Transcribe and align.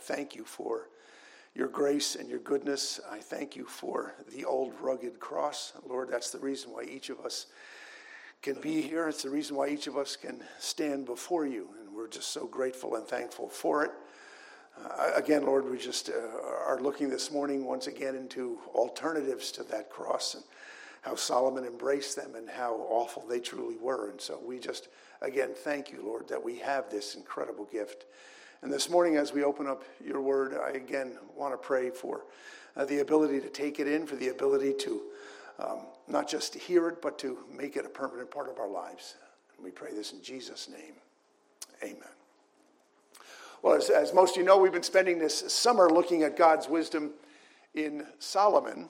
thank 0.00 0.34
you 0.34 0.44
for 0.44 0.88
your 1.54 1.68
grace 1.68 2.14
and 2.14 2.28
your 2.28 2.38
goodness. 2.38 3.00
I 3.10 3.18
thank 3.18 3.56
you 3.56 3.64
for 3.64 4.14
the 4.32 4.44
old 4.44 4.72
rugged 4.80 5.18
cross. 5.18 5.72
Lord, 5.86 6.08
that's 6.08 6.30
the 6.30 6.38
reason 6.38 6.72
why 6.72 6.84
each 6.84 7.10
of 7.10 7.20
us 7.20 7.46
can 8.42 8.60
be 8.60 8.80
here. 8.80 9.08
It's 9.08 9.22
the 9.22 9.30
reason 9.30 9.56
why 9.56 9.68
each 9.68 9.86
of 9.86 9.96
us 9.96 10.16
can 10.16 10.42
stand 10.58 11.06
before 11.06 11.46
you. 11.46 11.68
And 11.80 11.94
we're 11.94 12.08
just 12.08 12.30
so 12.30 12.46
grateful 12.46 12.94
and 12.94 13.06
thankful 13.06 13.48
for 13.48 13.84
it. 13.84 13.90
Uh, 14.82 15.10
again, 15.16 15.44
Lord, 15.44 15.68
we 15.68 15.76
just 15.76 16.08
uh, 16.08 16.66
are 16.66 16.80
looking 16.80 17.10
this 17.10 17.30
morning 17.30 17.66
once 17.66 17.86
again 17.86 18.14
into 18.14 18.58
alternatives 18.74 19.52
to 19.52 19.62
that 19.64 19.90
cross 19.90 20.34
and 20.34 20.44
how 21.02 21.14
Solomon 21.14 21.64
embraced 21.64 22.16
them 22.16 22.34
and 22.34 22.48
how 22.48 22.76
awful 22.88 23.26
they 23.26 23.40
truly 23.40 23.76
were. 23.76 24.10
And 24.10 24.20
so 24.20 24.40
we 24.44 24.58
just, 24.58 24.88
again, 25.20 25.50
thank 25.54 25.90
you, 25.90 26.00
Lord, 26.02 26.28
that 26.28 26.42
we 26.42 26.58
have 26.58 26.90
this 26.90 27.14
incredible 27.14 27.66
gift. 27.66 28.06
And 28.62 28.72
this 28.72 28.90
morning, 28.90 29.16
as 29.16 29.32
we 29.32 29.42
open 29.42 29.66
up 29.66 29.84
your 30.04 30.20
word, 30.20 30.54
I 30.54 30.70
again 30.70 31.16
want 31.36 31.54
to 31.54 31.58
pray 31.58 31.90
for 31.90 32.24
uh, 32.76 32.84
the 32.84 33.00
ability 33.00 33.40
to 33.40 33.48
take 33.48 33.80
it 33.80 33.88
in, 33.88 34.06
for 34.06 34.16
the 34.16 34.28
ability 34.28 34.74
to 34.80 35.00
um, 35.58 35.80
not 36.08 36.28
just 36.28 36.52
to 36.54 36.58
hear 36.58 36.88
it, 36.88 37.00
but 37.02 37.18
to 37.18 37.38
make 37.54 37.76
it 37.76 37.84
a 37.84 37.88
permanent 37.88 38.30
part 38.30 38.48
of 38.48 38.58
our 38.58 38.68
lives. 38.68 39.16
And 39.56 39.64
we 39.64 39.70
pray 39.70 39.92
this 39.92 40.12
in 40.12 40.22
Jesus' 40.22 40.68
name. 40.68 40.94
Amen. 41.82 42.08
Well, 43.62 43.74
as, 43.74 43.90
as 43.90 44.14
most 44.14 44.32
of 44.32 44.36
you 44.38 44.44
know, 44.44 44.58
we've 44.58 44.72
been 44.72 44.82
spending 44.82 45.18
this 45.18 45.52
summer 45.52 45.90
looking 45.90 46.22
at 46.22 46.36
God's 46.36 46.68
wisdom 46.68 47.12
in 47.74 48.06
Solomon. 48.18 48.88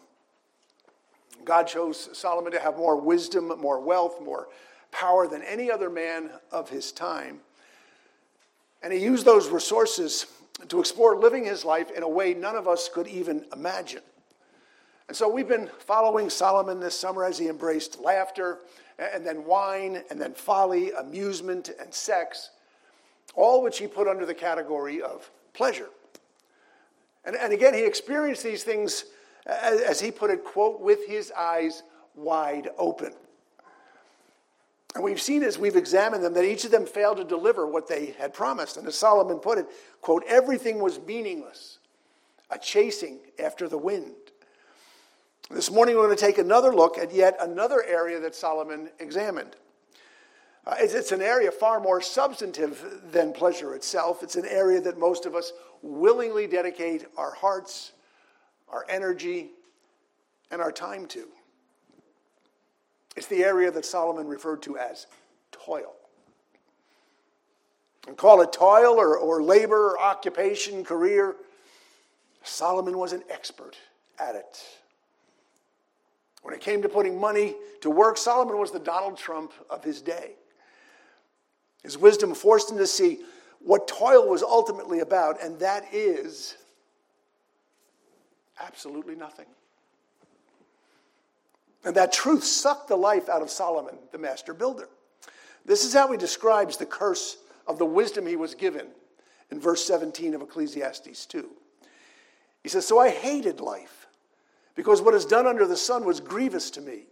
God 1.45 1.65
chose 1.65 2.09
Solomon 2.17 2.53
to 2.53 2.61
have 2.61 2.77
more 2.77 2.97
wisdom, 2.97 3.53
more 3.61 3.81
wealth, 3.81 4.21
more 4.21 4.49
power 4.93 5.27
than 5.27 5.43
any 5.43 5.71
other 5.71 5.91
man 5.91 6.31
of 6.53 6.69
his 6.71 6.93
time. 6.93 7.41
And 8.83 8.93
he 8.93 8.99
used 8.99 9.25
those 9.25 9.49
resources 9.49 10.27
to 10.69 10.81
explore 10.81 11.17
living 11.17 11.45
his 11.45 11.65
life 11.65 11.91
in 11.91 12.03
a 12.03 12.09
way 12.09 12.35
none 12.35 12.57
of 12.57 12.69
us 12.69 12.89
could 12.89 13.07
even 13.07 13.45
imagine. 13.53 14.03
And 15.09 15.17
so 15.17 15.29
we've 15.29 15.49
been 15.49 15.69
following 15.79 16.31
Solomon 16.31 16.81
this 16.81 16.99
summer 16.99 17.25
as 17.25 17.39
he 17.39 17.49
embraced 17.49 18.01
laughter 18.01 18.61
and 18.99 19.27
then 19.27 19.45
wine 19.45 20.03
and 20.11 20.21
then 20.21 20.35
folly, 20.35 20.93
amusement 20.93 21.71
and 21.81 21.93
sex 21.93 22.51
all 23.35 23.63
which 23.63 23.79
he 23.79 23.87
put 23.87 24.09
under 24.09 24.27
the 24.27 24.35
category 24.35 25.03
of 25.03 25.31
pleasure. 25.53 25.89
And, 27.25 27.37
and 27.37 27.53
again, 27.53 27.75
he 27.75 27.85
experienced 27.85 28.43
these 28.43 28.65
things, 28.65 29.05
as, 29.47 29.81
as 29.81 30.01
he 30.01 30.11
put 30.11 30.31
it, 30.31 30.45
quote, 30.45 30.81
with 30.81 31.07
his 31.07 31.31
eyes 31.33 31.83
wide 32.15 32.69
open. 32.79 33.13
And 34.95 35.05
we've 35.05 35.21
seen 35.21 35.43
as 35.43 35.59
we've 35.59 35.77
examined 35.77 36.25
them 36.25 36.35
that 36.35 36.45
each 36.45 36.65
of 36.65 36.73
them 36.73 36.85
failed 36.85 37.19
to 37.19 37.25
deliver 37.25 37.67
what 37.67 37.89
they 37.89 38.07
had 38.19 38.35
promised. 38.35 38.77
And 38.77 38.87
as 38.89 38.97
Solomon 38.97 39.39
put 39.39 39.59
it, 39.59 39.67
quote, 40.01 40.25
everything 40.27 40.81
was 40.81 40.99
meaningless, 41.01 41.79
a 42.51 42.59
chasing 42.59 43.21
after 43.39 43.69
the 43.69 43.79
wind. 43.79 44.15
This 45.51 45.71
morning 45.71 45.97
we're 45.97 46.07
going 46.07 46.17
to 46.17 46.25
take 46.25 46.39
another 46.39 46.75
look 46.75 46.99
at 46.99 47.13
yet 47.13 47.37
another 47.41 47.85
area 47.85 48.21
that 48.21 48.35
Solomon 48.35 48.91
examined. 48.99 49.57
Uh, 50.67 50.77
it's, 50.79 50.95
it's 50.95 51.13
an 51.13 51.23
area 51.23 51.51
far 51.51 51.81
more 51.81 52.01
substantive 52.01 52.85
than 53.11 53.33
pleasure 53.33 53.75
itself. 53.75 54.23
It's 54.23 54.37
an 54.37 54.47
area 54.47 54.81
that 54.81 54.99
most 54.99 55.27
of 55.27 55.35
us 55.35 55.53
willingly 55.83 56.47
dedicate 56.47 57.07
our 57.17 57.33
hearts, 57.33 57.93
our 58.69 58.85
energy, 58.89 59.51
and 60.51 60.61
our 60.61 60.71
time 60.71 61.07
to. 61.09 61.29
It's 63.21 63.29
the 63.29 63.45
area 63.45 63.71
that 63.71 63.85
Solomon 63.85 64.27
referred 64.27 64.63
to 64.63 64.79
as 64.79 65.07
toil. 65.53 65.93
And 68.09 68.17
call 68.17 68.41
it 68.41 68.51
toil 68.51 68.95
or, 68.95 69.19
or 69.19 69.43
labor, 69.43 69.91
or 69.91 70.01
occupation, 70.01 70.83
career. 70.83 71.37
Solomon 72.45 72.97
was 72.97 73.13
an 73.13 73.23
expert 73.29 73.77
at 74.19 74.37
it. 74.37 74.65
When 76.41 76.55
it 76.55 76.63
came 76.63 76.81
to 76.81 76.89
putting 76.89 77.21
money 77.21 77.57
to 77.83 77.91
work, 77.91 78.17
Solomon 78.17 78.57
was 78.57 78.71
the 78.71 78.79
Donald 78.79 79.19
Trump 79.19 79.53
of 79.69 79.85
his 79.85 80.01
day. 80.01 80.37
His 81.83 81.99
wisdom 81.99 82.35
forced 82.35 82.71
him 82.71 82.79
to 82.79 82.87
see 82.87 83.19
what 83.59 83.87
toil 83.87 84.27
was 84.31 84.43
ultimately 84.43 85.01
about, 85.01 85.43
and 85.43 85.59
that 85.59 85.93
is 85.93 86.57
absolutely 88.59 89.15
nothing. 89.15 89.45
And 91.85 91.95
that 91.95 92.13
truth 92.13 92.45
sucked 92.45 92.89
the 92.89 92.97
life 92.97 93.29
out 93.29 93.43
of 93.43 93.51
Solomon, 93.51 93.97
the 94.13 94.19
master 94.19 94.53
builder. 94.53 94.89
This 95.65 95.85
is 95.85 95.95
how 95.95 96.11
he 96.11 96.19
describes 96.19 96.77
the 96.77 96.87
curse 96.87 97.39
of 97.67 97.79
the 97.79 97.87
wisdom 97.87 98.27
he 98.27 98.37
was 98.37 98.55
given 98.55 98.87
in 99.51 99.61
verse 99.61 99.85
17 99.85 100.35
of 100.35 100.43
Ecclesiastes 100.43 101.27
2. 101.27 101.49
He 102.63 102.69
says, 102.69 102.87
So 102.87 102.99
I 102.99 103.11
hated 103.11 103.61
life, 103.61 104.07
because 104.75 105.01
what 105.01 105.15
is 105.15 105.25
done 105.25 105.47
under 105.47 105.67
the 105.67 105.77
sun 105.77 106.05
was 106.05 106.21
grievous 106.21 106.71
to 106.73 106.81
me, 106.81 107.05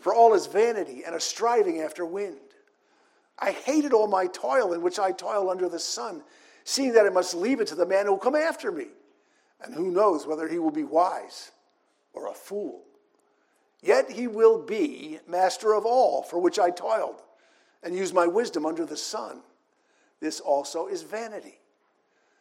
for 0.00 0.14
all 0.14 0.34
is 0.34 0.46
vanity 0.46 1.02
and 1.04 1.14
a 1.14 1.20
striving 1.20 1.80
after 1.80 2.04
wind. 2.04 2.38
I 3.38 3.52
hated 3.52 3.92
all 3.92 4.06
my 4.06 4.26
toil 4.26 4.72
in 4.72 4.82
which 4.82 4.98
I 4.98 5.12
toil 5.12 5.50
under 5.50 5.68
the 5.68 5.78
sun, 5.78 6.22
seeing 6.64 6.92
that 6.92 7.06
I 7.06 7.10
must 7.10 7.34
leave 7.34 7.60
it 7.60 7.68
to 7.68 7.74
the 7.74 7.86
man 7.86 8.06
who 8.06 8.12
will 8.12 8.18
come 8.18 8.34
after 8.36 8.70
me. 8.70 8.86
And 9.60 9.74
who 9.74 9.90
knows 9.90 10.26
whether 10.26 10.46
he 10.46 10.58
will 10.58 10.70
be 10.70 10.84
wise 10.84 11.50
or 12.12 12.28
a 12.28 12.34
fool. 12.34 12.82
Yet 13.80 14.10
he 14.10 14.26
will 14.26 14.58
be 14.60 15.18
master 15.26 15.74
of 15.74 15.86
all 15.86 16.22
for 16.22 16.38
which 16.38 16.58
I 16.58 16.70
toiled 16.70 17.22
and 17.82 17.94
used 17.94 18.14
my 18.14 18.26
wisdom 18.26 18.66
under 18.66 18.84
the 18.84 18.96
sun. 18.96 19.40
This 20.20 20.40
also 20.40 20.88
is 20.88 21.02
vanity. 21.02 21.60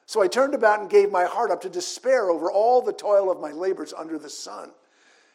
So 0.08 0.22
I 0.22 0.28
turned 0.28 0.56
about 0.56 0.80
and 0.80 0.90
gave 0.90 1.12
my 1.12 1.26
heart 1.26 1.52
up 1.52 1.62
to 1.62 1.70
despair 1.70 2.30
over 2.30 2.50
all 2.52 2.82
the 2.82 2.94
toil 2.94 3.30
of 3.30 3.40
my 3.40 3.52
labors 3.52 3.94
under 3.94 4.18
the 4.18 4.30
sun. 4.30 4.72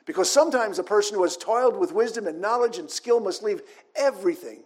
Because 0.07 0.31
sometimes 0.31 0.79
a 0.79 0.83
person 0.83 1.15
who 1.15 1.23
has 1.23 1.37
toiled 1.37 1.77
with 1.77 1.93
wisdom 1.93 2.27
and 2.27 2.41
knowledge 2.41 2.79
and 2.79 2.91
skill 2.91 3.21
must 3.21 3.43
leave 3.43 3.63
everything 3.95 4.61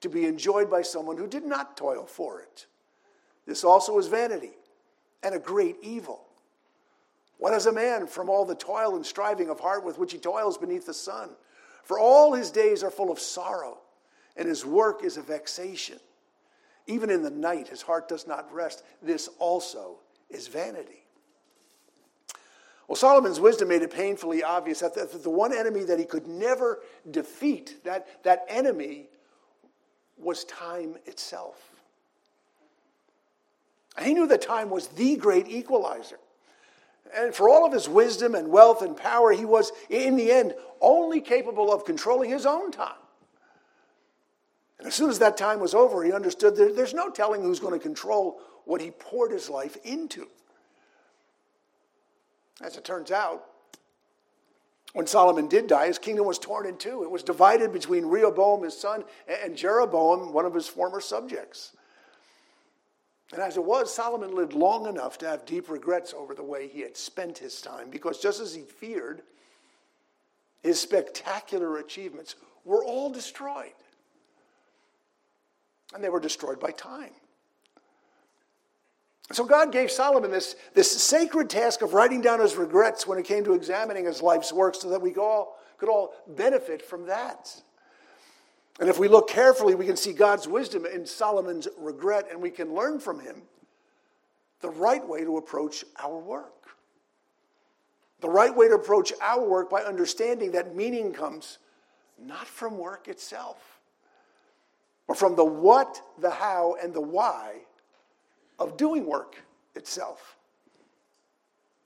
to 0.00 0.08
be 0.08 0.24
enjoyed 0.24 0.70
by 0.70 0.80
someone 0.80 1.18
who 1.18 1.26
did 1.26 1.44
not 1.44 1.76
toil 1.76 2.06
for 2.06 2.40
it. 2.40 2.66
This 3.44 3.64
also 3.64 3.98
is 3.98 4.06
vanity 4.06 4.52
and 5.22 5.34
a 5.34 5.38
great 5.38 5.76
evil. 5.82 6.29
What 7.40 7.54
is 7.54 7.64
a 7.64 7.72
man 7.72 8.06
from 8.06 8.28
all 8.28 8.44
the 8.44 8.54
toil 8.54 8.96
and 8.96 9.04
striving 9.04 9.48
of 9.48 9.58
heart 9.58 9.82
with 9.82 9.98
which 9.98 10.12
he 10.12 10.18
toils 10.18 10.58
beneath 10.58 10.84
the 10.84 10.92
sun? 10.92 11.30
For 11.84 11.98
all 11.98 12.34
his 12.34 12.50
days 12.50 12.84
are 12.84 12.90
full 12.90 13.10
of 13.10 13.18
sorrow, 13.18 13.78
and 14.36 14.46
his 14.46 14.66
work 14.66 15.02
is 15.02 15.16
a 15.16 15.22
vexation. 15.22 15.98
Even 16.86 17.08
in 17.08 17.22
the 17.22 17.30
night, 17.30 17.68
his 17.68 17.80
heart 17.80 18.08
does 18.10 18.26
not 18.26 18.52
rest. 18.52 18.84
This 19.02 19.30
also 19.38 20.00
is 20.28 20.48
vanity. 20.48 21.06
Well, 22.86 22.96
Solomon's 22.96 23.40
wisdom 23.40 23.68
made 23.68 23.80
it 23.80 23.90
painfully 23.90 24.42
obvious 24.42 24.80
that 24.80 24.94
the, 24.94 25.30
one 25.30 25.56
enemy 25.56 25.84
that 25.84 25.98
he 25.98 26.04
could 26.04 26.26
never 26.26 26.80
defeat, 27.10 27.82
that, 27.84 28.22
that 28.22 28.44
enemy 28.48 29.06
was 30.18 30.44
time 30.44 30.96
itself. 31.06 31.70
He 34.02 34.12
knew 34.12 34.26
that 34.26 34.42
time 34.42 34.68
was 34.68 34.88
the 34.88 35.16
great 35.16 35.48
equalizer. 35.48 36.18
And 37.16 37.34
for 37.34 37.48
all 37.48 37.66
of 37.66 37.72
his 37.72 37.88
wisdom 37.88 38.34
and 38.34 38.48
wealth 38.48 38.82
and 38.82 38.96
power, 38.96 39.32
he 39.32 39.44
was, 39.44 39.72
in 39.88 40.16
the 40.16 40.30
end, 40.30 40.54
only 40.80 41.20
capable 41.20 41.72
of 41.72 41.84
controlling 41.84 42.30
his 42.30 42.46
own 42.46 42.70
time. 42.70 42.94
And 44.78 44.86
as 44.86 44.94
soon 44.94 45.10
as 45.10 45.18
that 45.18 45.36
time 45.36 45.60
was 45.60 45.74
over, 45.74 46.02
he 46.04 46.12
understood 46.12 46.56
that 46.56 46.74
there's 46.74 46.94
no 46.94 47.10
telling 47.10 47.42
who's 47.42 47.60
going 47.60 47.74
to 47.74 47.78
control 47.78 48.40
what 48.64 48.80
he 48.80 48.90
poured 48.90 49.32
his 49.32 49.50
life 49.50 49.76
into. 49.84 50.28
As 52.62 52.76
it 52.76 52.84
turns 52.84 53.10
out, 53.10 53.44
when 54.92 55.06
Solomon 55.06 55.48
did 55.48 55.66
die, 55.66 55.86
his 55.86 55.98
kingdom 55.98 56.26
was 56.26 56.38
torn 56.38 56.66
in 56.66 56.76
two. 56.76 57.02
It 57.02 57.10
was 57.10 57.22
divided 57.22 57.72
between 57.72 58.06
Rehoboam, 58.06 58.62
his 58.62 58.76
son, 58.76 59.04
and 59.28 59.56
Jeroboam, 59.56 60.32
one 60.32 60.44
of 60.44 60.54
his 60.54 60.66
former 60.66 61.00
subjects. 61.00 61.76
And 63.32 63.40
as 63.40 63.56
it 63.56 63.64
was, 63.64 63.94
Solomon 63.94 64.34
lived 64.34 64.54
long 64.54 64.86
enough 64.86 65.18
to 65.18 65.28
have 65.28 65.46
deep 65.46 65.70
regrets 65.70 66.12
over 66.12 66.34
the 66.34 66.42
way 66.42 66.66
he 66.66 66.80
had 66.80 66.96
spent 66.96 67.38
his 67.38 67.60
time, 67.60 67.88
because 67.88 68.18
just 68.18 68.40
as 68.40 68.54
he 68.54 68.62
feared, 68.62 69.22
his 70.62 70.80
spectacular 70.80 71.78
achievements 71.78 72.34
were 72.64 72.84
all 72.84 73.10
destroyed. 73.10 73.72
And 75.94 76.02
they 76.02 76.08
were 76.08 76.20
destroyed 76.20 76.58
by 76.58 76.72
time. 76.72 77.12
So 79.32 79.44
God 79.44 79.70
gave 79.70 79.92
Solomon 79.92 80.32
this, 80.32 80.56
this 80.74 80.90
sacred 80.90 81.48
task 81.48 81.82
of 81.82 81.94
writing 81.94 82.20
down 82.20 82.40
his 82.40 82.56
regrets 82.56 83.06
when 83.06 83.16
it 83.16 83.24
came 83.24 83.44
to 83.44 83.54
examining 83.54 84.06
his 84.06 84.22
life's 84.22 84.52
work 84.52 84.74
so 84.74 84.90
that 84.90 85.00
we 85.00 85.14
all, 85.14 85.56
could 85.78 85.88
all 85.88 86.14
benefit 86.26 86.82
from 86.82 87.06
that. 87.06 87.62
And 88.80 88.88
if 88.88 88.98
we 88.98 89.08
look 89.08 89.28
carefully, 89.28 89.74
we 89.74 89.84
can 89.84 89.96
see 89.96 90.14
God's 90.14 90.48
wisdom 90.48 90.86
in 90.86 91.04
Solomon's 91.04 91.68
regret 91.76 92.28
and 92.30 92.40
we 92.40 92.50
can 92.50 92.74
learn 92.74 92.98
from 92.98 93.20
him 93.20 93.42
the 94.60 94.70
right 94.70 95.06
way 95.06 95.22
to 95.22 95.36
approach 95.36 95.84
our 96.02 96.18
work. 96.18 96.54
The 98.20 98.30
right 98.30 98.54
way 98.54 98.68
to 98.68 98.74
approach 98.74 99.12
our 99.20 99.46
work 99.46 99.68
by 99.70 99.82
understanding 99.82 100.52
that 100.52 100.74
meaning 100.74 101.12
comes 101.12 101.58
not 102.18 102.46
from 102.46 102.78
work 102.78 103.06
itself, 103.06 103.80
but 105.06 105.16
from 105.16 105.36
the 105.36 105.44
what, 105.44 106.00
the 106.18 106.30
how, 106.30 106.76
and 106.82 106.92
the 106.92 107.00
why 107.00 107.56
of 108.58 108.76
doing 108.76 109.06
work 109.06 109.42
itself, 109.74 110.36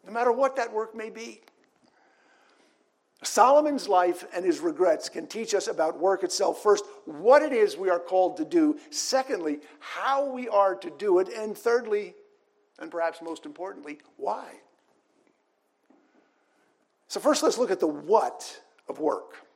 no 0.04 0.12
matter 0.12 0.32
what 0.32 0.56
that 0.56 0.72
work 0.72 0.94
may 0.94 1.10
be. 1.10 1.40
Solomon's 3.26 3.88
life 3.88 4.24
and 4.34 4.44
his 4.44 4.60
regrets 4.60 5.08
can 5.08 5.26
teach 5.26 5.54
us 5.54 5.68
about 5.68 5.98
work 5.98 6.22
itself. 6.24 6.62
First, 6.62 6.84
what 7.04 7.42
it 7.42 7.52
is 7.52 7.76
we 7.76 7.90
are 7.90 7.98
called 7.98 8.36
to 8.38 8.44
do. 8.44 8.78
Secondly, 8.90 9.60
how 9.80 10.30
we 10.30 10.48
are 10.48 10.74
to 10.74 10.90
do 10.90 11.18
it. 11.18 11.28
And 11.28 11.56
thirdly, 11.56 12.14
and 12.78 12.90
perhaps 12.90 13.22
most 13.22 13.46
importantly, 13.46 13.98
why. 14.16 14.46
So, 17.08 17.20
first, 17.20 17.42
let's 17.42 17.58
look 17.58 17.70
at 17.70 17.80
the 17.80 17.86
what 17.86 18.60
of 18.88 18.98
work. 18.98 19.46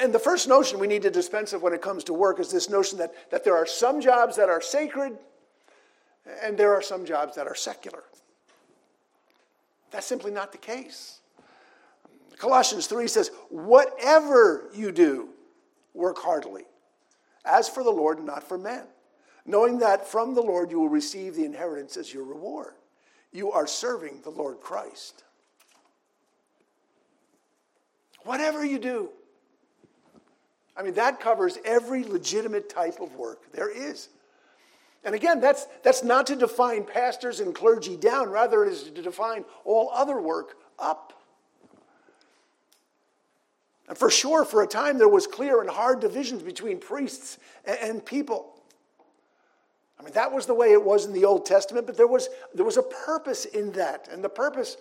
And 0.00 0.14
the 0.14 0.18
first 0.18 0.48
notion 0.48 0.78
we 0.78 0.86
need 0.86 1.02
to 1.02 1.10
dispense 1.10 1.52
of 1.52 1.62
when 1.62 1.72
it 1.72 1.82
comes 1.82 2.04
to 2.04 2.14
work 2.14 2.38
is 2.38 2.50
this 2.50 2.70
notion 2.70 2.98
that, 2.98 3.30
that 3.30 3.44
there 3.44 3.56
are 3.56 3.66
some 3.66 4.00
jobs 4.00 4.36
that 4.36 4.48
are 4.48 4.60
sacred 4.60 5.18
and 6.42 6.56
there 6.56 6.72
are 6.72 6.82
some 6.82 7.04
jobs 7.04 7.34
that 7.34 7.46
are 7.46 7.54
secular. 7.54 8.04
That's 9.90 10.06
simply 10.06 10.30
not 10.30 10.52
the 10.52 10.58
case. 10.58 11.18
Colossians 12.38 12.86
3 12.86 13.08
says, 13.08 13.30
Whatever 13.50 14.70
you 14.74 14.92
do, 14.92 15.28
work 15.94 16.18
heartily, 16.18 16.64
as 17.44 17.68
for 17.68 17.82
the 17.82 17.90
Lord 17.90 18.18
and 18.18 18.26
not 18.26 18.42
for 18.42 18.58
men, 18.58 18.84
knowing 19.44 19.78
that 19.78 20.06
from 20.06 20.34
the 20.34 20.42
Lord 20.42 20.70
you 20.70 20.80
will 20.80 20.88
receive 20.88 21.34
the 21.34 21.44
inheritance 21.44 21.96
as 21.96 22.12
your 22.12 22.24
reward. 22.24 22.74
You 23.32 23.52
are 23.52 23.66
serving 23.66 24.20
the 24.22 24.30
Lord 24.30 24.60
Christ. 24.60 25.24
Whatever 28.24 28.64
you 28.64 28.78
do, 28.78 29.10
I 30.76 30.82
mean, 30.82 30.94
that 30.94 31.20
covers 31.20 31.58
every 31.64 32.04
legitimate 32.04 32.68
type 32.68 33.00
of 33.00 33.14
work 33.16 33.52
there 33.52 33.70
is. 33.70 34.08
And 35.04 35.14
again, 35.14 35.40
that's, 35.40 35.66
that's 35.82 36.04
not 36.04 36.26
to 36.28 36.36
define 36.36 36.84
pastors 36.84 37.40
and 37.40 37.54
clergy 37.54 37.96
down, 37.96 38.30
rather, 38.30 38.64
it 38.64 38.72
is 38.72 38.84
to 38.84 39.02
define 39.02 39.44
all 39.64 39.90
other 39.92 40.20
work 40.20 40.56
up. 40.78 41.21
And 43.92 43.98
for 43.98 44.08
sure, 44.08 44.46
for 44.46 44.62
a 44.62 44.66
time, 44.66 44.96
there 44.96 45.06
was 45.06 45.26
clear 45.26 45.60
and 45.60 45.68
hard 45.68 46.00
divisions 46.00 46.42
between 46.42 46.78
priests 46.78 47.36
and, 47.66 47.78
and 47.82 48.06
people. 48.06 48.54
I 50.00 50.02
mean, 50.02 50.14
that 50.14 50.32
was 50.32 50.46
the 50.46 50.54
way 50.54 50.72
it 50.72 50.82
was 50.82 51.04
in 51.04 51.12
the 51.12 51.26
Old 51.26 51.44
Testament, 51.44 51.86
but 51.86 51.98
there 51.98 52.06
was, 52.06 52.30
there 52.54 52.64
was 52.64 52.78
a 52.78 52.82
purpose 52.82 53.44
in 53.44 53.70
that, 53.72 54.08
and 54.10 54.24
the 54.24 54.30
purpose 54.30 54.78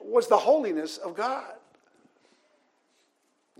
was 0.00 0.26
the 0.26 0.36
holiness 0.36 0.96
of 0.96 1.14
God. 1.14 1.52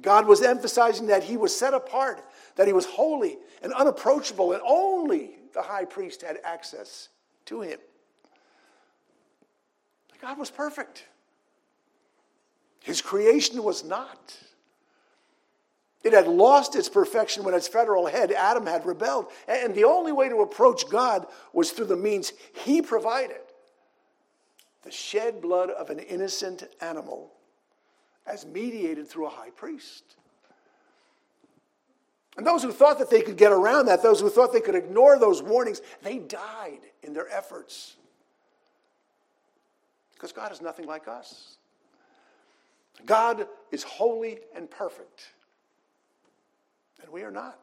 God 0.03 0.27
was 0.27 0.43
emphasizing 0.43 1.07
that 1.07 1.23
he 1.23 1.37
was 1.37 1.57
set 1.57 1.75
apart, 1.75 2.25
that 2.57 2.67
he 2.67 2.73
was 2.73 2.85
holy 2.85 3.39
and 3.63 3.73
unapproachable, 3.75 4.53
and 4.53 4.61
only 4.67 5.37
the 5.55 5.63
high 5.63 5.85
priest 5.85 6.23
had 6.23 6.39
access 6.43 7.09
to 7.45 7.61
him. 7.61 7.79
God 10.21 10.39
was 10.39 10.51
perfect. 10.51 11.05
His 12.81 13.01
creation 13.01 13.63
was 13.63 13.85
not. 13.85 14.37
It 16.09 16.15
had 16.15 16.27
lost 16.27 16.75
its 16.75 16.89
perfection 16.89 17.45
when 17.45 17.53
its 17.53 17.69
federal 17.69 18.07
head, 18.07 18.33
Adam, 18.33 18.65
had 18.65 18.87
rebelled. 18.87 19.27
And 19.47 19.75
the 19.75 19.85
only 19.85 20.11
way 20.11 20.31
to 20.31 20.41
approach 20.41 20.89
God 20.89 21.27
was 21.53 21.71
through 21.71 21.87
the 21.87 21.97
means 21.97 22.33
he 22.65 22.81
provided 22.81 23.41
the 24.85 24.91
shed 24.91 25.43
blood 25.43 25.69
of 25.69 25.91
an 25.91 25.99
innocent 25.99 26.65
animal 26.81 27.31
as 28.27 28.47
mediated 28.47 29.07
through 29.07 29.27
a 29.27 29.31
high 29.31 29.51
priest. 29.51 30.17
And 32.39 32.47
those 32.47 32.63
who 32.63 32.73
thought 32.73 32.99
that 33.01 33.11
they 33.11 33.21
could 33.21 33.37
get 33.37 33.53
around 33.53 33.87
that, 33.87 34.03
those 34.03 34.21
who 34.21 34.31
thought 34.31 34.51
they 34.51 34.63
could 34.63 34.77
ignore 34.77 35.19
those 35.19 35.43
warnings, 35.43 35.83
they 36.03 36.19
died 36.19 36.81
in 37.03 37.13
their 37.13 37.29
efforts. 37.29 37.97
Because 40.15 40.33
God 40.33 40.53
is 40.53 40.63
nothing 40.63 40.87
like 40.87 41.07
us. 41.07 41.59
God 43.05 43.47
is 43.71 43.83
holy 43.83 44.39
and 44.57 44.71
perfect, 44.71 45.33
and 47.03 47.13
we 47.13 47.23
are 47.23 47.31
not. 47.31 47.59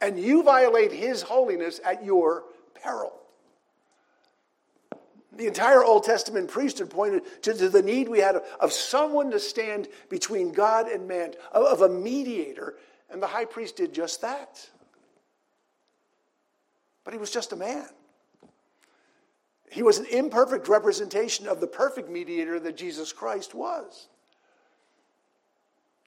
And 0.00 0.18
you 0.18 0.42
violate 0.42 0.92
his 0.92 1.22
holiness 1.22 1.80
at 1.84 2.04
your 2.04 2.44
peril. 2.74 3.12
The 5.36 5.46
entire 5.46 5.82
Old 5.82 6.04
Testament 6.04 6.48
priesthood 6.48 6.90
pointed 6.90 7.22
to, 7.42 7.52
the 7.54 7.82
need 7.82 8.08
we 8.08 8.20
had 8.20 8.36
of, 8.36 8.44
of 8.60 8.72
someone 8.72 9.30
to 9.30 9.40
stand 9.40 9.88
between 10.08 10.52
God 10.52 10.88
and 10.88 11.08
man, 11.08 11.34
of, 11.52 11.64
of 11.64 11.80
a 11.80 11.88
mediator, 11.88 12.74
and 13.10 13.22
the 13.22 13.26
high 13.26 13.44
priest 13.44 13.76
did 13.76 13.92
just 13.92 14.20
that. 14.20 14.68
But 17.04 17.14
he 17.14 17.18
was 17.18 17.30
just 17.30 17.52
a 17.52 17.56
man. 17.56 17.86
He 19.70 19.82
was 19.82 19.98
an 19.98 20.06
imperfect 20.06 20.68
representation 20.68 21.48
of 21.48 21.60
the 21.60 21.66
perfect 21.66 22.08
mediator 22.08 22.60
that 22.60 22.76
Jesus 22.76 23.12
Christ 23.12 23.54
was. 23.54 24.08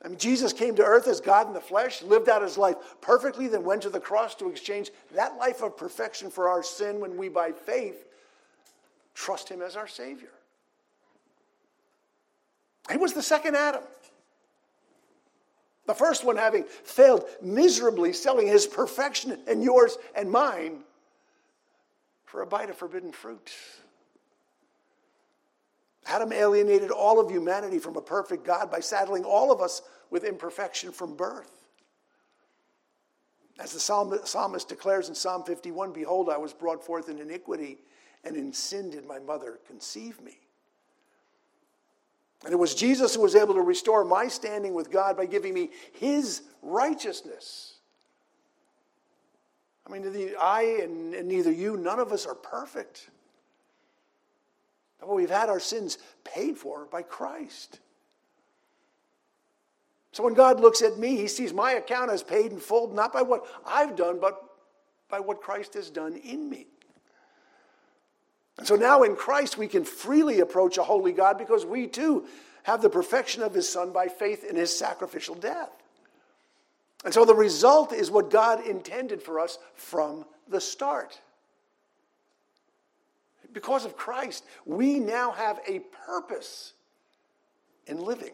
I 0.04 0.10
mean, 0.10 0.20
Jesus 0.20 0.54
came 0.54 0.76
to 0.76 0.84
earth 0.84 1.08
as 1.08 1.20
God 1.20 1.48
in 1.48 1.54
the 1.54 1.62
flesh, 1.62 2.04
lived 2.04 2.30
out 2.30 2.44
his 2.44 2.58
life 2.58 2.76
perfectly, 3.02 3.48
then 3.48 3.64
went 3.64 3.82
to 3.82 3.90
the 3.90 4.00
cross 4.00 4.36
to 4.36 4.50
exchange 4.50 4.92
that 5.16 5.38
life 5.38 5.64
of 5.64 5.76
perfection 5.76 6.30
for 6.30 6.50
our 6.50 6.62
sin 6.62 7.00
when 7.00 7.18
we, 7.18 7.30
by 7.30 7.52
faith, 7.52 8.06
trust 9.18 9.50
Him 9.50 9.64
as 9.64 9.76
our 9.76 9.88
Savior. 9.88 10.30
He 12.92 12.98
was 12.98 13.14
the 13.14 13.24
second 13.24 13.56
Adam. 13.56 13.84
The 15.88 15.96
first 15.96 16.24
one 16.24 16.38
having 16.38 16.66
failed 16.66 17.26
miserably, 17.42 18.14
selling 18.14 18.46
his 18.46 18.68
perfection 18.68 19.40
and 19.48 19.64
yours 19.64 19.98
and 20.16 20.30
mine 20.30 20.84
for 22.26 22.42
a 22.42 22.46
bite 22.46 22.70
of 22.70 22.78
forbidden 22.78 23.12
fruit. 23.12 23.52
Adam 26.08 26.32
alienated 26.32 26.90
all 26.90 27.20
of 27.20 27.30
humanity 27.30 27.80
from 27.80 27.98
a 27.98 28.02
perfect 28.02 28.46
God 28.46 28.72
by 28.72 28.80
saddling 28.80 29.24
all 29.24 29.52
of 29.52 29.62
us 29.62 29.82
with 30.10 30.24
imperfection 30.24 30.92
from 30.92 31.16
birth. 31.16 31.52
As 33.60 33.74
the 33.74 33.80
psalmist 33.80 34.70
declares 34.70 35.10
in 35.10 35.16
Psalm 35.16 35.44
51 35.44 35.92
Behold, 35.92 36.30
I 36.30 36.38
was 36.38 36.54
brought 36.54 36.84
forth 36.84 37.10
in 37.10 37.20
iniquity, 37.20 37.80
and 38.24 38.36
in 38.36 38.54
sin 38.54 38.92
did 38.92 39.06
my 39.06 39.20
mother 39.20 39.60
conceive 39.68 40.22
me. 40.22 40.38
And 42.44 42.54
it 42.54 42.58
was 42.58 42.76
Jesus 42.76 43.16
who 43.16 43.22
was 43.22 43.36
able 43.36 43.56
to 43.56 43.62
restore 43.62 44.06
my 44.06 44.28
standing 44.28 44.76
with 44.76 44.92
God 44.92 45.18
by 45.18 45.26
giving 45.26 45.54
me 45.54 45.72
his 45.94 46.44
righteousness. 46.62 47.78
I 49.88 49.92
mean, 49.92 50.34
I 50.40 50.80
and, 50.84 51.16
and 51.16 51.28
neither 51.28 51.52
you, 51.52 51.78
none 51.78 52.00
of 52.00 52.12
us 52.12 52.26
are 52.26 52.36
perfect. 52.36 53.10
But 55.00 55.14
we've 55.14 55.30
had 55.30 55.50
our 55.50 55.60
sins 55.60 55.98
paid 56.24 56.58
for 56.58 56.86
by 56.86 57.02
Christ. 57.04 57.80
So 60.12 60.24
when 60.24 60.34
God 60.34 60.60
looks 60.60 60.82
at 60.82 60.98
me, 60.98 61.16
he 61.16 61.28
sees 61.28 61.54
my 61.54 61.74
account 61.74 62.10
as 62.10 62.24
paid 62.24 62.52
in 62.52 62.60
full, 62.60 62.92
not 62.92 63.14
by 63.14 63.22
what 63.22 63.46
I've 63.66 63.96
done, 63.96 64.20
but 64.20 64.42
by 65.10 65.20
what 65.20 65.42
Christ 65.42 65.76
has 65.76 65.90
done 65.90 66.16
in 66.16 66.50
me. 66.50 66.68
And 68.58 68.66
so 68.66 68.76
now 68.76 69.04
in 69.04 69.16
Christ, 69.16 69.58
we 69.58 69.68
can 69.68 69.84
freely 69.84 70.40
approach 70.40 70.78
a 70.78 70.84
holy 70.84 71.12
God 71.12 71.38
because 71.38 71.66
we 71.66 71.86
too 71.86 72.26
have 72.64 72.82
the 72.82 72.90
perfection 72.90 73.44
of 73.44 73.54
his 73.54 73.70
Son 73.70 73.92
by 73.92 74.08
faith 74.08 74.44
in 74.44 74.56
his 74.56 74.76
sacrificial 74.76 75.36
death. 75.36 75.70
And 77.06 77.14
so 77.14 77.24
the 77.24 77.36
result 77.36 77.94
is 77.94 78.10
what 78.10 78.32
God 78.32 78.66
intended 78.66 79.22
for 79.22 79.40
us 79.40 79.60
from 79.76 80.26
the 80.48 80.60
start. 80.60 81.22
Because 83.58 83.86
of 83.86 83.98
Christ, 83.98 84.46
we 84.68 85.00
now 85.00 85.32
have 85.32 85.60
a 85.68 85.80
purpose 86.06 86.74
in 87.88 88.00
living. 88.00 88.34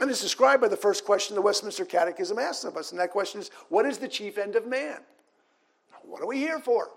And 0.00 0.10
it's 0.10 0.20
described 0.20 0.60
by 0.60 0.68
the 0.68 0.76
first 0.76 1.06
question 1.06 1.34
the 1.34 1.40
Westminster 1.40 1.86
Catechism 1.86 2.38
asks 2.38 2.62
of 2.62 2.76
us. 2.76 2.90
And 2.90 3.00
that 3.00 3.10
question 3.10 3.40
is 3.40 3.50
What 3.70 3.86
is 3.86 3.96
the 3.96 4.06
chief 4.06 4.36
end 4.36 4.54
of 4.54 4.66
man? 4.66 4.98
What 6.02 6.20
are 6.20 6.26
we 6.26 6.36
here 6.36 6.58
for? 6.58 6.90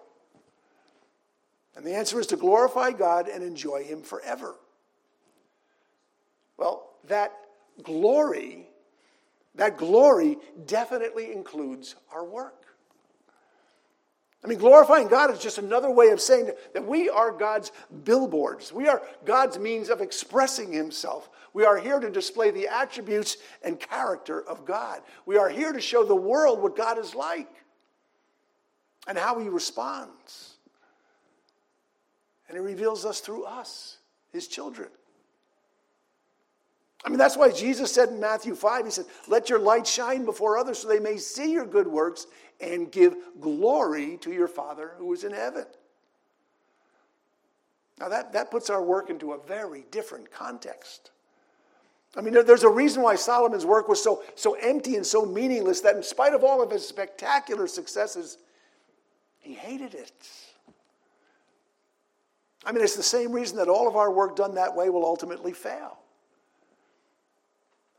And 1.77 1.85
the 1.85 1.95
answer 1.95 2.19
is 2.19 2.27
to 2.27 2.35
glorify 2.35 2.91
God 2.91 3.29
and 3.29 3.41
enjoy 3.41 3.85
Him 3.85 4.01
forever. 4.01 4.55
Well, 6.57 6.89
that 7.07 7.31
glory, 7.81 8.67
that 9.55 9.77
glory 9.77 10.35
definitely 10.65 11.31
includes 11.31 11.95
our 12.11 12.25
work. 12.25 12.66
I 14.43 14.47
mean, 14.47 14.59
glorifying 14.59 15.07
God 15.07 15.31
is 15.31 15.39
just 15.39 15.57
another 15.57 15.89
way 15.89 16.09
of 16.09 16.21
saying 16.21 16.51
that 16.73 16.85
we 16.85 17.09
are 17.09 17.31
God's 17.31 17.71
billboards. 18.03 18.71
We 18.71 18.87
are 18.87 19.01
God's 19.25 19.57
means 19.57 19.89
of 19.89 19.99
expressing 19.99 20.71
Himself. 20.71 21.29
We 21.53 21.65
are 21.65 21.77
here 21.77 21.99
to 21.99 22.09
display 22.09 22.51
the 22.51 22.67
attributes 22.67 23.37
and 23.63 23.79
character 23.79 24.41
of 24.47 24.65
God. 24.65 25.01
We 25.25 25.37
are 25.37 25.49
here 25.49 25.73
to 25.73 25.81
show 25.81 26.05
the 26.05 26.15
world 26.15 26.61
what 26.61 26.77
God 26.77 26.99
is 26.99 27.15
like 27.15 27.49
and 29.07 29.17
how 29.17 29.39
He 29.39 29.49
responds. 29.49 30.57
And 32.47 32.57
he 32.57 32.63
reveals 32.63 33.05
us 33.05 33.19
through 33.19 33.43
us, 33.43 33.97
his 34.31 34.47
children. 34.47 34.89
I 37.07 37.09
mean, 37.09 37.19
that's 37.19 37.37
why 37.37 37.51
Jesus 37.51 37.93
said 37.93 38.09
in 38.09 38.19
Matthew 38.19 38.53
5, 38.53 38.83
He 38.83 38.91
said, 38.91 39.05
Let 39.29 39.49
your 39.49 39.59
light 39.59 39.87
shine 39.87 40.25
before 40.25 40.57
others 40.57 40.79
so 40.79 40.89
they 40.89 40.99
may 40.99 41.15
see 41.15 41.53
your 41.53 41.65
good 41.65 41.87
works 41.87 42.27
and 42.59 42.91
give 42.91 43.15
glory 43.39 44.17
to 44.17 44.33
your 44.33 44.49
Father 44.49 44.91
who 44.97 45.13
is 45.13 45.23
in 45.23 45.31
heaven. 45.31 45.63
Now, 47.97 48.09
that, 48.09 48.33
that 48.33 48.51
puts 48.51 48.69
our 48.69 48.83
work 48.83 49.09
into 49.09 49.31
a 49.31 49.37
very 49.37 49.85
different 49.89 50.29
context. 50.29 51.11
I 52.17 52.19
mean, 52.19 52.33
there's 52.33 52.63
a 52.63 52.69
reason 52.69 53.01
why 53.01 53.15
Solomon's 53.15 53.65
work 53.65 53.87
was 53.87 54.03
so, 54.03 54.21
so 54.35 54.55
empty 54.55 54.97
and 54.97 55.05
so 55.05 55.25
meaningless 55.25 55.79
that, 55.81 55.95
in 55.95 56.03
spite 56.03 56.33
of 56.33 56.43
all 56.43 56.61
of 56.61 56.69
his 56.69 56.85
spectacular 56.85 57.67
successes, 57.67 58.37
he 59.39 59.53
hated 59.53 59.93
it. 59.93 60.29
I 62.65 62.73
mean, 62.73 62.83
it's 62.83 62.97
the 62.97 63.01
same 63.01 63.31
reason 63.31 63.55
that 63.59 63.69
all 63.69 63.87
of 63.87 63.95
our 63.95 64.11
work 64.11 64.35
done 64.35 64.55
that 64.55 64.75
way 64.75 64.89
will 64.89 65.05
ultimately 65.05 65.53
fail. 65.53 65.99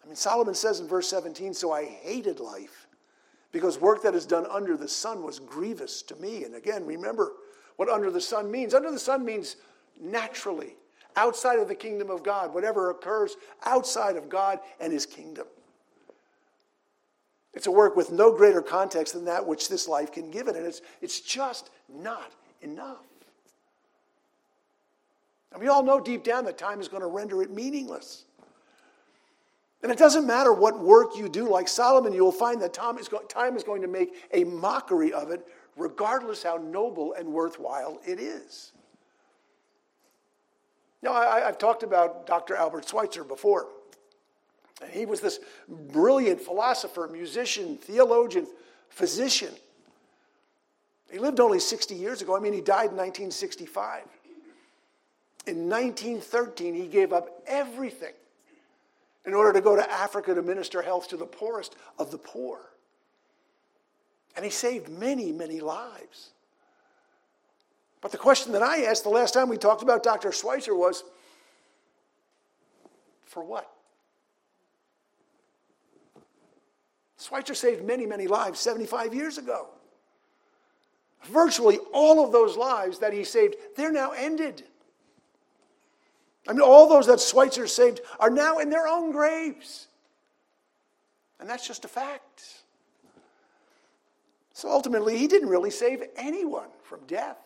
Mean, 0.08 0.16
Solomon 0.16 0.54
says 0.54 0.80
in 0.80 0.88
verse 0.88 1.06
17, 1.08 1.52
So 1.52 1.70
I 1.70 1.84
hated 1.84 2.40
life 2.40 2.86
because 3.52 3.78
work 3.78 4.02
that 4.02 4.14
is 4.14 4.24
done 4.24 4.46
under 4.50 4.76
the 4.76 4.88
sun 4.88 5.22
was 5.22 5.38
grievous 5.38 6.00
to 6.02 6.16
me. 6.16 6.44
And 6.44 6.54
again, 6.54 6.86
remember 6.86 7.32
what 7.76 7.90
under 7.90 8.10
the 8.10 8.20
sun 8.20 8.50
means. 8.50 8.72
Under 8.72 8.90
the 8.90 8.98
sun 8.98 9.22
means 9.24 9.56
naturally, 10.00 10.76
outside 11.14 11.58
of 11.58 11.68
the 11.68 11.74
kingdom 11.74 12.08
of 12.08 12.22
God, 12.22 12.54
whatever 12.54 12.90
occurs 12.90 13.36
outside 13.64 14.16
of 14.16 14.30
God 14.30 14.60
and 14.80 14.92
his 14.92 15.04
kingdom. 15.04 15.46
It's 17.52 17.66
a 17.66 17.70
work 17.70 17.94
with 17.94 18.10
no 18.10 18.34
greater 18.34 18.62
context 18.62 19.12
than 19.12 19.26
that 19.26 19.46
which 19.46 19.68
this 19.68 19.88
life 19.88 20.10
can 20.10 20.30
give 20.30 20.48
it, 20.48 20.56
and 20.56 20.66
it's, 20.66 20.80
it's 21.02 21.20
just 21.20 21.70
not 21.88 22.32
enough. 22.62 23.04
And 25.52 25.60
we 25.60 25.68
all 25.68 25.82
know 25.82 26.00
deep 26.00 26.24
down 26.24 26.44
that 26.44 26.58
time 26.58 26.80
is 26.80 26.88
going 26.88 27.02
to 27.02 27.08
render 27.08 27.42
it 27.42 27.50
meaningless. 27.50 28.24
And 29.82 29.92
it 29.92 29.98
doesn't 29.98 30.26
matter 30.26 30.52
what 30.52 30.80
work 30.80 31.16
you 31.16 31.28
do, 31.28 31.48
like 31.48 31.68
Solomon, 31.68 32.12
you'll 32.12 32.32
find 32.32 32.60
that 32.62 32.72
time 32.72 32.98
is, 32.98 33.08
time 33.28 33.56
is 33.56 33.62
going 33.62 33.82
to 33.82 33.88
make 33.88 34.26
a 34.32 34.42
mockery 34.44 35.12
of 35.12 35.30
it, 35.30 35.46
regardless 35.76 36.42
how 36.42 36.56
noble 36.56 37.12
and 37.12 37.28
worthwhile 37.28 38.00
it 38.04 38.18
is. 38.18 38.72
Now, 41.00 41.12
I, 41.12 41.40
have 41.40 41.58
talked 41.58 41.84
about 41.84 42.26
Dr. 42.26 42.56
Albert 42.56 42.88
Schweitzer 42.88 43.22
before. 43.22 43.68
And 44.82 44.90
he 44.90 45.06
was 45.06 45.20
this 45.20 45.38
brilliant 45.68 46.40
philosopher, 46.40 47.08
musician, 47.10 47.76
theologian, 47.76 48.48
physician. 48.88 49.52
He 51.10 51.20
lived 51.20 51.38
only 51.38 51.60
60 51.60 51.94
years 51.94 52.20
ago. 52.20 52.36
I 52.36 52.40
mean, 52.40 52.52
he 52.52 52.60
died 52.60 52.90
in 52.90 52.96
1965. 52.96 54.02
In 55.46 55.68
1913, 55.68 56.74
he 56.74 56.88
gave 56.88 57.12
up 57.12 57.42
everything 57.46 58.12
in 59.28 59.34
order 59.34 59.52
to 59.52 59.60
go 59.60 59.76
to 59.76 59.92
Africa 59.92 60.34
to 60.34 60.40
minister 60.40 60.80
health 60.80 61.08
to 61.08 61.16
the 61.18 61.26
poorest 61.26 61.76
of 61.98 62.10
the 62.10 62.16
poor. 62.16 62.60
And 64.34 64.44
he 64.44 64.50
saved 64.50 64.88
many, 64.88 65.32
many 65.32 65.60
lives. 65.60 66.30
But 68.00 68.10
the 68.10 68.16
question 68.16 68.52
that 68.52 68.62
I 68.62 68.84
asked 68.84 69.02
the 69.02 69.10
last 69.10 69.34
time 69.34 69.50
we 69.50 69.58
talked 69.58 69.82
about 69.82 70.02
Dr. 70.02 70.32
Schweitzer 70.32 70.74
was 70.74 71.04
for 73.26 73.44
what? 73.44 73.70
Schweitzer 77.18 77.54
saved 77.54 77.84
many, 77.84 78.06
many 78.06 78.28
lives 78.28 78.60
75 78.60 79.12
years 79.12 79.36
ago. 79.36 79.68
Virtually 81.24 81.78
all 81.92 82.24
of 82.24 82.32
those 82.32 82.56
lives 82.56 83.00
that 83.00 83.12
he 83.12 83.24
saved, 83.24 83.56
they're 83.76 83.92
now 83.92 84.12
ended. 84.12 84.62
I 86.48 86.52
mean, 86.52 86.62
all 86.62 86.88
those 86.88 87.06
that 87.06 87.20
Schweitzer 87.20 87.66
saved 87.66 88.00
are 88.18 88.30
now 88.30 88.58
in 88.58 88.70
their 88.70 88.88
own 88.88 89.12
graves. 89.12 89.86
And 91.38 91.48
that's 91.48 91.66
just 91.66 91.84
a 91.84 91.88
fact. 91.88 92.62
So 94.54 94.70
ultimately, 94.70 95.18
he 95.18 95.28
didn't 95.28 95.50
really 95.50 95.70
save 95.70 96.02
anyone 96.16 96.68
from 96.82 97.00
death. 97.06 97.36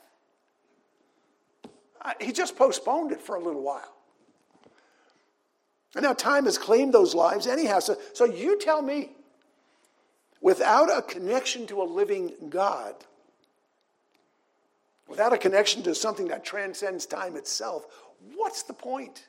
He 2.21 2.32
just 2.32 2.56
postponed 2.56 3.12
it 3.12 3.21
for 3.21 3.37
a 3.37 3.40
little 3.40 3.62
while. 3.62 3.94
And 5.94 6.04
now 6.04 6.14
time 6.14 6.44
has 6.44 6.56
claimed 6.56 6.94
those 6.94 7.14
lives 7.14 7.47
anyhow. 7.47 7.80
So, 7.80 7.97
so 8.14 8.25
you 8.25 8.59
tell 8.59 8.80
me, 8.82 9.11
without 10.40 10.97
a 10.97 11.02
connection 11.02 11.66
to 11.66 11.82
a 11.82 11.85
living 11.85 12.32
God, 12.49 12.94
without 15.06 15.32
a 15.32 15.38
connection 15.38 15.82
to 15.82 15.94
something 15.94 16.28
that 16.28 16.44
transcends 16.44 17.04
time 17.04 17.37
itself, 17.37 17.87
what's 18.34 18.62
the 18.62 18.72
point? 18.72 19.26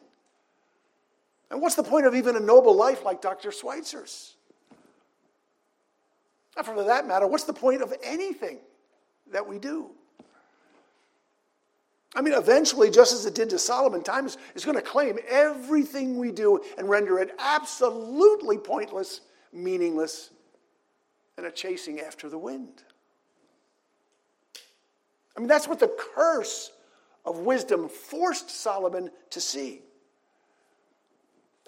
And 1.51 1.61
what's 1.61 1.75
the 1.75 1.83
point 1.83 2.05
of 2.05 2.15
even 2.15 2.35
a 2.35 2.39
noble 2.39 2.75
life 2.75 3.03
like 3.03 3.21
Dr. 3.21 3.51
Schweitzer's? 3.51 4.35
And 6.57 6.65
for 6.65 6.83
that 6.83 7.07
matter, 7.07 7.27
what's 7.27 7.45
the 7.45 7.53
point 7.53 7.81
of 7.81 7.93
anything 8.03 8.59
that 9.31 9.47
we 9.47 9.59
do? 9.59 9.89
I 12.15 12.21
mean, 12.21 12.33
eventually, 12.33 12.91
just 12.91 13.13
as 13.13 13.25
it 13.25 13.33
did 13.33 13.49
to 13.49 13.59
Solomon, 13.59 14.03
time 14.03 14.27
is, 14.27 14.37
is 14.53 14.63
going 14.63 14.77
to 14.77 14.83
claim 14.83 15.17
everything 15.27 16.19
we 16.19 16.31
do 16.31 16.61
and 16.77 16.87
render 16.87 17.17
it 17.19 17.31
absolutely 17.39 18.57
pointless, 18.57 19.21
meaningless, 19.51 20.29
and 21.37 21.47
a 21.47 21.51
chasing 21.51 21.99
after 21.99 22.29
the 22.29 22.37
wind. 22.37 22.83
I 25.35 25.39
mean, 25.39 25.47
that's 25.47 25.67
what 25.67 25.79
the 25.79 25.91
curse 26.13 26.71
of 27.25 27.39
wisdom 27.39 27.89
forced 27.89 28.49
Solomon 28.49 29.09
to 29.29 29.41
see. 29.41 29.81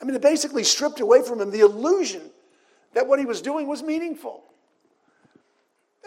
I 0.02 0.06
mean, 0.06 0.16
it 0.16 0.22
basically 0.22 0.64
stripped 0.64 1.00
away 1.00 1.24
from 1.24 1.40
him 1.40 1.52
the 1.52 1.62
illusion 1.62 2.30
that 2.94 3.08
what 3.08 3.20
he 3.20 3.26
was 3.26 3.42
doing 3.42 3.68
was 3.68 3.82
meaningful. 3.82 4.44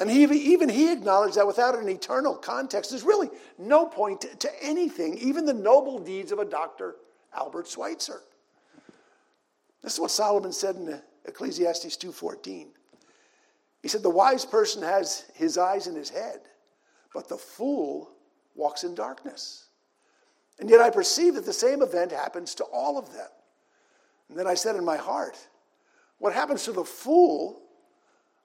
And 0.00 0.10
he, 0.10 0.22
even 0.24 0.68
he 0.68 0.92
acknowledged 0.92 1.36
that 1.36 1.46
without 1.46 1.76
an 1.76 1.88
eternal 1.88 2.34
context, 2.36 2.90
there's 2.90 3.02
really 3.02 3.30
no 3.58 3.86
point 3.86 4.20
to, 4.20 4.36
to 4.36 4.50
anything, 4.62 5.18
even 5.18 5.44
the 5.44 5.54
noble 5.54 5.98
deeds 5.98 6.30
of 6.30 6.38
a 6.38 6.44
Dr. 6.44 6.96
Albert 7.36 7.66
Schweitzer. 7.66 8.20
This 9.82 9.94
is 9.94 10.00
what 10.00 10.10
Solomon 10.10 10.52
said 10.52 10.76
in 10.76 11.00
Ecclesiastes 11.24 11.96
2.14. 11.96 12.66
He 13.82 13.88
said, 13.88 14.02
the 14.02 14.10
wise 14.10 14.44
person 14.44 14.82
has 14.82 15.24
his 15.34 15.58
eyes 15.58 15.86
in 15.86 15.94
his 15.94 16.10
head, 16.10 16.40
but 17.14 17.28
the 17.28 17.36
fool 17.36 18.10
walks 18.58 18.84
in 18.84 18.94
darkness. 18.94 19.68
And 20.58 20.68
yet 20.68 20.80
I 20.80 20.90
perceive 20.90 21.34
that 21.34 21.46
the 21.46 21.52
same 21.52 21.80
event 21.80 22.10
happens 22.10 22.54
to 22.56 22.64
all 22.64 22.98
of 22.98 23.12
them. 23.12 23.28
And 24.28 24.38
then 24.38 24.46
I 24.46 24.54
said 24.54 24.76
in 24.76 24.84
my 24.84 24.96
heart, 24.96 25.38
what 26.18 26.34
happens 26.34 26.64
to 26.64 26.72
the 26.72 26.84
fool 26.84 27.62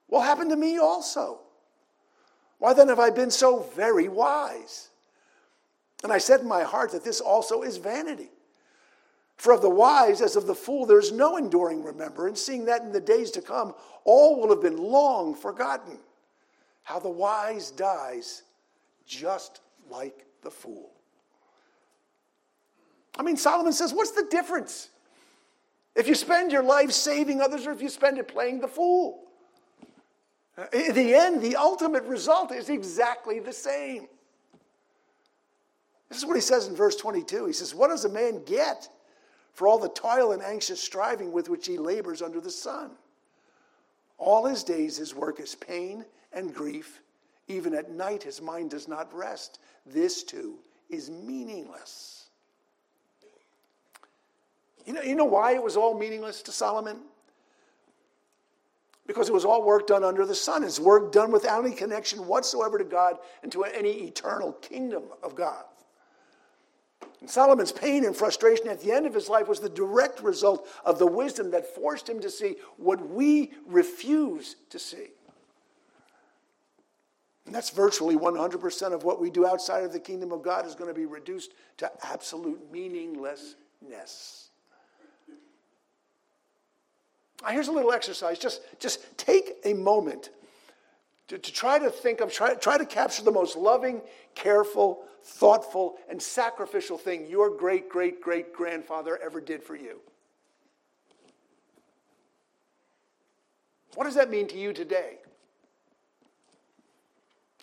will 0.08 0.20
happen 0.20 0.48
to 0.48 0.56
me 0.56 0.78
also. 0.78 1.40
Why 2.58 2.72
then 2.72 2.88
have 2.88 3.00
I 3.00 3.10
been 3.10 3.32
so 3.32 3.66
very 3.74 4.08
wise? 4.08 4.90
And 6.04 6.12
I 6.12 6.18
said 6.18 6.40
in 6.40 6.48
my 6.48 6.62
heart 6.62 6.92
that 6.92 7.04
this 7.04 7.20
also 7.20 7.62
is 7.62 7.76
vanity. 7.76 8.30
For 9.36 9.52
of 9.52 9.62
the 9.62 9.70
wise 9.70 10.20
as 10.20 10.36
of 10.36 10.46
the 10.46 10.54
fool, 10.54 10.86
there 10.86 11.00
is 11.00 11.10
no 11.10 11.36
enduring 11.36 11.82
remembrance, 11.82 12.40
seeing 12.40 12.66
that 12.66 12.82
in 12.82 12.92
the 12.92 13.00
days 13.00 13.32
to 13.32 13.42
come 13.42 13.74
all 14.04 14.40
will 14.40 14.50
have 14.50 14.62
been 14.62 14.76
long 14.76 15.34
forgotten. 15.34 15.98
How 16.84 17.00
the 17.00 17.10
wise 17.10 17.72
dies 17.72 18.42
just 19.06 19.60
like 19.90 20.26
the 20.42 20.50
fool. 20.50 20.90
I 23.18 23.22
mean, 23.22 23.36
Solomon 23.36 23.72
says, 23.72 23.92
what's 23.92 24.10
the 24.10 24.26
difference? 24.30 24.90
If 25.94 26.08
you 26.08 26.14
spend 26.14 26.50
your 26.50 26.64
life 26.64 26.90
saving 26.90 27.40
others 27.40 27.66
or 27.66 27.72
if 27.72 27.80
you 27.80 27.88
spend 27.88 28.18
it 28.18 28.26
playing 28.26 28.60
the 28.60 28.68
fool? 28.68 29.20
Uh, 30.58 30.66
in 30.72 30.94
the 30.94 31.14
end, 31.14 31.40
the 31.40 31.56
ultimate 31.56 32.04
result 32.04 32.52
is 32.52 32.68
exactly 32.68 33.38
the 33.38 33.52
same. 33.52 34.08
This 36.08 36.18
is 36.18 36.26
what 36.26 36.36
he 36.36 36.40
says 36.40 36.68
in 36.68 36.76
verse 36.76 36.96
22. 36.96 37.46
He 37.46 37.52
says, 37.52 37.74
What 37.74 37.88
does 37.88 38.04
a 38.04 38.08
man 38.08 38.42
get 38.44 38.88
for 39.52 39.66
all 39.66 39.78
the 39.78 39.88
toil 39.88 40.32
and 40.32 40.42
anxious 40.42 40.80
striving 40.80 41.32
with 41.32 41.48
which 41.48 41.66
he 41.66 41.76
labors 41.78 42.22
under 42.22 42.40
the 42.40 42.50
sun? 42.50 42.92
All 44.18 44.46
his 44.46 44.62
days, 44.62 44.96
his 44.96 45.14
work 45.14 45.40
is 45.40 45.54
pain 45.54 46.04
and 46.32 46.54
grief. 46.54 47.00
Even 47.48 47.74
at 47.74 47.90
night, 47.90 48.22
his 48.22 48.40
mind 48.40 48.70
does 48.70 48.88
not 48.88 49.12
rest. 49.14 49.58
This 49.86 50.22
too 50.22 50.56
is 50.88 51.10
meaningless. 51.10 52.26
You 54.86 54.92
know, 54.92 55.02
you 55.02 55.14
know 55.14 55.24
why 55.24 55.54
it 55.54 55.62
was 55.62 55.76
all 55.76 55.98
meaningless 55.98 56.42
to 56.42 56.52
Solomon? 56.52 56.98
because 59.06 59.28
it 59.28 59.34
was 59.34 59.44
all 59.44 59.62
work 59.62 59.86
done 59.86 60.04
under 60.04 60.24
the 60.24 60.34
sun. 60.34 60.64
It's 60.64 60.80
work 60.80 61.12
done 61.12 61.30
without 61.30 61.64
any 61.64 61.74
connection 61.74 62.26
whatsoever 62.26 62.78
to 62.78 62.84
God 62.84 63.18
and 63.42 63.52
to 63.52 63.64
any 63.64 63.90
eternal 63.90 64.52
kingdom 64.54 65.04
of 65.22 65.34
God. 65.34 65.64
And 67.20 67.28
Solomon's 67.28 67.72
pain 67.72 68.04
and 68.04 68.16
frustration 68.16 68.68
at 68.68 68.80
the 68.80 68.92
end 68.92 69.06
of 69.06 69.14
his 69.14 69.28
life 69.28 69.48
was 69.48 69.60
the 69.60 69.68
direct 69.68 70.22
result 70.22 70.68
of 70.84 70.98
the 70.98 71.06
wisdom 71.06 71.50
that 71.50 71.74
forced 71.74 72.08
him 72.08 72.20
to 72.20 72.30
see 72.30 72.56
what 72.76 73.08
we 73.10 73.52
refuse 73.66 74.56
to 74.70 74.78
see. 74.78 75.08
And 77.46 77.54
that's 77.54 77.70
virtually 77.70 78.16
100% 78.16 78.92
of 78.92 79.04
what 79.04 79.20
we 79.20 79.30
do 79.30 79.46
outside 79.46 79.84
of 79.84 79.92
the 79.92 80.00
kingdom 80.00 80.32
of 80.32 80.42
God 80.42 80.66
is 80.66 80.74
going 80.74 80.88
to 80.88 80.98
be 80.98 81.06
reduced 81.06 81.52
to 81.78 81.90
absolute 82.02 82.72
meaninglessness. 82.72 84.48
Here's 87.50 87.68
a 87.68 87.72
little 87.72 87.92
exercise. 87.92 88.38
Just, 88.38 88.62
just 88.80 89.18
take 89.18 89.56
a 89.64 89.74
moment 89.74 90.30
to, 91.28 91.38
to 91.38 91.52
try 91.52 91.78
to 91.78 91.90
think 91.90 92.20
of, 92.20 92.32
try, 92.32 92.54
try 92.54 92.78
to 92.78 92.86
capture 92.86 93.22
the 93.22 93.30
most 93.30 93.56
loving, 93.56 94.00
careful, 94.34 95.04
thoughtful, 95.22 95.96
and 96.08 96.20
sacrificial 96.20 96.96
thing 96.96 97.26
your 97.26 97.50
great, 97.50 97.88
great, 97.88 98.22
great 98.22 98.54
grandfather 98.54 99.18
ever 99.22 99.40
did 99.40 99.62
for 99.62 99.76
you. 99.76 100.00
What 103.94 104.04
does 104.04 104.14
that 104.14 104.30
mean 104.30 104.48
to 104.48 104.58
you 104.58 104.72
today? 104.72 105.18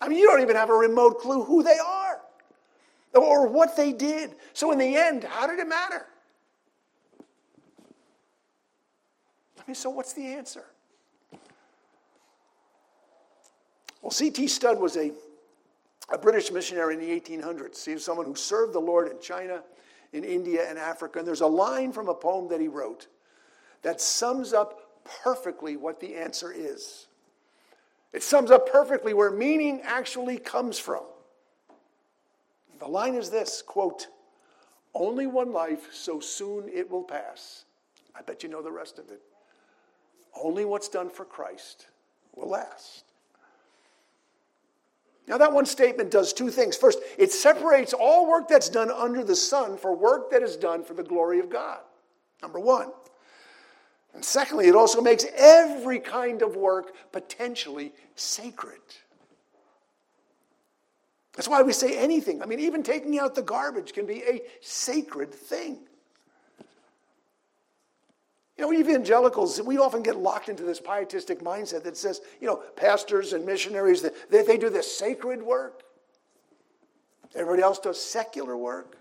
I 0.02 0.08
mean, 0.08 0.18
you 0.18 0.26
don't 0.26 0.42
even 0.42 0.56
have 0.56 0.68
a 0.68 0.74
remote 0.74 1.20
clue 1.20 1.44
who 1.44 1.62
they 1.62 1.78
are 1.78 2.20
or 3.14 3.46
what 3.46 3.76
they 3.76 3.92
did. 3.92 4.34
So, 4.52 4.72
in 4.72 4.78
the 4.78 4.96
end, 4.96 5.22
how 5.22 5.46
did 5.46 5.60
it 5.60 5.68
matter? 5.68 6.06
I 9.58 9.62
mean, 9.68 9.76
so 9.76 9.90
what's 9.90 10.12
the 10.12 10.26
answer? 10.26 10.64
Well, 14.02 14.10
C.T. 14.10 14.48
Studd 14.48 14.80
was 14.80 14.96
a, 14.96 15.12
a 16.12 16.18
British 16.18 16.50
missionary 16.50 16.94
in 16.94 17.00
the 17.00 17.20
1800s. 17.20 17.84
He 17.84 17.92
was 17.92 18.04
someone 18.04 18.26
who 18.26 18.34
served 18.34 18.72
the 18.72 18.80
Lord 18.80 19.08
in 19.08 19.20
China, 19.20 19.62
in 20.12 20.24
India, 20.24 20.68
and 20.68 20.80
Africa. 20.80 21.20
And 21.20 21.28
there's 21.28 21.42
a 21.42 21.46
line 21.46 21.92
from 21.92 22.08
a 22.08 22.14
poem 22.14 22.48
that 22.48 22.60
he 22.60 22.66
wrote 22.66 23.06
that 23.82 24.00
sums 24.00 24.52
up 24.52 25.04
perfectly 25.22 25.76
what 25.76 26.00
the 26.00 26.16
answer 26.16 26.52
is. 26.52 27.06
It 28.12 28.22
sums 28.22 28.50
up 28.50 28.70
perfectly 28.70 29.14
where 29.14 29.30
meaning 29.30 29.80
actually 29.82 30.38
comes 30.38 30.78
from. 30.78 31.04
The 32.78 32.86
line 32.86 33.14
is 33.14 33.30
this 33.30 33.62
quote, 33.62 34.08
only 34.94 35.26
one 35.26 35.52
life, 35.52 35.88
so 35.92 36.20
soon 36.20 36.68
it 36.68 36.90
will 36.90 37.04
pass. 37.04 37.64
I 38.14 38.22
bet 38.22 38.42
you 38.42 38.48
know 38.48 38.62
the 38.62 38.72
rest 38.72 38.98
of 38.98 39.10
it. 39.10 39.22
Only 40.42 40.64
what's 40.64 40.88
done 40.88 41.08
for 41.08 41.24
Christ 41.24 41.86
will 42.34 42.50
last. 42.50 43.04
Now, 45.28 45.38
that 45.38 45.52
one 45.52 45.66
statement 45.66 46.10
does 46.10 46.32
two 46.32 46.50
things. 46.50 46.76
First, 46.76 46.98
it 47.16 47.30
separates 47.30 47.92
all 47.92 48.28
work 48.28 48.48
that's 48.48 48.68
done 48.68 48.90
under 48.90 49.22
the 49.22 49.36
sun 49.36 49.78
for 49.78 49.94
work 49.94 50.30
that 50.32 50.42
is 50.42 50.56
done 50.56 50.82
for 50.82 50.94
the 50.94 51.04
glory 51.04 51.38
of 51.38 51.48
God. 51.48 51.78
Number 52.42 52.58
one. 52.58 52.90
And 54.14 54.24
secondly, 54.24 54.66
it 54.68 54.74
also 54.74 55.00
makes 55.00 55.24
every 55.36 55.98
kind 55.98 56.42
of 56.42 56.56
work 56.56 56.92
potentially 57.12 57.92
sacred. 58.14 58.80
That's 61.34 61.48
why 61.48 61.62
we 61.62 61.72
say 61.72 61.96
anything. 61.96 62.42
I 62.42 62.46
mean, 62.46 62.60
even 62.60 62.82
taking 62.82 63.18
out 63.18 63.34
the 63.34 63.42
garbage 63.42 63.94
can 63.94 64.06
be 64.06 64.22
a 64.22 64.42
sacred 64.60 65.32
thing. 65.32 65.78
You 68.58 68.70
know, 68.70 68.72
evangelicals, 68.78 69.60
we 69.62 69.78
often 69.78 70.02
get 70.02 70.16
locked 70.16 70.50
into 70.50 70.62
this 70.62 70.78
pietistic 70.78 71.40
mindset 71.40 71.82
that 71.84 71.96
says, 71.96 72.20
you 72.38 72.46
know, 72.46 72.56
pastors 72.76 73.32
and 73.32 73.46
missionaries, 73.46 74.02
they, 74.30 74.42
they 74.42 74.58
do 74.58 74.68
this 74.68 74.94
sacred 74.94 75.42
work. 75.42 75.84
Everybody 77.34 77.62
else 77.62 77.78
does 77.78 77.98
secular 77.98 78.56
work. 78.56 78.98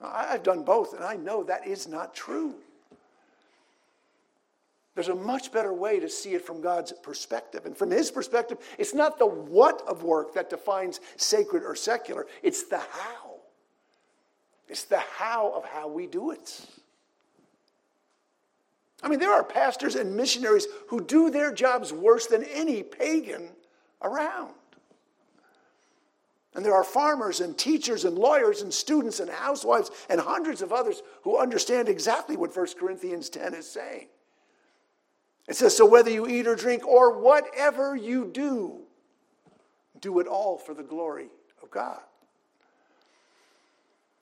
I've 0.00 0.44
done 0.44 0.62
both, 0.62 0.94
and 0.94 1.04
I 1.04 1.16
know 1.16 1.42
that 1.42 1.66
is 1.66 1.88
not 1.88 2.14
true. 2.14 2.54
There's 4.94 5.08
a 5.08 5.14
much 5.14 5.52
better 5.52 5.72
way 5.72 6.00
to 6.00 6.08
see 6.08 6.34
it 6.34 6.44
from 6.44 6.60
God's 6.60 6.92
perspective. 6.92 7.64
And 7.64 7.76
from 7.76 7.90
His 7.90 8.10
perspective, 8.10 8.58
it's 8.78 8.94
not 8.94 9.18
the 9.18 9.26
what 9.26 9.82
of 9.86 10.02
work 10.02 10.34
that 10.34 10.50
defines 10.50 11.00
sacred 11.16 11.62
or 11.62 11.74
secular, 11.74 12.26
it's 12.42 12.64
the 12.64 12.78
how. 12.78 13.30
It's 14.68 14.84
the 14.84 14.98
how 14.98 15.52
of 15.52 15.64
how 15.64 15.88
we 15.88 16.06
do 16.06 16.30
it. 16.30 16.64
I 19.02 19.08
mean, 19.08 19.18
there 19.18 19.32
are 19.32 19.42
pastors 19.42 19.96
and 19.96 20.16
missionaries 20.16 20.66
who 20.88 21.00
do 21.00 21.30
their 21.30 21.52
jobs 21.52 21.92
worse 21.92 22.26
than 22.26 22.44
any 22.44 22.82
pagan 22.82 23.48
around. 24.02 24.52
And 26.54 26.64
there 26.64 26.74
are 26.74 26.84
farmers 26.84 27.40
and 27.40 27.56
teachers 27.56 28.04
and 28.04 28.18
lawyers 28.18 28.62
and 28.62 28.74
students 28.74 29.20
and 29.20 29.30
housewives 29.30 29.90
and 30.08 30.20
hundreds 30.20 30.62
of 30.62 30.72
others 30.72 31.02
who 31.22 31.38
understand 31.38 31.88
exactly 31.88 32.36
what 32.36 32.54
1 32.54 32.66
Corinthians 32.78 33.30
10 33.30 33.54
is 33.54 33.70
saying. 33.70 34.08
It 35.50 35.56
says, 35.56 35.76
So 35.76 35.84
whether 35.84 36.10
you 36.10 36.28
eat 36.28 36.46
or 36.46 36.54
drink 36.54 36.86
or 36.86 37.18
whatever 37.18 37.96
you 37.96 38.30
do, 38.32 38.82
do 40.00 40.20
it 40.20 40.28
all 40.28 40.56
for 40.56 40.74
the 40.74 40.84
glory 40.84 41.26
of 41.60 41.70
God. 41.72 41.98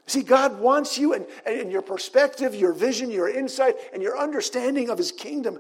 See, 0.07 0.23
God 0.23 0.59
wants 0.59 0.97
you 0.97 1.13
and, 1.13 1.27
and 1.45 1.71
your 1.71 1.83
perspective, 1.83 2.55
your 2.55 2.73
vision, 2.73 3.11
your 3.11 3.29
insight, 3.29 3.77
and 3.93 4.03
your 4.03 4.19
understanding 4.19 4.89
of 4.89 4.97
His 4.97 5.13
kingdom 5.13 5.59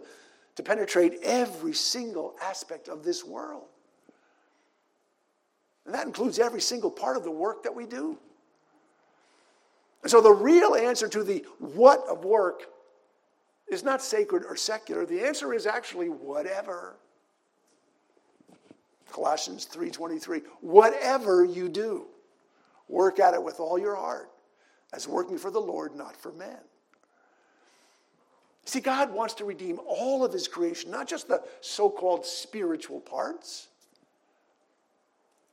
to 0.56 0.62
penetrate 0.62 1.18
every 1.22 1.74
single 1.74 2.34
aspect 2.42 2.88
of 2.88 3.04
this 3.04 3.22
world. 3.22 3.64
And 5.84 5.94
that 5.94 6.06
includes 6.06 6.38
every 6.38 6.62
single 6.62 6.90
part 6.90 7.18
of 7.18 7.24
the 7.24 7.30
work 7.30 7.62
that 7.64 7.74
we 7.74 7.84
do. 7.84 8.18
And 10.02 10.10
so 10.10 10.22
the 10.22 10.32
real 10.32 10.74
answer 10.74 11.08
to 11.08 11.22
the 11.22 11.44
what 11.58 12.02
of 12.08 12.24
work 12.24 12.62
is 13.70 13.82
not 13.82 14.02
sacred 14.02 14.44
or 14.44 14.56
secular. 14.56 15.04
The 15.04 15.24
answer 15.24 15.52
is 15.52 15.66
actually 15.66 16.08
whatever. 16.08 16.96
Colossians 19.10 19.66
3:23. 19.66 20.42
Whatever 20.60 21.44
you 21.44 21.68
do, 21.68 22.06
work 22.88 23.18
at 23.18 23.34
it 23.34 23.42
with 23.42 23.60
all 23.60 23.78
your 23.78 23.94
heart 23.94 24.30
as 24.92 25.06
working 25.06 25.38
for 25.38 25.50
the 25.50 25.60
Lord, 25.60 25.94
not 25.94 26.16
for 26.16 26.32
men. 26.32 26.58
See, 28.64 28.80
God 28.80 29.12
wants 29.12 29.34
to 29.34 29.46
redeem 29.46 29.80
all 29.86 30.24
of 30.24 30.32
his 30.32 30.46
creation, 30.46 30.90
not 30.90 31.08
just 31.08 31.28
the 31.28 31.42
so 31.62 31.88
called 31.88 32.26
spiritual 32.26 33.00
parts. 33.00 33.68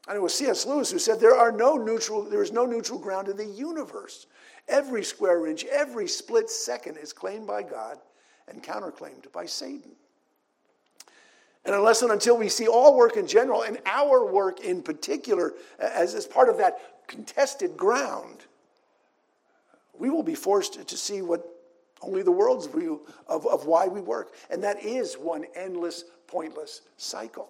And 0.07 0.17
it 0.17 0.19
was 0.19 0.33
C.S. 0.33 0.65
Lewis 0.65 0.91
who 0.91 0.99
said 0.99 1.19
there, 1.19 1.35
are 1.35 1.51
no 1.51 1.75
neutral, 1.77 2.23
there 2.23 2.43
is 2.43 2.51
no 2.51 2.65
neutral 2.65 2.99
ground 2.99 3.27
in 3.27 3.37
the 3.37 3.45
universe. 3.45 4.27
Every 4.67 5.03
square 5.03 5.47
inch, 5.47 5.63
every 5.65 6.07
split 6.07 6.49
second 6.49 6.97
is 6.97 7.13
claimed 7.13 7.47
by 7.47 7.63
God 7.63 7.97
and 8.47 8.63
counterclaimed 8.63 9.31
by 9.31 9.45
Satan. 9.45 9.91
And 11.65 11.73
unless 11.73 12.03
and 12.03 12.11
until 12.11 12.37
we 12.37 12.49
see 12.49 12.67
all 12.67 12.95
work 12.95 13.17
in 13.17 13.25
general 13.25 13.63
and 13.63 13.79
our 13.85 14.31
work 14.31 14.59
in 14.59 14.83
particular 14.83 15.53
as, 15.79 16.13
as 16.13 16.27
part 16.27 16.47
of 16.47 16.57
that 16.57 17.07
contested 17.07 17.75
ground, 17.75 18.45
we 19.97 20.09
will 20.09 20.23
be 20.23 20.35
forced 20.35 20.87
to 20.87 20.97
see 20.97 21.21
what 21.21 21.47
only 22.01 22.21
the 22.21 22.31
world's 22.31 22.67
view 22.67 23.01
of, 23.27 23.47
of 23.47 23.65
why 23.65 23.87
we 23.87 24.01
work. 24.01 24.33
And 24.49 24.63
that 24.63 24.83
is 24.83 25.15
one 25.15 25.45
endless, 25.55 26.05
pointless 26.27 26.81
cycle. 26.97 27.49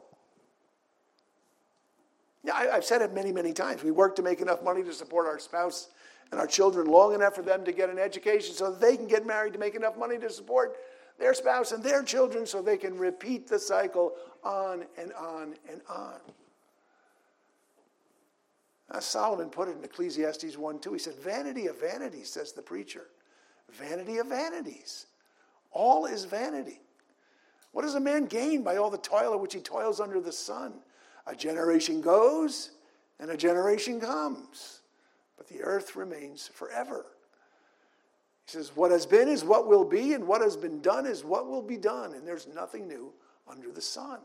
Yeah, 2.46 2.54
I, 2.54 2.76
have 2.76 2.86
said 2.86 3.02
it 3.02 3.12
many, 3.14 3.32
many 3.32 3.54
times. 3.54 3.84
We 3.84 3.90
work 3.90 4.16
to 4.18 4.22
make 4.22 4.40
enough 4.40 4.64
money 4.64 4.84
to 4.84 4.94
support 4.94 5.26
our 5.26 5.40
spouse 5.40 5.90
and 6.32 6.40
our 6.40 6.46
children 6.46 6.86
long 6.86 7.16
enough 7.16 7.34
for 7.34 7.42
them 7.42 7.66
to 7.66 7.72
get 7.72 7.90
an 7.90 7.98
education 7.98 8.54
so 8.54 8.72
that 8.72 8.80
they 8.80 8.96
can 8.96 9.08
get 9.08 9.26
married 9.26 9.54
to 9.54 9.60
make 9.60 9.74
enough 9.74 9.98
money 9.98 10.20
to 10.20 10.30
support 10.30 10.78
their 11.18 11.34
spouse 11.34 11.72
and 11.72 11.84
their 11.84 12.04
children 12.04 12.46
so 12.46 12.62
they 12.62 12.78
can 12.78 12.98
repeat 12.98 13.48
the 13.48 13.58
cycle 13.58 14.14
on 14.44 14.86
and 14.98 15.12
on 15.14 15.56
and 15.70 15.82
on. 15.90 16.20
Solomon 19.00 19.50
put 19.50 19.68
it 19.68 19.78
in 19.78 19.84
Ecclesiastes 19.84 20.58
1 20.58 20.80
2, 20.80 20.94
he 20.94 21.00
said, 21.00 21.16
Vanity 21.16 21.68
of 21.68 21.80
vanities, 21.80 22.30
says 22.30 22.52
the 22.52 22.62
preacher. 22.62 23.08
Vanity 23.72 24.20
of 24.20 24.28
vanities. 24.28 25.08
All 25.72 26.06
is 26.06 26.26
vanity. 26.26 26.80
What 27.72 27.82
does 27.82 27.96
a 27.96 28.00
man 28.00 28.26
gain 28.26 28.62
by 28.62 28.78
all 28.78 28.90
the 28.90 28.98
toil 28.98 29.34
of 29.34 29.42
which 29.42 29.54
he 29.54 29.60
toils 29.60 30.00
under 30.00 30.22
the 30.22 30.32
sun? 30.32 30.76
A 31.28 31.36
generation 31.36 32.02
goes 32.02 32.72
and 33.20 33.32
a 33.32 33.38
generation 33.38 34.00
comes, 34.00 34.82
but 35.38 35.48
the 35.48 35.62
earth 35.62 35.96
remains 35.96 36.48
forever. 36.48 37.06
He 38.46 38.52
says, 38.52 38.72
What 38.76 38.92
has 38.92 39.06
been 39.06 39.28
is 39.28 39.44
what 39.44 39.68
will 39.68 39.86
be, 39.86 40.14
and 40.14 40.28
what 40.28 40.42
has 40.42 40.56
been 40.56 40.82
done 40.82 41.06
is 41.06 41.24
what 41.24 41.48
will 41.48 41.62
be 41.62 41.78
done, 41.78 42.14
and 42.14 42.28
there's 42.28 42.48
nothing 42.48 42.88
new 42.88 43.12
under 43.50 43.72
the 43.72 43.82
sun. 43.82 44.20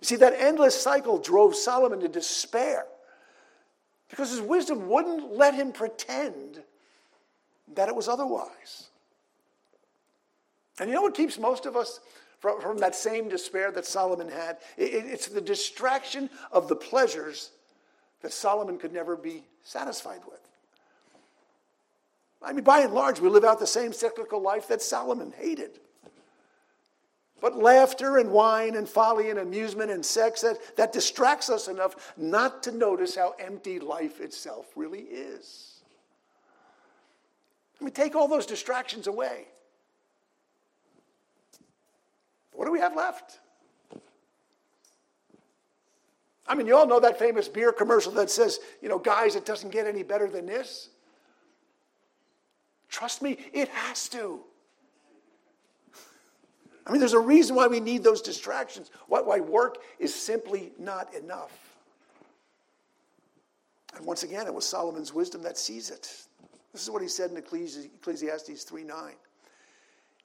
You 0.00 0.06
see, 0.06 0.16
that 0.16 0.34
endless 0.38 0.80
cycle 0.80 1.18
drove 1.18 1.56
Solomon 1.56 2.00
to 2.00 2.08
despair 2.08 2.86
because 4.08 4.30
his 4.30 4.40
wisdom 4.40 4.88
wouldn't 4.88 5.32
let 5.32 5.54
him 5.54 5.72
pretend 5.72 6.62
that 7.74 7.88
it 7.88 7.96
was 7.96 8.08
otherwise. 8.08 8.88
And 10.78 10.88
you 10.88 10.94
know 10.94 11.02
what 11.02 11.14
keeps 11.14 11.38
most 11.38 11.66
of 11.66 11.76
us 11.76 12.00
from, 12.38 12.60
from 12.60 12.78
that 12.78 12.94
same 12.94 13.28
despair 13.28 13.70
that 13.72 13.86
Solomon 13.86 14.28
had? 14.28 14.58
It, 14.76 15.06
it's 15.06 15.28
the 15.28 15.40
distraction 15.40 16.30
of 16.52 16.68
the 16.68 16.76
pleasures 16.76 17.50
that 18.22 18.32
Solomon 18.32 18.78
could 18.78 18.92
never 18.92 19.16
be 19.16 19.44
satisfied 19.62 20.20
with. 20.26 20.40
I 22.42 22.52
mean, 22.52 22.64
by 22.64 22.80
and 22.80 22.94
large, 22.94 23.20
we 23.20 23.28
live 23.28 23.44
out 23.44 23.58
the 23.58 23.66
same 23.66 23.92
cyclical 23.92 24.40
life 24.40 24.68
that 24.68 24.82
Solomon 24.82 25.32
hated. 25.36 25.80
But 27.40 27.56
laughter 27.56 28.18
and 28.18 28.30
wine 28.30 28.76
and 28.76 28.88
folly 28.88 29.30
and 29.30 29.38
amusement 29.38 29.90
and 29.90 30.04
sex, 30.04 30.40
that, 30.40 30.76
that 30.76 30.92
distracts 30.92 31.50
us 31.50 31.68
enough 31.68 32.14
not 32.16 32.62
to 32.62 32.72
notice 32.72 33.14
how 33.14 33.34
empty 33.38 33.78
life 33.78 34.20
itself 34.20 34.66
really 34.74 35.00
is. 35.00 35.80
I 37.80 37.84
mean, 37.84 37.92
take 37.92 38.16
all 38.16 38.26
those 38.26 38.46
distractions 38.46 39.06
away. 39.06 39.46
What 42.56 42.64
do 42.64 42.72
we 42.72 42.80
have 42.80 42.96
left? 42.96 43.38
I 46.48 46.54
mean, 46.54 46.66
you 46.66 46.76
all 46.76 46.86
know 46.86 47.00
that 47.00 47.18
famous 47.18 47.48
beer 47.48 47.72
commercial 47.72 48.12
that 48.12 48.30
says, 48.30 48.60
you 48.80 48.88
know, 48.88 48.98
guys, 48.98 49.36
it 49.36 49.44
doesn't 49.44 49.70
get 49.70 49.86
any 49.86 50.02
better 50.02 50.28
than 50.28 50.46
this. 50.46 50.88
Trust 52.88 53.20
me, 53.20 53.36
it 53.52 53.68
has 53.68 54.08
to. 54.10 54.40
I 56.86 56.92
mean, 56.92 57.00
there's 57.00 57.14
a 57.14 57.20
reason 57.20 57.56
why 57.56 57.66
we 57.66 57.80
need 57.80 58.04
those 58.04 58.22
distractions, 58.22 58.90
why, 59.08 59.40
work 59.40 59.78
is 59.98 60.14
simply 60.14 60.72
not 60.78 61.12
enough. 61.14 61.52
And 63.96 64.06
once 64.06 64.22
again, 64.22 64.46
it 64.46 64.54
was 64.54 64.64
Solomon's 64.64 65.12
wisdom 65.12 65.42
that 65.42 65.58
sees 65.58 65.90
it. 65.90 66.10
This 66.72 66.82
is 66.82 66.90
what 66.90 67.02
he 67.02 67.08
said 67.08 67.30
in 67.32 67.36
Ecclesiastes 67.36 68.62
3 68.62 68.84
9. 68.84 69.12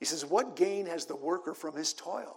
He 0.02 0.06
says, 0.06 0.26
What 0.26 0.56
gain 0.56 0.88
has 0.88 1.06
the 1.06 1.16
worker 1.16 1.54
from 1.54 1.76
his 1.76 1.94
toil? 1.94 2.36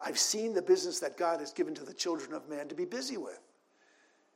I've 0.00 0.18
seen 0.18 0.52
the 0.52 0.60
business 0.60 0.98
that 0.98 1.16
God 1.16 1.38
has 1.38 1.52
given 1.52 1.72
to 1.76 1.84
the 1.84 1.94
children 1.94 2.34
of 2.34 2.48
man 2.48 2.66
to 2.68 2.74
be 2.74 2.84
busy 2.84 3.16
with. 3.16 3.38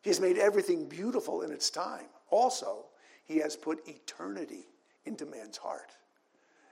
He 0.02 0.10
has 0.10 0.20
made 0.20 0.38
everything 0.38 0.88
beautiful 0.88 1.42
in 1.42 1.50
its 1.50 1.68
time. 1.68 2.06
Also, 2.30 2.86
he 3.24 3.38
has 3.38 3.56
put 3.56 3.86
eternity 3.88 4.66
into 5.04 5.26
man's 5.26 5.56
heart, 5.56 5.90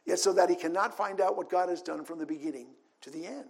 yet 0.06 0.20
so 0.20 0.32
that 0.32 0.48
he 0.48 0.54
cannot 0.54 0.96
find 0.96 1.20
out 1.20 1.36
what 1.36 1.50
God 1.50 1.68
has 1.68 1.82
done 1.82 2.04
from 2.04 2.20
the 2.20 2.26
beginning 2.26 2.68
to 3.00 3.10
the 3.10 3.26
end. 3.26 3.48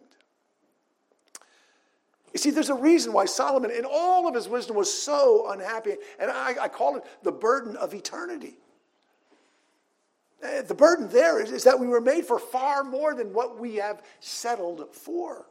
You 2.33 2.39
see, 2.39 2.51
there's 2.51 2.71
a 2.71 2.75
reason 2.75 3.13
why 3.13 3.27
Solomon, 3.27 3.71
in 3.71 3.85
all 3.85 4.27
of 4.27 4.35
his 4.35 4.49
wisdom, 4.49 4.75
was 4.75 4.91
so 4.91 5.51
unhappy. 5.51 5.97
And 6.19 6.31
I, 6.31 6.55
I 6.63 6.69
call 6.69 6.97
it 6.97 7.05
the 7.23 7.33
burden 7.33 7.77
of 7.77 7.93
eternity. 7.93 8.57
Uh, 10.43 10.63
the 10.63 10.75
burden 10.75 11.09
there 11.09 11.41
is, 11.41 11.51
is 11.51 11.65
that 11.65 11.79
we 11.79 11.87
were 11.87 12.01
made 12.01 12.25
for 12.25 12.39
far 12.39 12.83
more 12.83 13.15
than 13.15 13.33
what 13.33 13.59
we 13.59 13.77
have 13.77 14.03
settled 14.21 14.95
for. 14.95 15.47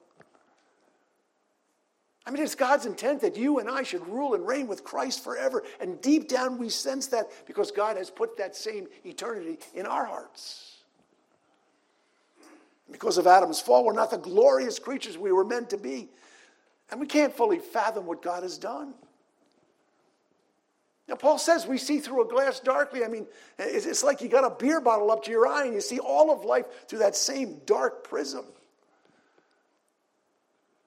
I 2.25 2.31
mean, 2.31 2.43
it's 2.43 2.55
God's 2.55 2.85
intent 2.85 3.21
that 3.21 3.35
you 3.35 3.59
and 3.59 3.69
I 3.69 3.81
should 3.83 4.05
rule 4.07 4.35
and 4.35 4.45
reign 4.47 4.67
with 4.67 4.83
Christ 4.83 5.23
forever. 5.23 5.63
And 5.79 5.99
deep 6.01 6.27
down, 6.27 6.57
we 6.57 6.69
sense 6.69 7.07
that 7.07 7.27
because 7.47 7.71
God 7.71 7.97
has 7.97 8.09
put 8.09 8.37
that 8.37 8.55
same 8.55 8.87
eternity 9.03 9.57
in 9.73 9.85
our 9.85 10.05
hearts. 10.05 10.77
Because 12.91 13.17
of 13.17 13.27
Adam's 13.27 13.59
fall, 13.59 13.85
we're 13.85 13.93
not 13.93 14.11
the 14.11 14.17
glorious 14.17 14.79
creatures 14.79 15.17
we 15.17 15.31
were 15.31 15.45
meant 15.45 15.69
to 15.71 15.77
be. 15.77 16.09
And 16.91 16.99
we 16.99 17.07
can't 17.07 17.35
fully 17.35 17.59
fathom 17.59 18.05
what 18.05 18.21
God 18.21 18.43
has 18.43 18.57
done. 18.57 18.93
Now, 21.09 21.15
Paul 21.15 21.39
says 21.39 21.65
we 21.65 21.79
see 21.79 21.99
through 21.99 22.23
a 22.23 22.27
glass 22.27 22.59
darkly. 22.59 23.03
I 23.03 23.07
mean, 23.07 23.25
it's 23.57 24.03
like 24.03 24.21
you 24.21 24.29
got 24.29 24.43
a 24.43 24.55
beer 24.55 24.79
bottle 24.79 25.09
up 25.09 25.23
to 25.23 25.31
your 25.31 25.47
eye 25.47 25.65
and 25.65 25.73
you 25.73 25.81
see 25.81 25.97
all 25.97 26.31
of 26.31 26.45
life 26.45 26.87
through 26.87 26.99
that 26.99 27.15
same 27.15 27.59
dark 27.65 28.03
prism. 28.03 28.45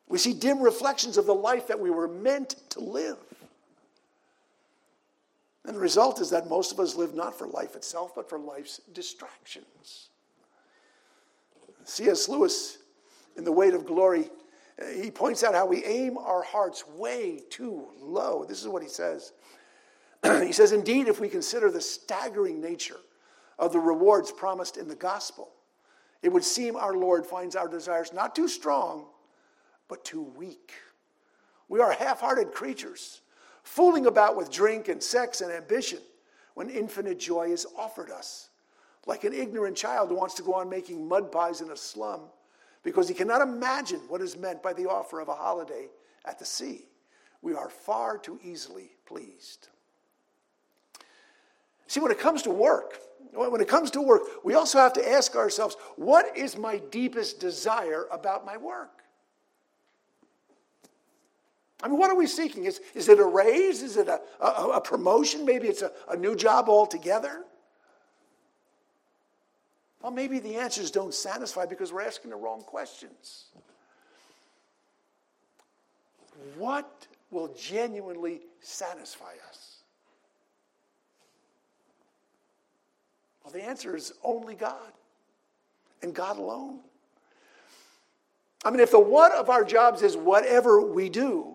We 0.06 0.18
see 0.18 0.32
dim 0.32 0.60
reflections 0.60 1.16
of 1.18 1.26
the 1.26 1.34
life 1.34 1.66
that 1.66 1.80
we 1.80 1.90
were 1.90 2.06
meant 2.06 2.50
to 2.70 2.80
live. 2.80 3.18
And 5.64 5.74
the 5.74 5.80
result 5.80 6.20
is 6.20 6.30
that 6.30 6.48
most 6.48 6.70
of 6.70 6.78
us 6.78 6.94
live 6.94 7.14
not 7.14 7.36
for 7.36 7.48
life 7.48 7.74
itself, 7.74 8.14
but 8.14 8.28
for 8.28 8.38
life's 8.38 8.80
distractions. 8.92 10.10
C.S. 11.84 12.28
Lewis, 12.28 12.78
in 13.36 13.42
The 13.42 13.52
Weight 13.52 13.74
of 13.74 13.86
Glory, 13.86 14.30
he 15.00 15.10
points 15.10 15.42
out 15.42 15.54
how 15.54 15.66
we 15.66 15.84
aim 15.84 16.16
our 16.16 16.42
hearts 16.42 16.86
way 16.86 17.40
too 17.50 17.88
low. 18.00 18.44
This 18.44 18.60
is 18.60 18.68
what 18.68 18.82
he 18.82 18.88
says. 18.88 19.32
he 20.42 20.52
says, 20.52 20.72
Indeed, 20.72 21.08
if 21.08 21.20
we 21.20 21.28
consider 21.28 21.70
the 21.70 21.80
staggering 21.80 22.60
nature 22.60 22.98
of 23.58 23.72
the 23.72 23.80
rewards 23.80 24.30
promised 24.30 24.76
in 24.76 24.88
the 24.88 24.94
gospel, 24.94 25.50
it 26.22 26.32
would 26.32 26.44
seem 26.44 26.76
our 26.76 26.94
Lord 26.94 27.26
finds 27.26 27.56
our 27.56 27.68
desires 27.68 28.12
not 28.12 28.34
too 28.34 28.48
strong, 28.48 29.06
but 29.88 30.04
too 30.04 30.22
weak. 30.22 30.72
We 31.68 31.80
are 31.80 31.92
half 31.92 32.20
hearted 32.20 32.52
creatures, 32.52 33.22
fooling 33.62 34.06
about 34.06 34.36
with 34.36 34.50
drink 34.50 34.88
and 34.88 35.02
sex 35.02 35.40
and 35.40 35.50
ambition 35.50 35.98
when 36.54 36.70
infinite 36.70 37.18
joy 37.18 37.48
is 37.48 37.66
offered 37.76 38.10
us. 38.10 38.50
Like 39.06 39.24
an 39.24 39.32
ignorant 39.32 39.76
child 39.76 40.10
who 40.10 40.16
wants 40.16 40.34
to 40.34 40.42
go 40.42 40.54
on 40.54 40.68
making 40.68 41.08
mud 41.08 41.32
pies 41.32 41.60
in 41.60 41.70
a 41.70 41.76
slum 41.76 42.20
because 42.84 43.08
he 43.08 43.14
cannot 43.14 43.42
imagine 43.42 44.00
what 44.08 44.20
is 44.20 44.36
meant 44.36 44.62
by 44.62 44.72
the 44.72 44.86
offer 44.86 45.20
of 45.20 45.28
a 45.28 45.34
holiday 45.34 45.88
at 46.24 46.38
the 46.38 46.44
sea. 46.44 46.86
We 47.40 47.54
are 47.54 47.68
far 47.68 48.18
too 48.18 48.38
easily 48.44 48.92
pleased. 49.06 49.68
See, 51.92 52.00
when 52.00 52.10
it 52.10 52.18
comes 52.18 52.40
to 52.44 52.50
work, 52.50 52.98
when 53.34 53.60
it 53.60 53.68
comes 53.68 53.90
to 53.90 54.00
work, 54.00 54.22
we 54.44 54.54
also 54.54 54.78
have 54.78 54.94
to 54.94 55.06
ask 55.06 55.36
ourselves 55.36 55.76
what 55.96 56.34
is 56.34 56.56
my 56.56 56.78
deepest 56.90 57.38
desire 57.38 58.06
about 58.10 58.46
my 58.46 58.56
work? 58.56 59.02
I 61.82 61.88
mean, 61.88 61.98
what 61.98 62.10
are 62.10 62.16
we 62.16 62.26
seeking? 62.26 62.64
Is, 62.64 62.80
is 62.94 63.10
it 63.10 63.18
a 63.18 63.24
raise? 63.26 63.82
Is 63.82 63.98
it 63.98 64.08
a, 64.08 64.22
a, 64.40 64.68
a 64.76 64.80
promotion? 64.80 65.44
Maybe 65.44 65.68
it's 65.68 65.82
a, 65.82 65.92
a 66.08 66.16
new 66.16 66.34
job 66.34 66.70
altogether? 66.70 67.44
Well, 70.00 70.12
maybe 70.12 70.38
the 70.38 70.56
answers 70.56 70.90
don't 70.90 71.12
satisfy 71.12 71.66
because 71.66 71.92
we're 71.92 72.06
asking 72.06 72.30
the 72.30 72.36
wrong 72.36 72.62
questions. 72.62 73.48
What 76.56 77.06
will 77.30 77.54
genuinely 77.54 78.40
satisfy 78.62 79.34
us? 79.50 79.71
Well, 83.44 83.52
the 83.52 83.62
answer 83.62 83.96
is 83.96 84.12
only 84.22 84.54
God 84.54 84.92
and 86.02 86.14
God 86.14 86.38
alone. 86.38 86.80
I 88.64 88.70
mean, 88.70 88.80
if 88.80 88.90
the 88.90 89.00
what 89.00 89.32
of 89.32 89.50
our 89.50 89.64
jobs 89.64 90.02
is 90.02 90.16
whatever 90.16 90.80
we 90.80 91.08
do, 91.08 91.54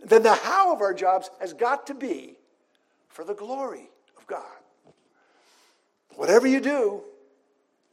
then 0.00 0.22
the 0.22 0.34
how 0.34 0.72
of 0.72 0.80
our 0.80 0.94
jobs 0.94 1.30
has 1.40 1.52
got 1.52 1.86
to 1.88 1.94
be 1.94 2.36
for 3.08 3.24
the 3.24 3.34
glory 3.34 3.90
of 4.16 4.26
God. 4.26 4.44
Whatever 6.14 6.46
you 6.46 6.60
do, 6.60 7.02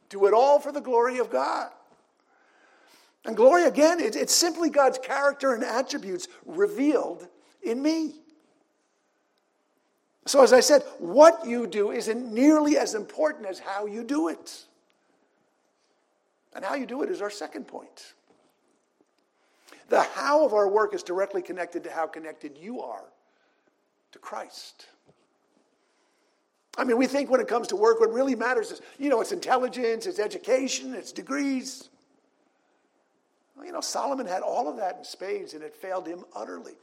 do 0.08 0.26
it 0.26 0.34
all 0.34 0.60
for 0.60 0.70
the 0.70 0.80
glory 0.80 1.18
of 1.18 1.30
God. 1.30 1.70
And 3.24 3.36
glory, 3.36 3.64
again, 3.64 3.98
it's 3.98 4.34
simply 4.34 4.70
God's 4.70 4.98
character 4.98 5.52
and 5.52 5.64
attributes 5.64 6.28
revealed 6.44 7.26
in 7.62 7.82
me. 7.82 8.20
So, 10.26 10.42
as 10.42 10.52
I 10.52 10.58
said, 10.58 10.82
what 10.98 11.46
you 11.46 11.68
do 11.68 11.92
isn't 11.92 12.32
nearly 12.32 12.76
as 12.76 12.94
important 12.94 13.46
as 13.46 13.60
how 13.60 13.86
you 13.86 14.02
do 14.02 14.28
it. 14.28 14.64
And 16.52 16.64
how 16.64 16.74
you 16.74 16.84
do 16.84 17.02
it 17.02 17.10
is 17.10 17.22
our 17.22 17.30
second 17.30 17.68
point. 17.68 18.14
The 19.88 20.02
how 20.02 20.44
of 20.44 20.52
our 20.52 20.68
work 20.68 20.94
is 20.94 21.04
directly 21.04 21.42
connected 21.42 21.84
to 21.84 21.92
how 21.92 22.08
connected 22.08 22.58
you 22.58 22.80
are 22.80 23.04
to 24.10 24.18
Christ. 24.18 24.86
I 26.76 26.82
mean, 26.82 26.96
we 26.96 27.06
think 27.06 27.30
when 27.30 27.40
it 27.40 27.46
comes 27.46 27.68
to 27.68 27.76
work, 27.76 28.00
what 28.00 28.12
really 28.12 28.34
matters 28.34 28.72
is, 28.72 28.80
you 28.98 29.08
know, 29.08 29.20
it's 29.20 29.32
intelligence, 29.32 30.06
it's 30.06 30.18
education, 30.18 30.92
it's 30.92 31.12
degrees. 31.12 31.88
Well, 33.56 33.64
you 33.64 33.72
know, 33.72 33.80
Solomon 33.80 34.26
had 34.26 34.42
all 34.42 34.68
of 34.68 34.76
that 34.78 34.98
in 34.98 35.04
spades 35.04 35.54
and 35.54 35.62
it 35.62 35.74
failed 35.74 36.06
him 36.06 36.24
utterly. 36.34 36.74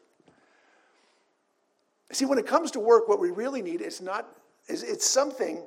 See, 2.13 2.25
when 2.25 2.37
it 2.37 2.45
comes 2.45 2.71
to 2.71 2.79
work, 2.79 3.09
what 3.09 3.19
we 3.19 3.31
really 3.31 3.61
need 3.61 3.81
is 3.81 3.99
not, 3.99 4.29
is 4.67 4.83
it's 4.83 5.05
something 5.05 5.63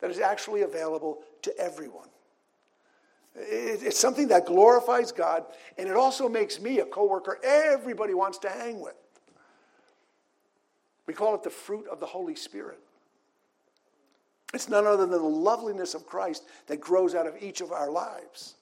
that 0.00 0.10
is 0.10 0.20
actually 0.20 0.62
available 0.62 1.22
to 1.42 1.56
everyone. 1.58 2.08
It's 3.34 3.98
something 3.98 4.28
that 4.28 4.46
glorifies 4.46 5.10
God, 5.10 5.44
and 5.78 5.88
it 5.88 5.96
also 5.96 6.28
makes 6.28 6.60
me 6.60 6.80
a 6.80 6.84
coworker 6.84 7.38
everybody 7.42 8.14
wants 8.14 8.38
to 8.38 8.50
hang 8.50 8.80
with. 8.80 8.94
We 11.06 11.14
call 11.14 11.34
it 11.34 11.42
the 11.42 11.50
fruit 11.50 11.86
of 11.90 11.98
the 11.98 12.06
Holy 12.06 12.36
Spirit. 12.36 12.78
It's 14.54 14.68
none 14.68 14.86
other 14.86 15.06
than 15.06 15.10
the 15.10 15.18
loveliness 15.18 15.94
of 15.94 16.06
Christ 16.06 16.44
that 16.66 16.80
grows 16.80 17.14
out 17.14 17.26
of 17.26 17.42
each 17.42 17.60
of 17.60 17.72
our 17.72 17.90
lives. 17.90 18.54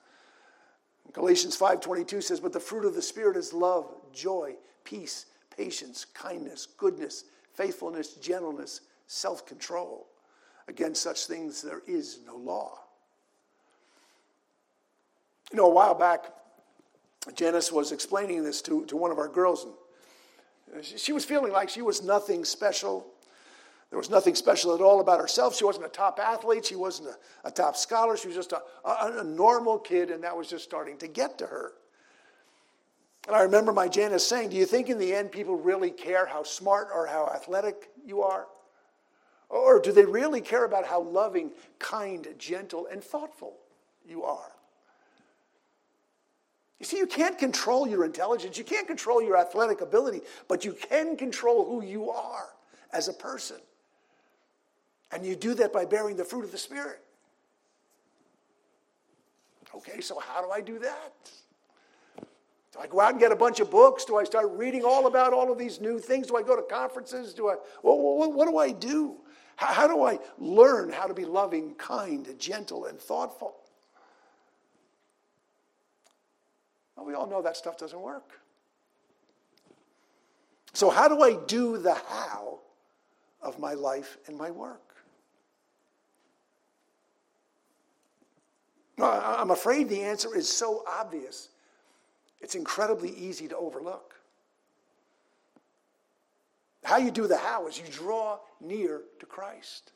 Galatians 1.13 1.57
5:22 1.57 2.23
says, 2.23 2.39
"But 2.39 2.53
the 2.53 2.61
fruit 2.61 2.85
of 2.85 2.95
the 2.95 3.03
spirit 3.03 3.37
is 3.37 3.53
love, 3.53 3.93
joy, 4.13 4.57
peace, 4.85 5.27
patience, 5.61 6.07
kindness, 6.15 6.69
goodness, 6.79 7.25
faithfulness, 7.53 8.15
gentleness, 8.15 8.81
self 9.07 9.45
control. 9.47 10.07
Against 10.69 11.03
such 11.03 11.27
things 11.27 11.61
there 11.61 11.83
is 11.87 12.21
no 12.27 12.37
law. 12.37 12.79
You 15.51 15.59
know, 15.59 15.67
a 15.67 15.75
while 15.75 15.95
back, 15.95 16.27
Janice 17.35 17.73
was 17.73 17.93
explaining 17.93 18.45
this 18.45 18.63
to, 18.63 18.87
to 18.87 18.97
one 18.97 19.11
of 19.11 19.19
our 19.19 19.29
girls, 19.29 19.67
and 20.75 20.85
she 20.85 21.13
was 21.13 21.25
feeling 21.25 21.53
like 21.53 21.69
she 21.69 21.83
was 21.83 22.03
nothing 22.03 22.45
special. 22.45 23.07
There 23.91 23.99
was 23.99 24.09
nothing 24.09 24.37
special 24.37 24.75
at 24.75 24.81
all 24.81 25.01
about 25.01 25.21
herself. 25.21 25.57
She 25.57 25.65
wasn't 25.65 25.87
a 25.87 25.91
top 25.91 26.21
athlete. 26.21 26.65
She 26.65 26.77
wasn't 26.77 27.09
a, 27.09 27.49
a 27.49 27.51
top 27.51 27.77
scholar. 27.77 28.17
She 28.17 28.29
was 28.29 28.37
just 28.37 28.53
a, 28.53 28.63
a, 28.85 29.19
a 29.19 29.25
normal 29.25 29.79
kid, 29.79 30.11
and 30.11 30.23
that 30.23 30.37
was 30.37 30.49
just 30.49 30.63
starting 30.63 30.97
to 30.99 31.09
get 31.09 31.37
to 31.39 31.47
her. 31.47 31.73
And 33.31 33.37
I 33.37 33.43
remember 33.43 33.73
my 33.73 33.87
Janice 33.87 34.27
saying, 34.27 34.49
Do 34.49 34.57
you 34.57 34.67
think 34.67 34.89
in 34.89 34.99
the 34.99 35.15
end 35.15 35.31
people 35.31 35.55
really 35.55 35.93
care 35.93 36.27
how 36.27 36.43
smart 36.43 36.89
or 36.93 37.07
how 37.07 37.31
athletic 37.33 37.89
you 38.05 38.23
are? 38.23 38.49
Or 39.49 39.81
do 39.81 39.93
they 39.93 40.05
really 40.05 40.41
care 40.41 40.65
about 40.65 40.85
how 40.85 41.01
loving, 41.01 41.53
kind, 41.79 42.27
gentle, 42.39 42.89
and 42.91 43.01
thoughtful 43.01 43.55
you 44.05 44.25
are? 44.25 44.51
You 46.81 46.87
see, 46.87 46.97
you 46.97 47.07
can't 47.07 47.39
control 47.39 47.87
your 47.87 48.05
intelligence, 48.05 48.59
you 48.59 48.65
can't 48.65 48.89
control 48.89 49.23
your 49.23 49.37
athletic 49.37 49.81
ability, 49.81 50.23
but 50.49 50.65
you 50.65 50.73
can 50.73 51.17
control 51.17 51.65
who 51.65 51.85
you 51.85 52.11
are 52.11 52.49
as 52.93 53.07
a 53.07 53.13
person. 53.13 53.59
And 55.13 55.25
you 55.25 55.37
do 55.37 55.55
that 55.55 55.73
by 55.73 55.85
bearing 55.85 56.17
the 56.17 56.25
fruit 56.25 56.43
of 56.43 56.51
the 56.51 56.59
Spirit. 56.59 56.99
Okay, 59.73 60.01
so 60.01 60.19
how 60.19 60.45
do 60.45 60.51
I 60.51 60.61
do 60.61 60.81
that? 60.81 61.31
Do 62.73 62.79
I 62.79 62.87
go 62.87 63.01
out 63.01 63.11
and 63.11 63.21
get 63.21 63.33
a 63.33 63.37
bunch 63.37 63.61
of 63.61 63.71
books? 63.71 64.05
Do 64.05 64.17
I 64.17 64.25
start 64.25 64.51
reading 64.53 64.85
all 64.85 65.07
about 65.07 65.33
all 65.33 65.51
of 65.51 65.59
these 65.59 65.81
new 65.81 65.99
things? 65.99 66.29
Do 66.29 66.37
I 66.37 66.43
go 66.43 66.55
to 66.55 66.63
conferences? 66.63 67.35
Do 67.35 67.49
I, 67.49 67.57
well, 67.83 67.99
what, 67.99 68.33
what 68.33 68.49
do 68.49 68.59
I 68.59 68.71
do? 68.71 69.17
How, 69.57 69.67
how 69.67 69.89
do 69.89 70.05
I 70.05 70.19
learn 70.39 70.91
how 70.91 71.07
to 71.07 71.15
be 71.15 71.25
loving, 71.25 71.75
kind, 71.75 72.29
gentle, 72.39 72.85
and 72.85 72.99
thoughtful? 72.99 73.57
Well, 76.97 77.07
we 77.07 77.15
all 77.15 77.27
know 77.27 77.43
that 77.43 77.57
stuff 77.57 77.77
doesn't 77.77 78.01
work. 78.01 78.41
So, 80.73 80.91
how 80.91 81.09
do 81.09 81.23
I 81.23 81.35
do 81.47 81.79
the 81.79 81.95
how 81.95 82.61
of 83.43 83.59
my 83.59 83.75
life 83.75 84.19
and 84.27 84.37
my 84.37 84.51
work? 84.51 84.81
I'm 89.03 89.51
afraid 89.51 89.89
the 89.89 90.03
answer 90.03 90.37
is 90.37 90.49
so 90.49 90.85
obvious, 90.87 91.49
it's 92.41 92.55
incredibly 92.55 93.11
easy 93.11 93.49
to 93.49 93.57
overlook. 93.57 94.15
How 96.85 96.97
you 96.97 97.11
do 97.11 97.27
the 97.27 97.37
how 97.37 97.67
is 97.67 97.79
you 97.79 97.85
draw 97.91 98.39
near 98.61 99.03
to 99.19 99.27
Christ. 99.27 99.93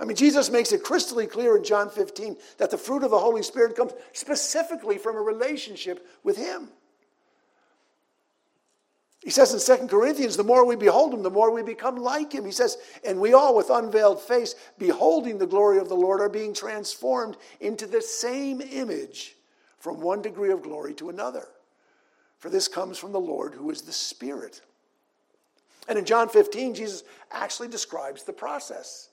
I 0.00 0.04
mean, 0.04 0.16
Jesus 0.16 0.50
makes 0.50 0.72
it 0.72 0.84
crystally 0.84 1.28
clear 1.28 1.56
in 1.56 1.64
John 1.64 1.90
15 1.90 2.36
that 2.58 2.70
the 2.70 2.78
fruit 2.78 3.02
of 3.02 3.10
the 3.10 3.18
Holy 3.18 3.42
Spirit 3.42 3.74
comes 3.74 3.92
specifically 4.12 4.98
from 4.98 5.16
a 5.16 5.20
relationship 5.20 6.06
with 6.22 6.36
Him. 6.36 6.68
He 9.20 9.30
says 9.30 9.52
in 9.52 9.78
2 9.78 9.88
Corinthians, 9.88 10.36
the 10.36 10.44
more 10.44 10.64
we 10.64 10.76
behold 10.76 11.12
him, 11.12 11.22
the 11.22 11.30
more 11.30 11.50
we 11.50 11.62
become 11.62 11.96
like 11.96 12.32
him. 12.32 12.44
He 12.44 12.52
says, 12.52 12.78
and 13.04 13.20
we 13.20 13.32
all 13.32 13.56
with 13.56 13.68
unveiled 13.68 14.22
face, 14.22 14.54
beholding 14.78 15.38
the 15.38 15.46
glory 15.46 15.78
of 15.78 15.88
the 15.88 15.96
Lord, 15.96 16.20
are 16.20 16.28
being 16.28 16.54
transformed 16.54 17.36
into 17.60 17.86
the 17.86 18.00
same 18.00 18.60
image 18.60 19.36
from 19.78 20.00
one 20.00 20.22
degree 20.22 20.50
of 20.50 20.62
glory 20.62 20.94
to 20.94 21.08
another. 21.08 21.48
For 22.38 22.50
this 22.50 22.68
comes 22.68 22.98
from 22.98 23.12
the 23.12 23.20
Lord 23.20 23.54
who 23.54 23.70
is 23.70 23.82
the 23.82 23.92
Spirit. 23.92 24.60
And 25.88 25.98
in 25.98 26.04
John 26.04 26.28
15, 26.28 26.74
Jesus 26.74 27.02
actually 27.32 27.68
describes 27.68 28.22
the 28.22 28.32
process. 28.32 29.08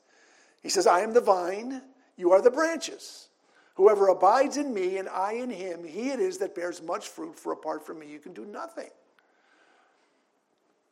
He 0.62 0.70
says, 0.70 0.88
I 0.88 1.02
am 1.02 1.14
the 1.14 1.22
vine, 1.22 1.82
you 2.18 2.32
are 2.32 2.42
the 2.42 2.52
branches. 2.52 3.30
Whoever 3.76 4.08
abides 4.08 4.58
in 4.58 4.74
me 4.74 4.98
and 4.98 5.10
I 5.10 5.34
in 5.34 5.50
him, 5.50 5.84
he 5.84 6.10
it 6.10 6.20
is 6.20 6.38
that 6.40 6.56
bears 6.56 6.82
much 6.82 7.08
fruit, 7.10 7.38
for 7.38 7.52
apart 7.52 7.86
from 7.86 8.00
me 8.00 8.08
you 8.08 8.20
can 8.20 8.34
do 8.34 8.46
nothing. 8.46 8.90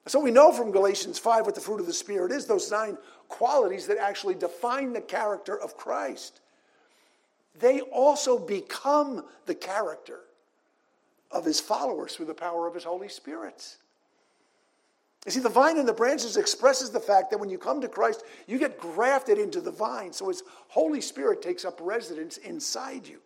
So 0.06 0.20
we 0.20 0.32
know 0.32 0.52
from 0.52 0.72
Galatians 0.72 1.18
5 1.18 1.46
what 1.46 1.56
the 1.56 1.62
fruit 1.62 1.80
of 1.80 1.86
the 1.86 1.94
Spirit 1.94 2.32
is 2.32 2.46
those 2.46 2.70
nine 2.70 2.98
qualities 3.30 3.88
that 3.88 3.98
actually 3.98 4.36
define 4.36 4.92
the 4.92 5.02
character 5.02 5.60
of 5.60 5.78
Christ. 5.78 6.42
They 7.60 7.82
also 7.82 8.38
become 8.38 9.26
the 9.46 9.56
character 9.56 10.22
of 11.32 11.46
his 11.46 11.60
followers 11.60 12.16
through 12.16 12.26
the 12.26 12.34
power 12.34 12.68
of 12.68 12.74
his 12.74 12.84
Holy 12.84 13.10
Spirit. 13.10 13.78
You 15.26 15.32
see, 15.32 15.40
the 15.40 15.50
vine 15.50 15.78
and 15.78 15.88
the 15.88 15.94
branches 15.94 16.36
expresses 16.36 16.90
the 16.90 17.00
fact 17.00 17.32
that 17.32 17.40
when 17.40 17.50
you 17.50 17.58
come 17.58 17.80
to 17.82 17.88
Christ, 17.88 18.24
you 18.48 18.60
get 18.60 18.80
grafted 18.80 19.38
into 19.38 19.62
the 19.62 19.72
vine. 19.72 20.12
So 20.12 20.28
his 20.28 20.44
Holy 20.68 21.00
Spirit 21.00 21.42
takes 21.42 21.64
up 21.64 21.80
residence 21.82 22.38
inside 22.38 23.08
you. 23.08 23.20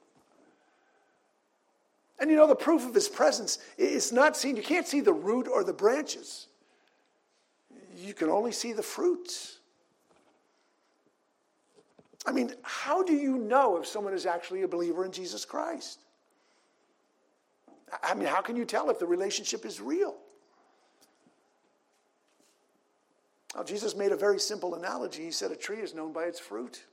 And 2.20 2.30
you 2.30 2.36
know, 2.36 2.48
the 2.48 2.56
proof 2.56 2.88
of 2.88 2.94
his 2.94 3.08
presence 3.08 3.60
is 3.78 4.12
not 4.12 4.38
seen. 4.38 4.56
You 4.56 4.64
can't 4.64 4.88
see 4.88 5.02
the 5.02 5.14
root 5.14 5.48
or 5.48 5.64
the 5.64 5.74
branches 5.74 6.48
you 7.98 8.14
can 8.14 8.30
only 8.30 8.52
see 8.52 8.74
the 8.74 8.84
fruits. 8.84 9.60
I 12.28 12.34
mean, 12.34 12.52
how 12.62 13.04
do 13.04 13.14
you 13.14 13.38
know 13.38 13.78
if 13.78 13.88
someone 13.88 14.14
is 14.14 14.26
actually 14.26 14.64
a 14.64 14.68
believer 14.68 15.06
in 15.06 15.14
Jesus 15.14 15.46
Christ? 15.46 16.02
I 18.04 18.14
mean, 18.14 18.28
how 18.28 18.42
can 18.42 18.58
you 18.58 18.66
tell 18.66 18.90
if 18.90 19.00
the 19.00 19.08
relationship 19.08 19.66
is 19.66 19.80
real? 19.80 20.14
Well, 23.56 23.64
Jesus 23.64 23.96
made 23.96 24.12
a 24.12 24.18
very 24.18 24.42
simple 24.42 24.76
analogy. 24.76 25.24
He 25.24 25.32
said, 25.32 25.52
A 25.52 25.56
tree 25.56 25.78
is 25.78 25.96
known 25.96 26.12
by 26.12 26.26
its 26.26 26.38
fruit. 26.38 26.84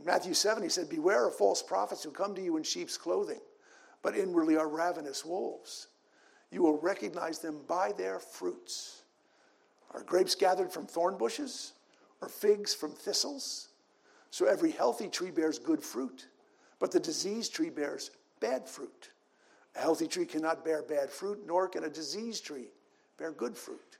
In 0.00 0.06
Matthew 0.06 0.32
7, 0.32 0.62
he 0.62 0.70
said, 0.70 0.88
Beware 0.88 1.28
of 1.28 1.34
false 1.34 1.62
prophets 1.62 2.02
who 2.02 2.10
come 2.10 2.34
to 2.34 2.42
you 2.42 2.56
in 2.56 2.62
sheep's 2.62 2.96
clothing, 2.96 3.40
but 4.02 4.16
inwardly 4.16 4.56
are 4.56 4.66
ravenous 4.66 5.26
wolves. 5.26 5.88
You 6.50 6.62
will 6.62 6.78
recognize 6.78 7.40
them 7.40 7.60
by 7.68 7.92
their 7.92 8.18
fruits. 8.18 9.02
Are 9.92 10.02
grapes 10.02 10.34
gathered 10.34 10.72
from 10.72 10.86
thorn 10.86 11.18
bushes 11.18 11.74
or 12.22 12.28
figs 12.30 12.72
from 12.72 12.92
thistles? 12.92 13.65
So 14.36 14.44
every 14.44 14.70
healthy 14.70 15.08
tree 15.08 15.30
bears 15.30 15.58
good 15.58 15.82
fruit, 15.82 16.28
but 16.78 16.92
the 16.92 17.00
diseased 17.00 17.54
tree 17.54 17.70
bears 17.70 18.10
bad 18.38 18.68
fruit. 18.68 19.08
A 19.74 19.78
healthy 19.80 20.06
tree 20.06 20.26
cannot 20.26 20.62
bear 20.62 20.82
bad 20.82 21.08
fruit, 21.08 21.38
nor 21.46 21.70
can 21.70 21.84
a 21.84 21.88
diseased 21.88 22.44
tree 22.44 22.66
bear 23.16 23.32
good 23.32 23.56
fruit. 23.56 23.96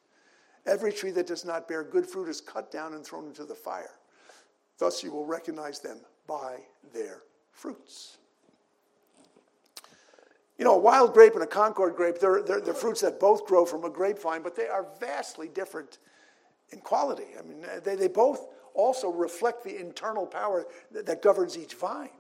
Every 0.67 0.93
tree 0.93 1.11
that 1.13 1.27
does 1.27 1.47
not 1.47 1.67
bear 1.67 1.83
good 1.83 2.07
fruit 2.07 2.29
is 2.29 2.43
cut 2.43 2.71
down 2.71 2.93
and 2.93 3.03
thrown 3.03 3.25
into 3.29 3.47
the 3.47 3.55
fire. 3.55 3.95
Thus 4.77 5.03
you 5.03 5.11
will 5.11 5.25
recognize 5.25 5.81
them 5.81 6.01
by 6.27 6.59
their 6.93 7.23
fruits. 7.51 8.19
You 10.59 10.67
know, 10.67 10.75
a 10.75 10.79
wild 10.79 11.15
grape 11.15 11.33
and 11.33 11.45
a 11.45 11.47
Concord 11.47 11.97
grape, 11.97 12.19
they're, 12.19 12.43
they're, 12.43 12.61
they're, 12.61 12.75
fruits 12.75 13.01
that 13.01 13.19
both 13.19 13.47
grow 13.47 13.65
from 13.65 13.85
a 13.85 13.91
grapevine, 13.91 14.43
but 14.43 14.55
they 14.55 14.67
are 14.67 14.87
vastly 15.01 15.49
different 15.49 15.97
in 16.73 16.81
quality. 16.81 17.29
I 17.39 17.43
mean, 17.43 17.65
they, 17.83 17.95
they 17.95 18.09
both 18.09 18.49
also 18.77 19.11
reflect 19.11 19.65
the 19.65 19.79
internal 19.81 20.27
power 20.27 20.67
that, 20.93 21.07
that 21.07 21.23
governs 21.23 21.57
each 21.57 21.75
vine. 21.75 22.11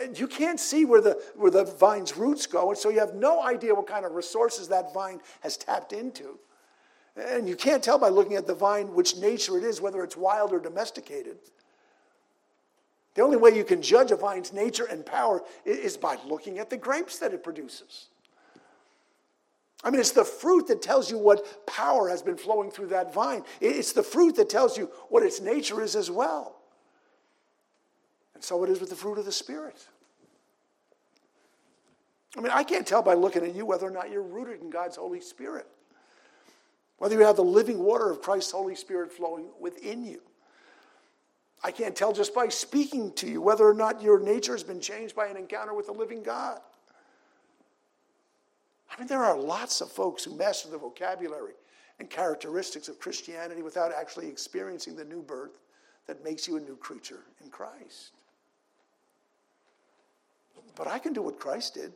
And 0.00 0.18
you 0.18 0.26
can't 0.26 0.60
see 0.60 0.84
where 0.84 1.00
the, 1.00 1.20
where 1.34 1.50
the 1.50 1.64
vine's 1.64 2.16
roots 2.16 2.46
go, 2.46 2.70
and 2.70 2.78
so 2.78 2.88
you 2.88 3.00
have 3.00 3.14
no 3.14 3.42
idea 3.42 3.74
what 3.74 3.86
kind 3.86 4.06
of 4.06 4.12
resources 4.12 4.68
that 4.68 4.94
vine 4.94 5.20
has 5.40 5.56
tapped 5.56 5.92
into. 5.92 6.38
And 7.16 7.48
you 7.48 7.56
can't 7.56 7.82
tell 7.82 7.98
by 7.98 8.08
looking 8.08 8.36
at 8.36 8.46
the 8.46 8.54
vine 8.54 8.94
which 8.94 9.16
nature 9.16 9.58
it 9.58 9.64
is, 9.64 9.80
whether 9.80 10.02
it's 10.02 10.16
wild 10.16 10.52
or 10.52 10.60
domesticated. 10.60 11.36
The 13.14 13.22
only 13.22 13.36
way 13.36 13.54
you 13.54 13.64
can 13.64 13.82
judge 13.82 14.10
a 14.10 14.16
vine's 14.16 14.52
nature 14.52 14.86
and 14.86 15.04
power 15.04 15.42
is 15.66 15.98
by 15.98 16.16
looking 16.26 16.58
at 16.58 16.70
the 16.70 16.78
grapes 16.78 17.18
that 17.18 17.34
it 17.34 17.44
produces. 17.44 18.06
I 19.84 19.90
mean, 19.90 20.00
it's 20.00 20.12
the 20.12 20.24
fruit 20.24 20.68
that 20.68 20.80
tells 20.80 21.10
you 21.10 21.18
what 21.18 21.66
power 21.66 22.08
has 22.08 22.22
been 22.22 22.36
flowing 22.36 22.70
through 22.70 22.88
that 22.88 23.12
vine. 23.12 23.42
It's 23.60 23.92
the 23.92 24.02
fruit 24.02 24.36
that 24.36 24.48
tells 24.48 24.78
you 24.78 24.90
what 25.08 25.24
its 25.24 25.40
nature 25.40 25.82
is 25.82 25.96
as 25.96 26.10
well. 26.10 26.56
And 28.34 28.44
so 28.44 28.62
it 28.62 28.70
is 28.70 28.80
with 28.80 28.90
the 28.90 28.96
fruit 28.96 29.18
of 29.18 29.24
the 29.24 29.32
Spirit. 29.32 29.86
I 32.36 32.40
mean, 32.40 32.52
I 32.52 32.62
can't 32.62 32.86
tell 32.86 33.02
by 33.02 33.14
looking 33.14 33.44
at 33.44 33.54
you 33.54 33.66
whether 33.66 33.86
or 33.86 33.90
not 33.90 34.10
you're 34.10 34.22
rooted 34.22 34.62
in 34.62 34.70
God's 34.70 34.96
Holy 34.96 35.20
Spirit, 35.20 35.66
whether 36.98 37.16
you 37.16 37.24
have 37.24 37.36
the 37.36 37.44
living 37.44 37.80
water 37.80 38.08
of 38.08 38.22
Christ's 38.22 38.52
Holy 38.52 38.74
Spirit 38.74 39.12
flowing 39.12 39.46
within 39.60 40.04
you. 40.04 40.22
I 41.64 41.70
can't 41.70 41.94
tell 41.94 42.12
just 42.12 42.34
by 42.34 42.48
speaking 42.48 43.12
to 43.14 43.28
you 43.28 43.40
whether 43.40 43.68
or 43.68 43.74
not 43.74 44.02
your 44.02 44.18
nature 44.18 44.52
has 44.52 44.64
been 44.64 44.80
changed 44.80 45.14
by 45.14 45.26
an 45.26 45.36
encounter 45.36 45.74
with 45.74 45.86
the 45.86 45.92
living 45.92 46.22
God. 46.22 46.60
I 48.92 49.00
mean, 49.00 49.08
there 49.08 49.24
are 49.24 49.36
lots 49.36 49.80
of 49.80 49.90
folks 49.90 50.24
who 50.24 50.36
master 50.36 50.68
the 50.68 50.76
vocabulary 50.76 51.54
and 51.98 52.10
characteristics 52.10 52.88
of 52.88 53.00
Christianity 53.00 53.62
without 53.62 53.92
actually 53.92 54.28
experiencing 54.28 54.96
the 54.96 55.04
new 55.04 55.22
birth 55.22 55.58
that 56.06 56.22
makes 56.22 56.46
you 56.46 56.56
a 56.56 56.60
new 56.60 56.76
creature 56.76 57.20
in 57.42 57.48
Christ. 57.50 58.12
But 60.76 60.88
I 60.88 60.98
can 60.98 61.12
do 61.12 61.22
what 61.22 61.38
Christ 61.38 61.74
did. 61.74 61.92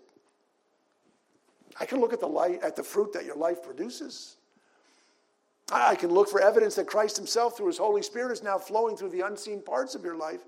I 1.79 1.85
can 1.85 2.01
look 2.01 2.13
at 2.13 2.21
the 2.21 2.27
light, 2.27 2.63
at 2.63 2.77
the 2.77 2.83
fruit 2.83 3.13
that 3.13 3.27
your 3.27 3.37
life 3.37 3.63
produces. 3.63 4.37
I 5.71 5.97
can 5.97 6.11
look 6.11 6.29
for 6.29 6.41
evidence 6.41 6.77
that 6.77 6.87
Christ 6.87 7.17
Himself, 7.17 7.57
through 7.57 7.67
His 7.67 7.79
Holy 7.79 8.03
Spirit, 8.03 8.33
is 8.33 8.43
now 8.43 8.59
flowing 8.59 8.97
through 8.97 9.11
the 9.11 9.23
unseen 9.23 9.61
parts 9.61 9.95
of 9.95 10.05
your 10.05 10.17
life. 10.17 10.41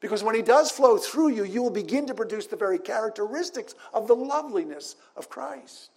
Because 0.00 0.22
when 0.22 0.34
He 0.34 0.42
does 0.42 0.70
flow 0.70 0.96
through 0.96 1.28
you, 1.28 1.44
you 1.44 1.62
will 1.62 1.70
begin 1.70 2.06
to 2.06 2.14
produce 2.14 2.46
the 2.46 2.56
very 2.56 2.78
characteristics 2.78 3.74
of 3.92 4.06
the 4.06 4.16
loveliness 4.16 4.96
of 5.16 5.28
Christ 5.28 5.90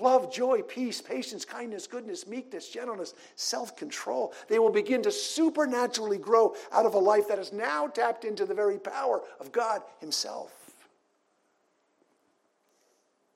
love, 0.00 0.32
joy, 0.32 0.62
peace, 0.62 1.00
patience, 1.00 1.44
kindness, 1.44 1.86
goodness, 1.86 2.26
meekness, 2.26 2.68
gentleness, 2.68 3.14
self 3.36 3.76
control. 3.76 4.32
They 4.48 4.58
will 4.58 4.70
begin 4.70 5.02
to 5.02 5.12
supernaturally 5.12 6.18
grow 6.18 6.54
out 6.72 6.86
of 6.86 6.94
a 6.94 6.98
life 6.98 7.28
that 7.28 7.38
is 7.38 7.52
now 7.52 7.86
tapped 7.86 8.24
into 8.24 8.46
the 8.46 8.54
very 8.54 8.78
power 8.78 9.20
of 9.38 9.52
God 9.52 9.82
Himself. 10.00 10.52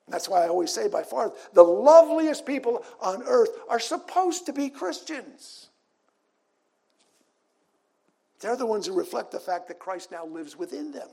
That's 0.08 0.28
why 0.28 0.44
I 0.44 0.48
always 0.48 0.72
say, 0.72 0.88
by 0.88 1.02
far, 1.02 1.32
the 1.54 1.62
loveliest 1.62 2.44
people 2.44 2.84
on 3.00 3.22
earth 3.22 3.50
are 3.68 3.80
supposed 3.80 4.46
to 4.46 4.52
be 4.52 4.68
Christians. 4.68 5.68
They're 8.44 8.56
the 8.56 8.66
ones 8.66 8.86
who 8.86 8.92
reflect 8.92 9.30
the 9.30 9.40
fact 9.40 9.68
that 9.68 9.78
Christ 9.78 10.12
now 10.12 10.26
lives 10.26 10.54
within 10.54 10.92
them. 10.92 11.08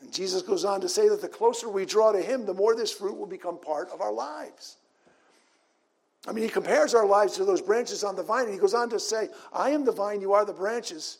And 0.00 0.12
Jesus 0.12 0.40
goes 0.40 0.64
on 0.64 0.80
to 0.82 0.88
say 0.88 1.08
that 1.08 1.20
the 1.20 1.26
closer 1.26 1.68
we 1.68 1.84
draw 1.84 2.12
to 2.12 2.22
Him, 2.22 2.46
the 2.46 2.54
more 2.54 2.76
this 2.76 2.92
fruit 2.92 3.18
will 3.18 3.26
become 3.26 3.58
part 3.58 3.90
of 3.90 4.00
our 4.00 4.12
lives. 4.12 4.76
I 6.28 6.32
mean, 6.32 6.44
He 6.44 6.48
compares 6.48 6.94
our 6.94 7.04
lives 7.04 7.34
to 7.38 7.44
those 7.44 7.60
branches 7.60 8.04
on 8.04 8.14
the 8.14 8.22
vine, 8.22 8.44
and 8.44 8.52
He 8.52 8.60
goes 8.60 8.72
on 8.72 8.88
to 8.90 9.00
say, 9.00 9.30
I 9.52 9.70
am 9.70 9.84
the 9.84 9.90
vine, 9.90 10.20
you 10.20 10.32
are 10.32 10.44
the 10.44 10.52
branches. 10.52 11.18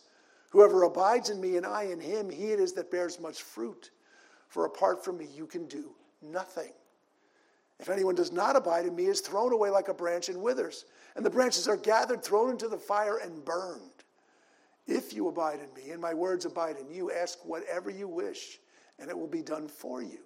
Whoever 0.51 0.83
abides 0.83 1.29
in 1.29 1.41
me 1.41 1.57
and 1.57 1.65
I 1.65 1.83
in 1.83 1.99
him, 1.99 2.29
he 2.29 2.51
it 2.53 2.61
is 2.61 2.71
that 2.73 2.89
bears 2.91 3.19
much 3.19 3.41
fruit. 3.41 3.91
For 4.47 4.63
apart 4.63 5.03
from 5.03 5.17
me, 5.17 5.27
you 5.35 5.47
can 5.47 5.67
do 5.67 5.91
nothing. 6.21 6.71
If 7.77 7.89
anyone 7.89 8.15
does 8.15 8.31
not 8.31 8.55
abide 8.55 8.85
in 8.85 8.95
me, 8.95 9.07
is 9.07 9.19
thrown 9.19 9.51
away 9.51 9.69
like 9.69 9.89
a 9.89 9.93
branch 9.93 10.29
and 10.29 10.41
withers, 10.41 10.85
and 11.17 11.25
the 11.25 11.29
branches 11.29 11.67
are 11.67 11.75
gathered, 11.75 12.23
thrown 12.23 12.51
into 12.51 12.69
the 12.69 12.77
fire, 12.77 13.17
and 13.17 13.43
burned. 13.43 13.98
If 14.89 15.13
you 15.13 15.27
abide 15.27 15.59
in 15.59 15.71
me, 15.81 15.91
and 15.91 16.01
my 16.01 16.15
words 16.15 16.45
abide 16.45 16.77
in 16.77 16.89
you, 16.89 17.11
ask 17.11 17.37
whatever 17.45 17.91
you 17.91 18.07
wish, 18.07 18.59
and 18.97 19.09
it 19.09 19.17
will 19.17 19.27
be 19.27 19.43
done 19.43 19.67
for 19.67 20.01
you. 20.01 20.19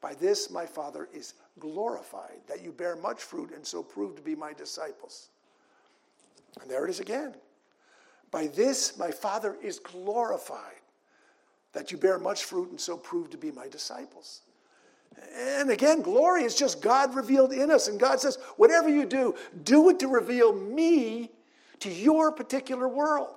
By 0.00 0.14
this 0.14 0.50
my 0.50 0.66
Father 0.66 1.08
is 1.14 1.34
glorified, 1.60 2.40
that 2.48 2.62
you 2.62 2.72
bear 2.72 2.96
much 2.96 3.22
fruit 3.22 3.52
and 3.54 3.64
so 3.64 3.82
prove 3.82 4.16
to 4.16 4.22
be 4.22 4.34
my 4.34 4.52
disciples. 4.52 5.28
And 6.60 6.68
there 6.70 6.84
it 6.84 6.90
is 6.90 7.00
again. 7.00 7.34
By 8.32 8.48
this 8.48 8.98
my 8.98 9.12
Father 9.12 9.56
is 9.62 9.78
glorified, 9.78 10.82
that 11.72 11.92
you 11.92 11.96
bear 11.98 12.18
much 12.18 12.44
fruit 12.44 12.70
and 12.70 12.80
so 12.80 12.96
prove 12.96 13.30
to 13.30 13.38
be 13.38 13.52
my 13.52 13.68
disciples. 13.68 14.42
And 15.34 15.70
again, 15.70 16.02
glory 16.02 16.42
is 16.42 16.56
just 16.56 16.82
God 16.82 17.14
revealed 17.14 17.52
in 17.52 17.70
us. 17.70 17.86
And 17.88 18.00
God 18.00 18.20
says, 18.20 18.36
whatever 18.56 18.88
you 18.88 19.06
do, 19.06 19.34
do 19.62 19.88
it 19.90 20.00
to 20.00 20.08
reveal 20.08 20.52
me 20.52 21.30
to 21.80 21.90
your 21.90 22.32
particular 22.32 22.88
world. 22.88 23.36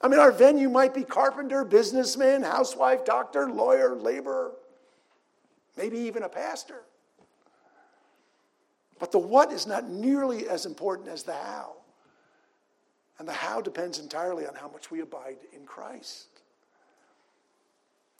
I 0.00 0.08
mean, 0.08 0.20
our 0.20 0.32
venue 0.32 0.68
might 0.68 0.94
be 0.94 1.04
carpenter, 1.04 1.64
businessman, 1.64 2.42
housewife, 2.42 3.04
doctor, 3.04 3.50
lawyer, 3.50 3.96
laborer, 3.96 4.52
maybe 5.76 5.98
even 5.98 6.22
a 6.22 6.28
pastor. 6.28 6.82
But 8.98 9.12
the 9.12 9.18
what 9.18 9.52
is 9.52 9.66
not 9.66 9.88
nearly 9.88 10.48
as 10.48 10.66
important 10.66 11.08
as 11.08 11.22
the 11.22 11.32
how. 11.34 11.72
And 13.18 13.26
the 13.26 13.32
how 13.32 13.60
depends 13.60 13.98
entirely 13.98 14.46
on 14.46 14.54
how 14.54 14.68
much 14.68 14.90
we 14.90 15.00
abide 15.00 15.38
in 15.54 15.64
Christ. 15.64 16.28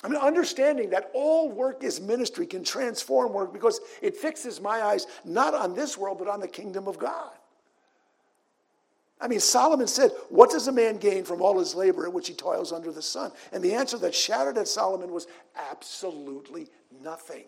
I 0.03 0.09
mean, 0.09 0.21
understanding 0.21 0.91
that 0.91 1.11
all 1.15 1.51
work 1.51 1.83
is 1.83 2.01
ministry 2.01 2.47
can 2.47 2.65
transform 2.65 3.33
work 3.33 3.53
because 3.53 3.81
it 4.03 4.17
fixes 4.17 4.61
my 4.61 4.83
eyes 4.83 5.07
not 5.25 5.55
on 5.55 5.75
this 5.75 5.97
world, 5.97 6.19
but 6.19 6.29
on 6.29 6.41
the 6.41 6.49
kingdom 6.49 6.87
of 6.87 6.99
God. 6.99 7.33
I 9.21 9.29
mean, 9.29 9.41
Solomon 9.41 9.87
said, 9.87 10.11
What 10.29 10.51
does 10.51 10.69
a 10.69 10.73
man 10.73 10.99
gain 10.99 11.25
from 11.25 11.41
all 11.41 11.59
his 11.59 11.75
labor 11.75 12.07
in 12.07 12.13
which 12.13 12.29
he 12.29 12.35
toils 12.35 12.73
under 12.73 12.93
the 12.93 13.03
sun? 13.03 13.33
And 13.53 13.63
the 13.63 13.73
answer 13.73 13.97
that 13.99 14.15
shouted 14.15 14.59
at 14.59 14.69
Solomon 14.69 15.11
was 15.11 15.27
absolutely 15.71 16.69
nothing. 17.03 17.45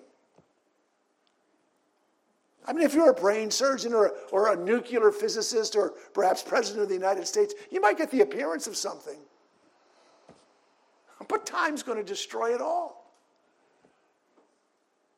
I 2.66 2.72
mean, 2.72 2.84
if 2.84 2.94
you're 2.94 3.10
a 3.10 3.14
brain 3.14 3.50
surgeon 3.50 3.94
or, 3.94 4.12
or 4.30 4.52
a 4.52 4.56
nuclear 4.56 5.10
physicist 5.10 5.76
or 5.76 5.94
perhaps 6.12 6.42
president 6.42 6.82
of 6.82 6.88
the 6.88 6.94
United 6.94 7.26
States, 7.26 7.54
you 7.70 7.80
might 7.80 7.96
get 7.96 8.10
the 8.10 8.20
appearance 8.20 8.66
of 8.66 8.76
something. 8.76 9.18
But 11.28 11.46
time's 11.46 11.82
going 11.82 11.98
to 11.98 12.04
destroy 12.04 12.54
it 12.54 12.60
all. 12.60 13.12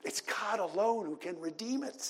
It's 0.04 0.20
God 0.20 0.60
alone 0.60 1.06
who 1.06 1.16
can 1.16 1.38
redeem 1.40 1.84
it. 1.84 2.08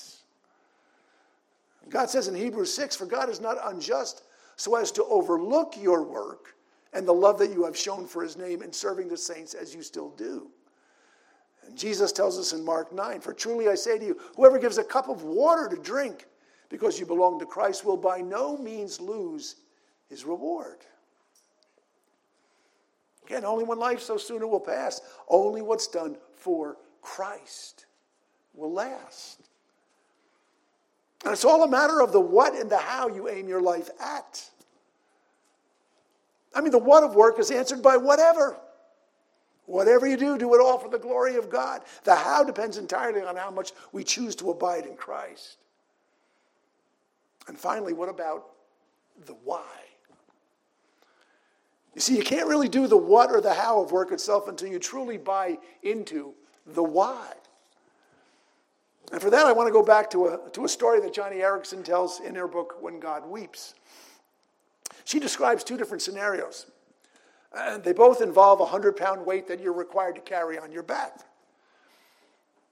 God 1.89 2.09
says 2.09 2.27
in 2.27 2.35
Hebrews 2.35 2.73
6 2.73 2.95
For 2.95 3.05
God 3.05 3.29
is 3.29 3.41
not 3.41 3.57
unjust 3.63 4.23
so 4.55 4.75
as 4.75 4.91
to 4.93 5.03
overlook 5.05 5.75
your 5.79 6.03
work 6.03 6.55
and 6.93 7.07
the 7.07 7.13
love 7.13 7.39
that 7.39 7.51
you 7.51 7.63
have 7.65 7.77
shown 7.77 8.05
for 8.05 8.21
his 8.21 8.37
name 8.37 8.61
in 8.61 8.73
serving 8.73 9.07
the 9.07 9.17
saints 9.17 9.53
as 9.53 9.73
you 9.73 9.81
still 9.81 10.09
do. 10.11 10.49
And 11.65 11.77
Jesus 11.77 12.11
tells 12.11 12.37
us 12.37 12.53
in 12.53 12.63
Mark 12.65 12.91
9 12.93 13.21
For 13.21 13.33
truly 13.33 13.69
I 13.69 13.75
say 13.75 13.97
to 13.97 14.05
you, 14.05 14.19
whoever 14.35 14.59
gives 14.59 14.77
a 14.77 14.83
cup 14.83 15.09
of 15.09 15.23
water 15.23 15.67
to 15.69 15.81
drink 15.81 16.27
because 16.69 16.99
you 16.99 17.05
belong 17.05 17.39
to 17.39 17.45
Christ 17.45 17.85
will 17.85 17.97
by 17.97 18.19
no 18.19 18.57
means 18.57 18.99
lose 18.99 19.57
his 20.09 20.25
reward. 20.25 20.79
Again, 23.25 23.45
only 23.45 23.63
one 23.63 23.79
life 23.79 24.01
so 24.01 24.17
soon 24.17 24.41
it 24.41 24.49
will 24.49 24.59
pass. 24.59 25.01
Only 25.27 25.61
what's 25.61 25.87
done 25.87 26.17
for 26.33 26.77
Christ 27.01 27.85
will 28.53 28.73
last. 28.73 29.47
And 31.23 31.33
it's 31.33 31.45
all 31.45 31.63
a 31.63 31.67
matter 31.67 32.01
of 32.01 32.11
the 32.11 32.19
what 32.19 32.55
and 32.55 32.69
the 32.69 32.77
how 32.77 33.07
you 33.07 33.29
aim 33.29 33.47
your 33.47 33.61
life 33.61 33.89
at. 33.99 34.49
I 36.53 36.61
mean, 36.61 36.71
the 36.71 36.79
what 36.79 37.03
of 37.03 37.15
work 37.15 37.39
is 37.39 37.51
answered 37.51 37.81
by 37.81 37.97
whatever. 37.97 38.57
Whatever 39.65 40.07
you 40.07 40.17
do, 40.17 40.37
do 40.37 40.53
it 40.53 40.59
all 40.59 40.77
for 40.79 40.89
the 40.89 40.99
glory 40.99 41.35
of 41.37 41.49
God. 41.49 41.83
The 42.03 42.15
how 42.15 42.43
depends 42.43 42.77
entirely 42.77 43.21
on 43.21 43.35
how 43.35 43.51
much 43.51 43.71
we 43.91 44.03
choose 44.03 44.35
to 44.37 44.51
abide 44.51 44.85
in 44.85 44.95
Christ. 44.95 45.57
And 47.47 47.57
finally, 47.57 47.93
what 47.93 48.09
about 48.09 48.47
the 49.25 49.33
why? 49.43 49.61
You 51.93 52.01
see, 52.01 52.15
you 52.15 52.23
can't 52.23 52.47
really 52.47 52.69
do 52.69 52.87
the 52.87 52.97
what 52.97 53.31
or 53.31 53.41
the 53.41 53.53
how 53.53 53.81
of 53.81 53.91
work 53.91 54.11
itself 54.11 54.47
until 54.47 54.69
you 54.69 54.79
truly 54.79 55.17
buy 55.17 55.57
into 55.83 56.33
the 56.65 56.83
why. 56.83 57.33
And 59.11 59.21
for 59.21 59.29
that, 59.29 59.45
I 59.45 59.51
want 59.51 59.67
to 59.67 59.73
go 59.73 59.83
back 59.83 60.09
to 60.11 60.27
a, 60.27 60.49
to 60.51 60.65
a 60.65 60.69
story 60.69 61.01
that 61.01 61.13
Joni 61.13 61.41
Eareckson 61.41 61.83
tells 61.83 62.21
in 62.21 62.35
her 62.35 62.47
book, 62.47 62.77
When 62.79 62.99
God 62.99 63.27
Weeps. 63.27 63.75
She 65.03 65.19
describes 65.19 65.63
two 65.63 65.77
different 65.77 66.01
scenarios. 66.01 66.67
And 67.53 67.83
they 67.83 67.91
both 67.91 68.21
involve 68.21 68.59
a 68.59 68.63
100 68.63 68.95
pound 68.95 69.25
weight 69.25 69.47
that 69.47 69.59
you're 69.59 69.73
required 69.73 70.15
to 70.15 70.21
carry 70.21 70.57
on 70.57 70.71
your 70.71 70.83
back. 70.83 71.19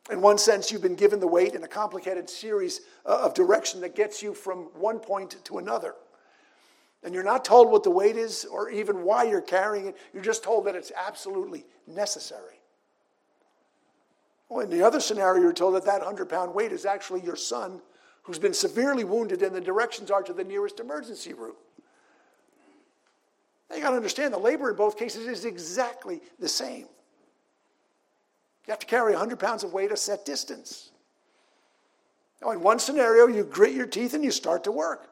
In 0.09 0.21
one 0.21 0.37
sense, 0.37 0.71
you've 0.71 0.81
been 0.81 0.95
given 0.95 1.19
the 1.19 1.27
weight 1.27 1.53
in 1.53 1.63
a 1.63 1.67
complicated 1.67 2.29
series 2.29 2.81
uh, 3.05 3.19
of 3.21 3.33
direction 3.33 3.81
that 3.81 3.95
gets 3.95 4.23
you 4.23 4.33
from 4.33 4.69
one 4.73 4.99
point 4.99 5.35
to 5.43 5.57
another. 5.57 5.95
And 7.03 7.13
you're 7.13 7.23
not 7.23 7.45
told 7.45 7.69
what 7.69 7.83
the 7.83 7.91
weight 7.91 8.17
is 8.17 8.45
or 8.45 8.69
even 8.69 9.03
why 9.03 9.23
you're 9.23 9.41
carrying 9.41 9.87
it. 9.87 9.97
You're 10.13 10.23
just 10.23 10.43
told 10.43 10.65
that 10.65 10.75
it's 10.75 10.91
absolutely 10.95 11.65
necessary. 11.85 12.58
Well, 14.49 14.61
in 14.61 14.69
the 14.69 14.81
other 14.81 14.99
scenario, 14.99 15.43
you're 15.43 15.53
told 15.53 15.75
that 15.75 15.85
that 15.85 15.99
100 15.99 16.27
pound 16.27 16.53
weight 16.53 16.71
is 16.71 16.85
actually 16.85 17.21
your 17.21 17.35
son 17.35 17.81
who's 18.23 18.39
been 18.39 18.53
severely 18.53 19.03
wounded, 19.03 19.41
and 19.41 19.55
the 19.55 19.61
directions 19.61 20.11
are 20.11 20.21
to 20.23 20.33
the 20.33 20.43
nearest 20.43 20.79
emergency 20.79 21.33
room. 21.33 21.55
Now 23.69 23.75
you 23.75 23.81
got 23.81 23.91
to 23.91 23.95
understand 23.95 24.33
the 24.33 24.39
labor 24.39 24.71
in 24.71 24.75
both 24.75 24.97
cases 24.97 25.27
is 25.27 25.45
exactly 25.45 26.21
the 26.39 26.47
same. 26.47 26.87
You 28.67 28.71
have 28.71 28.79
to 28.79 28.85
carry 28.85 29.13
100 29.13 29.39
pounds 29.39 29.63
of 29.63 29.73
weight 29.73 29.91
a 29.91 29.97
set 29.97 30.25
distance. 30.25 30.91
Now, 32.41 32.51
in 32.51 32.61
one 32.61 32.79
scenario, 32.79 33.27
you 33.27 33.43
grit 33.43 33.73
your 33.73 33.85
teeth 33.85 34.13
and 34.13 34.23
you 34.23 34.31
start 34.31 34.63
to 34.63 34.71
work. 34.71 35.09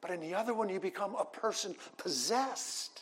But 0.00 0.10
in 0.10 0.20
the 0.20 0.34
other 0.34 0.54
one, 0.54 0.68
you 0.68 0.80
become 0.80 1.14
a 1.14 1.24
person 1.24 1.74
possessed. 1.96 2.95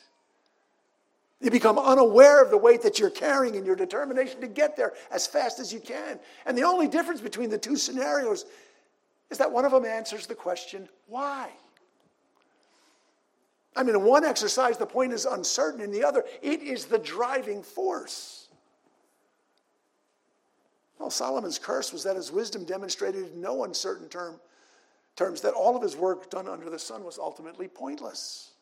You 1.44 1.50
become 1.50 1.78
unaware 1.78 2.42
of 2.42 2.50
the 2.50 2.56
weight 2.56 2.80
that 2.84 2.98
you're 2.98 3.10
carrying 3.10 3.54
and 3.56 3.66
your 3.66 3.76
determination 3.76 4.40
to 4.40 4.46
get 4.46 4.78
there 4.78 4.94
as 5.10 5.26
fast 5.26 5.60
as 5.60 5.74
you 5.74 5.78
can. 5.78 6.18
And 6.46 6.56
the 6.56 6.62
only 6.62 6.88
difference 6.88 7.20
between 7.20 7.50
the 7.50 7.58
two 7.58 7.76
scenarios 7.76 8.46
is 9.28 9.36
that 9.36 9.52
one 9.52 9.66
of 9.66 9.70
them 9.70 9.84
answers 9.84 10.26
the 10.26 10.34
question, 10.34 10.88
why? 11.06 11.50
I 13.76 13.82
mean, 13.82 13.94
in 13.94 14.04
one 14.04 14.24
exercise, 14.24 14.78
the 14.78 14.86
point 14.86 15.12
is 15.12 15.26
uncertain. 15.26 15.82
In 15.82 15.90
the 15.90 16.02
other, 16.02 16.24
it 16.40 16.62
is 16.62 16.86
the 16.86 16.98
driving 16.98 17.62
force. 17.62 18.48
Well, 20.98 21.10
Solomon's 21.10 21.58
curse 21.58 21.92
was 21.92 22.04
that 22.04 22.16
his 22.16 22.32
wisdom 22.32 22.64
demonstrated 22.64 23.34
in 23.34 23.42
no 23.42 23.64
uncertain 23.64 24.08
term, 24.08 24.40
terms 25.14 25.42
that 25.42 25.52
all 25.52 25.76
of 25.76 25.82
his 25.82 25.94
work 25.94 26.30
done 26.30 26.48
under 26.48 26.70
the 26.70 26.78
sun 26.78 27.04
was 27.04 27.18
ultimately 27.18 27.68
pointless. 27.68 28.53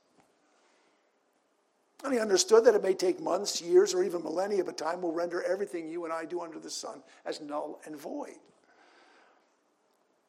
And 2.05 2.13
he 2.13 2.19
understood 2.19 2.65
that 2.65 2.75
it 2.75 2.83
may 2.83 2.95
take 2.95 3.21
months, 3.21 3.63
years, 3.63 3.95
or 3.95 4.03
even 4.03 4.23
millennia, 4.23 4.65
but 4.65 4.77
time 4.77 5.03
will 5.03 5.13
render 5.13 5.43
everything 5.43 5.89
you 5.89 6.05
and 6.05 6.13
I 6.13 6.25
do 6.25 6.41
under 6.41 6.59
the 6.59 6.71
sun 6.71 7.03
as 7.25 7.41
null 7.41 7.81
and 7.87 7.97
void. 7.97 8.39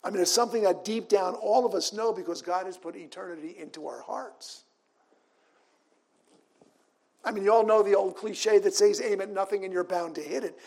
I 0.03 0.09
mean, 0.09 0.21
it's 0.21 0.32
something 0.32 0.63
that 0.63 0.86
deep 0.86 1.07
down 1.07 1.34
all 1.36 1.65
of 1.65 1.74
us 1.74 1.93
know 1.93 2.13
because 2.13 2.41
God 2.41 2.65
has 2.65 2.78
put 2.78 2.95
eternity 2.95 3.55
into 3.57 3.88
our 3.88 4.01
hearts. 4.01 4.65
I 7.24 7.32
mean, 7.32 7.45
you 7.45 7.53
all 7.53 7.65
know 7.65 7.82
the 7.82 7.95
old 7.95 8.17
cliche 8.17 8.59
that 8.59 8.74
says, 8.74 9.01
aim 9.01 9.21
at 9.21 9.30
nothing 9.30 9.63
and 9.63 9.71
you're 9.74 9.86
bound 9.86 10.15
to 10.15 10.21
hit 10.21 10.43
it. 10.43 10.59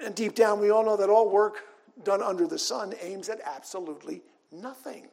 And 0.00 0.14
deep 0.14 0.34
down, 0.34 0.60
we 0.60 0.70
all 0.70 0.84
know 0.84 0.96
that 0.96 1.08
all 1.08 1.30
work 1.30 1.62
done 2.02 2.20
under 2.20 2.46
the 2.46 2.58
sun 2.58 2.92
aims 3.00 3.28
at 3.28 3.40
absolutely 3.44 4.22
nothing. 4.50 5.06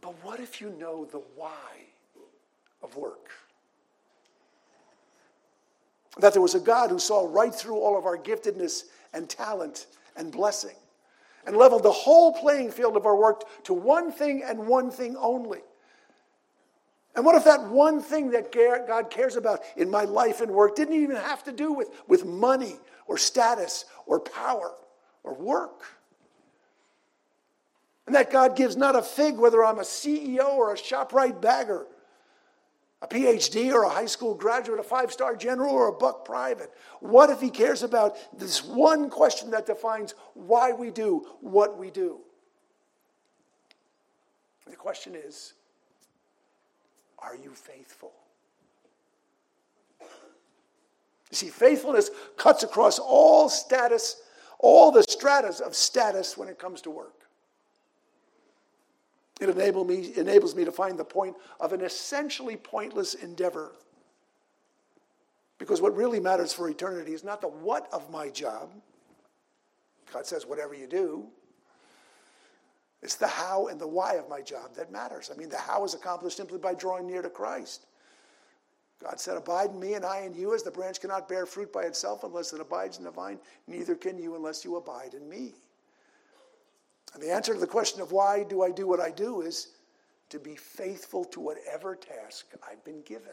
But 0.00 0.14
what 0.24 0.40
if 0.40 0.60
you 0.60 0.70
know 0.70 1.04
the 1.04 1.22
why 1.36 1.91
of 2.82 2.96
work? 2.96 3.30
That 6.18 6.32
there 6.32 6.42
was 6.42 6.54
a 6.54 6.60
God 6.60 6.90
who 6.90 6.98
saw 6.98 7.26
right 7.32 7.54
through 7.54 7.78
all 7.78 7.98
of 7.98 8.04
our 8.04 8.18
giftedness 8.18 8.84
and 9.12 9.28
talent 9.28 9.86
and 10.16 10.30
blessing 10.30 10.76
and 11.46 11.56
leveled 11.56 11.82
the 11.82 11.92
whole 11.92 12.32
playing 12.32 12.70
field 12.70 12.96
of 12.96 13.06
our 13.06 13.16
work 13.16 13.42
to 13.64 13.74
one 13.74 14.12
thing 14.12 14.42
and 14.44 14.66
one 14.66 14.90
thing 14.90 15.16
only 15.16 15.60
And 17.14 17.24
what 17.24 17.34
if 17.34 17.44
that 17.44 17.62
one 17.68 18.00
thing 18.00 18.30
that 18.30 18.52
God 18.52 19.10
cares 19.10 19.36
about 19.36 19.60
in 19.76 19.90
my 19.90 20.04
life 20.04 20.40
and 20.40 20.50
work 20.50 20.76
didn't 20.76 20.94
even 20.94 21.16
have 21.16 21.44
to 21.44 21.52
do 21.52 21.72
with, 21.72 21.88
with 22.08 22.24
money 22.24 22.76
or 23.06 23.18
status 23.18 23.84
or 24.06 24.20
power 24.20 24.72
or 25.22 25.34
work? 25.34 25.82
And 28.06 28.14
that 28.14 28.30
God 28.30 28.56
gives 28.56 28.76
not 28.76 28.96
a 28.96 29.02
fig 29.02 29.36
whether 29.36 29.64
I'm 29.64 29.78
a 29.78 29.82
CEO 29.82 30.54
or 30.54 30.72
a 30.72 30.76
ShopRite 30.76 31.40
bagger, 31.40 31.86
a 33.02 33.06
PhD 33.08 33.72
or 33.72 33.82
a 33.82 33.88
high 33.88 34.06
school 34.06 34.34
graduate, 34.34 34.78
a 34.78 34.82
five 34.82 35.12
star 35.12 35.34
general 35.34 35.74
or 35.74 35.88
a 35.88 35.92
buck 35.92 36.24
private. 36.24 36.72
What 37.00 37.30
if 37.30 37.40
He 37.40 37.50
cares 37.50 37.82
about 37.82 38.16
this 38.38 38.64
one 38.64 39.10
question 39.10 39.50
that 39.50 39.66
defines 39.66 40.14
why 40.34 40.72
we 40.72 40.90
do 40.90 41.26
what 41.40 41.76
we 41.76 41.90
do? 41.90 42.20
The 44.70 44.76
question 44.76 45.14
is 45.16 45.54
are 47.18 47.36
you 47.36 47.50
faithful? 47.50 48.12
You 50.00 51.36
see, 51.36 51.48
faithfulness 51.48 52.10
cuts 52.36 52.62
across 52.62 52.98
all 52.98 53.48
status, 53.48 54.22
all 54.58 54.92
the 54.92 55.02
stratas 55.02 55.60
of 55.60 55.74
status 55.74 56.36
when 56.36 56.48
it 56.48 56.58
comes 56.58 56.82
to 56.82 56.90
work. 56.90 57.21
It 59.42 59.48
enable 59.48 59.84
me, 59.84 60.12
enables 60.16 60.54
me 60.54 60.64
to 60.64 60.70
find 60.70 60.96
the 60.96 61.04
point 61.04 61.34
of 61.58 61.72
an 61.72 61.80
essentially 61.80 62.56
pointless 62.56 63.14
endeavor. 63.14 63.72
Because 65.58 65.80
what 65.80 65.96
really 65.96 66.20
matters 66.20 66.52
for 66.52 66.68
eternity 66.68 67.12
is 67.12 67.24
not 67.24 67.40
the 67.40 67.48
what 67.48 67.88
of 67.92 68.08
my 68.08 68.28
job. 68.28 68.70
God 70.12 70.26
says, 70.26 70.46
whatever 70.46 70.74
you 70.74 70.86
do. 70.86 71.26
It's 73.02 73.16
the 73.16 73.26
how 73.26 73.66
and 73.66 73.80
the 73.80 73.88
why 73.88 74.14
of 74.14 74.28
my 74.28 74.42
job 74.42 74.76
that 74.76 74.92
matters. 74.92 75.28
I 75.34 75.36
mean, 75.36 75.48
the 75.48 75.58
how 75.58 75.84
is 75.84 75.94
accomplished 75.94 76.36
simply 76.36 76.58
by 76.58 76.74
drawing 76.74 77.08
near 77.08 77.20
to 77.20 77.30
Christ. 77.30 77.86
God 79.02 79.18
said, 79.18 79.36
Abide 79.36 79.70
in 79.70 79.80
me 79.80 79.94
and 79.94 80.04
I 80.04 80.20
in 80.20 80.34
you, 80.34 80.54
as 80.54 80.62
the 80.62 80.70
branch 80.70 81.00
cannot 81.00 81.28
bear 81.28 81.46
fruit 81.46 81.72
by 81.72 81.82
itself 81.82 82.22
unless 82.22 82.52
it 82.52 82.60
abides 82.60 82.98
in 82.98 83.04
the 83.04 83.10
vine, 83.10 83.40
neither 83.66 83.96
can 83.96 84.18
you 84.18 84.36
unless 84.36 84.64
you 84.64 84.76
abide 84.76 85.14
in 85.14 85.28
me. 85.28 85.54
And 87.14 87.22
the 87.22 87.30
answer 87.30 87.52
to 87.52 87.60
the 87.60 87.66
question 87.66 88.00
of 88.00 88.12
why 88.12 88.44
do 88.44 88.62
I 88.62 88.70
do 88.70 88.86
what 88.86 89.00
I 89.00 89.10
do 89.10 89.42
is 89.42 89.68
to 90.30 90.38
be 90.38 90.56
faithful 90.56 91.24
to 91.26 91.40
whatever 91.40 91.94
task 91.94 92.46
I've 92.68 92.82
been 92.84 93.02
given. 93.02 93.32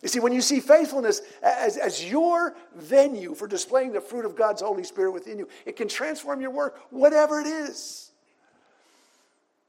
You 0.00 0.08
see, 0.08 0.20
when 0.20 0.32
you 0.32 0.42
see 0.42 0.60
faithfulness 0.60 1.22
as, 1.42 1.78
as 1.78 2.04
your 2.04 2.56
venue 2.74 3.34
for 3.34 3.46
displaying 3.46 3.92
the 3.92 4.00
fruit 4.00 4.26
of 4.26 4.36
God's 4.36 4.60
Holy 4.60 4.84
Spirit 4.84 5.12
within 5.12 5.38
you, 5.38 5.48
it 5.64 5.76
can 5.76 5.88
transform 5.88 6.40
your 6.40 6.50
work, 6.50 6.80
whatever 6.90 7.40
it 7.40 7.46
is. 7.46 8.10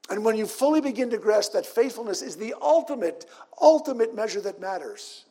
And 0.09 0.23
when 0.23 0.35
you 0.35 0.45
fully 0.45 0.81
begin 0.81 1.09
to 1.11 1.17
grasp 1.17 1.53
that 1.53 1.65
faithfulness 1.65 2.21
is 2.21 2.35
the 2.35 2.53
ultimate, 2.61 3.25
ultimate 3.61 4.13
measure 4.13 4.41
that 4.41 4.59
matters, 4.59 5.25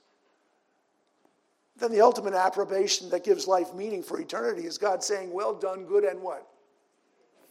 then 1.76 1.92
the 1.92 2.00
ultimate 2.00 2.34
approbation 2.34 3.10
that 3.10 3.24
gives 3.24 3.46
life 3.46 3.74
meaning 3.74 4.02
for 4.02 4.20
eternity 4.20 4.66
is 4.66 4.78
God 4.78 5.02
saying, 5.02 5.32
Well 5.32 5.54
done, 5.54 5.84
good 5.84 6.04
and 6.04 6.20
what? 6.22 6.48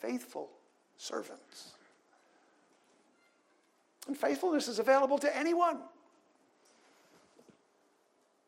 Faithful 0.03 0.49
servants. 0.97 1.71
And 4.07 4.17
faithfulness 4.17 4.67
is 4.67 4.79
available 4.79 5.17
to 5.19 5.37
anyone. 5.37 5.77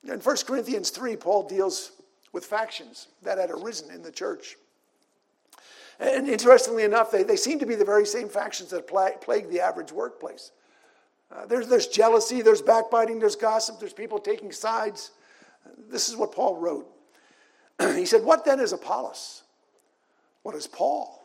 In 0.03 0.20
1 0.20 0.38
Corinthians 0.45 0.89
3, 0.89 1.16
Paul 1.16 1.47
deals 1.47 1.93
with 2.34 2.45
factions 2.45 3.08
that 3.24 3.38
had 3.38 3.51
arisen 3.51 3.89
in 3.89 4.01
the 4.01 4.12
church. 4.12 4.58
And 5.97 6.28
interestingly 6.28 6.84
enough, 6.84 7.10
they, 7.10 7.24
they 7.24 7.38
seem 7.38 7.58
to 7.60 7.66
be 7.66 7.76
the 7.76 7.86
very 7.86 8.06
same 8.06 8.28
factions 8.28 8.72
that 8.72 8.86
plague 8.86 9.49
the 9.49 9.62
average 9.62 9.93
workplace. 9.93 10.51
Uh, 11.34 11.45
there's, 11.45 11.70
there's 11.70 11.88
jealousy, 11.88 12.41
there's 12.41 12.62
backbiting, 12.62 13.18
there's 13.18 13.38
gossip, 13.38 13.80
there's 13.80 13.93
people 13.93 14.20
taking 14.20 14.51
sides. 14.51 15.12
This 15.89 16.10
is 16.10 16.18
what 16.18 16.34
Paul 16.34 16.58
wrote. 16.58 16.88
he 17.95 18.06
said, 18.06 18.26
What 18.26 18.43
then 18.43 18.60
is 18.60 18.74
Apollos? 18.74 19.43
What 20.43 20.53
is 20.53 20.68
Paul? 20.68 21.24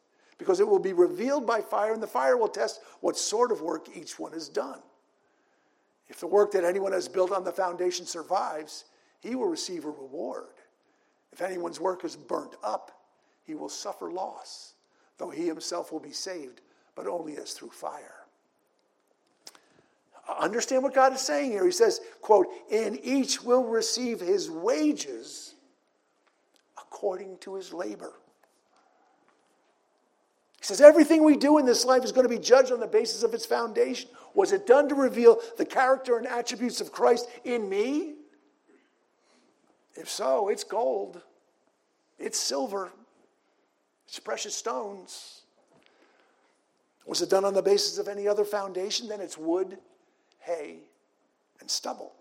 because 0.41 0.59
it 0.59 0.67
will 0.67 0.79
be 0.79 0.91
revealed 0.91 1.45
by 1.45 1.61
fire, 1.61 1.93
and 1.93 2.01
the 2.01 2.07
fire 2.07 2.35
will 2.35 2.47
test 2.47 2.81
what 3.01 3.15
sort 3.15 3.51
of 3.51 3.61
work 3.61 3.95
each 3.95 4.17
one 4.17 4.31
has 4.31 4.49
done. 4.49 4.79
If 6.09 6.19
the 6.19 6.25
work 6.25 6.51
that 6.53 6.63
anyone 6.63 6.93
has 6.93 7.07
built 7.07 7.31
on 7.31 7.43
the 7.43 7.51
foundation 7.51 8.07
survives, 8.07 8.85
he 9.19 9.35
will 9.35 9.47
receive 9.47 9.85
a 9.85 9.91
reward. 9.91 10.55
If 11.31 11.43
anyone's 11.43 11.79
work 11.79 12.03
is 12.03 12.15
burnt 12.15 12.55
up, 12.63 12.91
he 13.43 13.53
will 13.53 13.69
suffer 13.69 14.11
loss, 14.11 14.73
though 15.19 15.29
he 15.29 15.45
himself 15.45 15.91
will 15.91 15.99
be 15.99 16.11
saved, 16.11 16.61
but 16.95 17.05
only 17.05 17.37
as 17.37 17.53
through 17.53 17.69
fire. 17.69 18.25
Understand 20.39 20.81
what 20.81 20.95
God 20.95 21.13
is 21.13 21.21
saying 21.21 21.51
here. 21.51 21.65
He 21.65 21.71
says, 21.71 22.01
quote, 22.19 22.47
and 22.71 22.99
each 23.03 23.43
will 23.43 23.65
receive 23.65 24.19
his 24.19 24.49
wages 24.49 25.53
according 26.79 27.37
to 27.41 27.53
his 27.53 27.71
labor. 27.73 28.13
He 30.61 30.65
says, 30.67 30.79
everything 30.79 31.23
we 31.23 31.37
do 31.37 31.57
in 31.57 31.65
this 31.65 31.85
life 31.85 32.03
is 32.03 32.11
going 32.11 32.27
to 32.27 32.29
be 32.29 32.37
judged 32.37 32.71
on 32.71 32.79
the 32.79 32.85
basis 32.85 33.23
of 33.23 33.33
its 33.33 33.47
foundation. 33.47 34.11
Was 34.35 34.51
it 34.51 34.67
done 34.67 34.87
to 34.89 34.95
reveal 34.95 35.39
the 35.57 35.65
character 35.65 36.19
and 36.19 36.27
attributes 36.27 36.79
of 36.79 36.91
Christ 36.91 37.27
in 37.43 37.67
me? 37.67 38.13
If 39.95 40.07
so, 40.07 40.49
it's 40.49 40.63
gold, 40.63 41.19
it's 42.19 42.39
silver, 42.39 42.91
it's 44.07 44.19
precious 44.19 44.53
stones. 44.53 45.41
Was 47.07 47.23
it 47.23 47.31
done 47.31 47.43
on 47.43 47.55
the 47.55 47.63
basis 47.63 47.97
of 47.97 48.07
any 48.07 48.27
other 48.27 48.45
foundation? 48.45 49.07
Then 49.07 49.19
it's 49.19 49.39
wood, 49.39 49.79
hay, 50.41 50.81
and 51.59 51.69
stubble. 51.69 52.13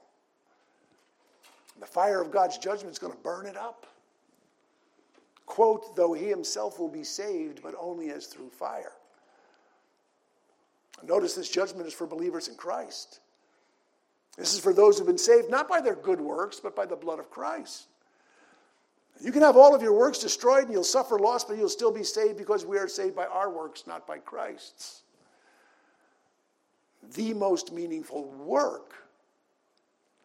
the 1.79 1.87
fire 1.87 2.23
of 2.23 2.31
God's 2.31 2.57
judgment 2.57 2.93
is 2.93 2.99
going 2.99 3.13
to 3.13 3.19
burn 3.19 3.45
it 3.45 3.59
up. 3.59 3.87
Quote, 5.51 5.97
though 5.97 6.13
he 6.13 6.27
himself 6.27 6.79
will 6.79 6.89
be 6.89 7.03
saved, 7.03 7.61
but 7.61 7.75
only 7.77 8.11
as 8.11 8.27
through 8.27 8.51
fire. 8.51 8.93
Notice 11.03 11.35
this 11.35 11.51
judgment 11.51 11.89
is 11.89 11.93
for 11.93 12.07
believers 12.07 12.47
in 12.47 12.55
Christ. 12.55 13.19
This 14.39 14.55
is 14.55 14.61
for 14.61 14.73
those 14.73 14.97
who've 14.97 15.09
been 15.09 15.19
saved 15.19 15.51
not 15.51 15.69
by 15.69 15.81
their 15.81 15.97
good 15.97 16.21
works, 16.21 16.61
but 16.61 16.77
by 16.77 16.87
the 16.87 16.95
blood 16.95 17.19
of 17.19 17.31
Christ. 17.31 17.89
You 19.21 19.33
can 19.33 19.43
have 19.43 19.57
all 19.57 19.75
of 19.75 19.83
your 19.83 19.93
works 19.93 20.21
destroyed 20.21 20.67
and 20.67 20.73
you'll 20.73 20.85
suffer 20.85 21.19
loss, 21.19 21.43
but 21.43 21.59
you'll 21.59 21.69
still 21.69 21.91
be 21.91 22.05
saved 22.05 22.39
because 22.39 22.65
we 22.65 22.79
are 22.79 22.87
saved 22.87 23.17
by 23.17 23.27
our 23.27 23.51
works, 23.51 23.89
not 23.89 24.07
by 24.07 24.19
Christ's. 24.19 25.03
The 27.17 27.35
most 27.35 27.73
meaningful 27.73 28.31
work 28.31 28.95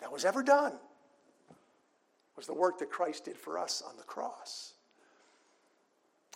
that 0.02 0.12
was 0.12 0.24
ever 0.24 0.44
done 0.44 0.74
was 2.38 2.46
the 2.46 2.54
work 2.54 2.78
that 2.78 2.92
Christ 2.92 3.26
did 3.26 3.38
for 3.38 3.58
us 3.58 3.82
on 3.82 3.98
the 3.98 4.04
cross. 4.04 4.75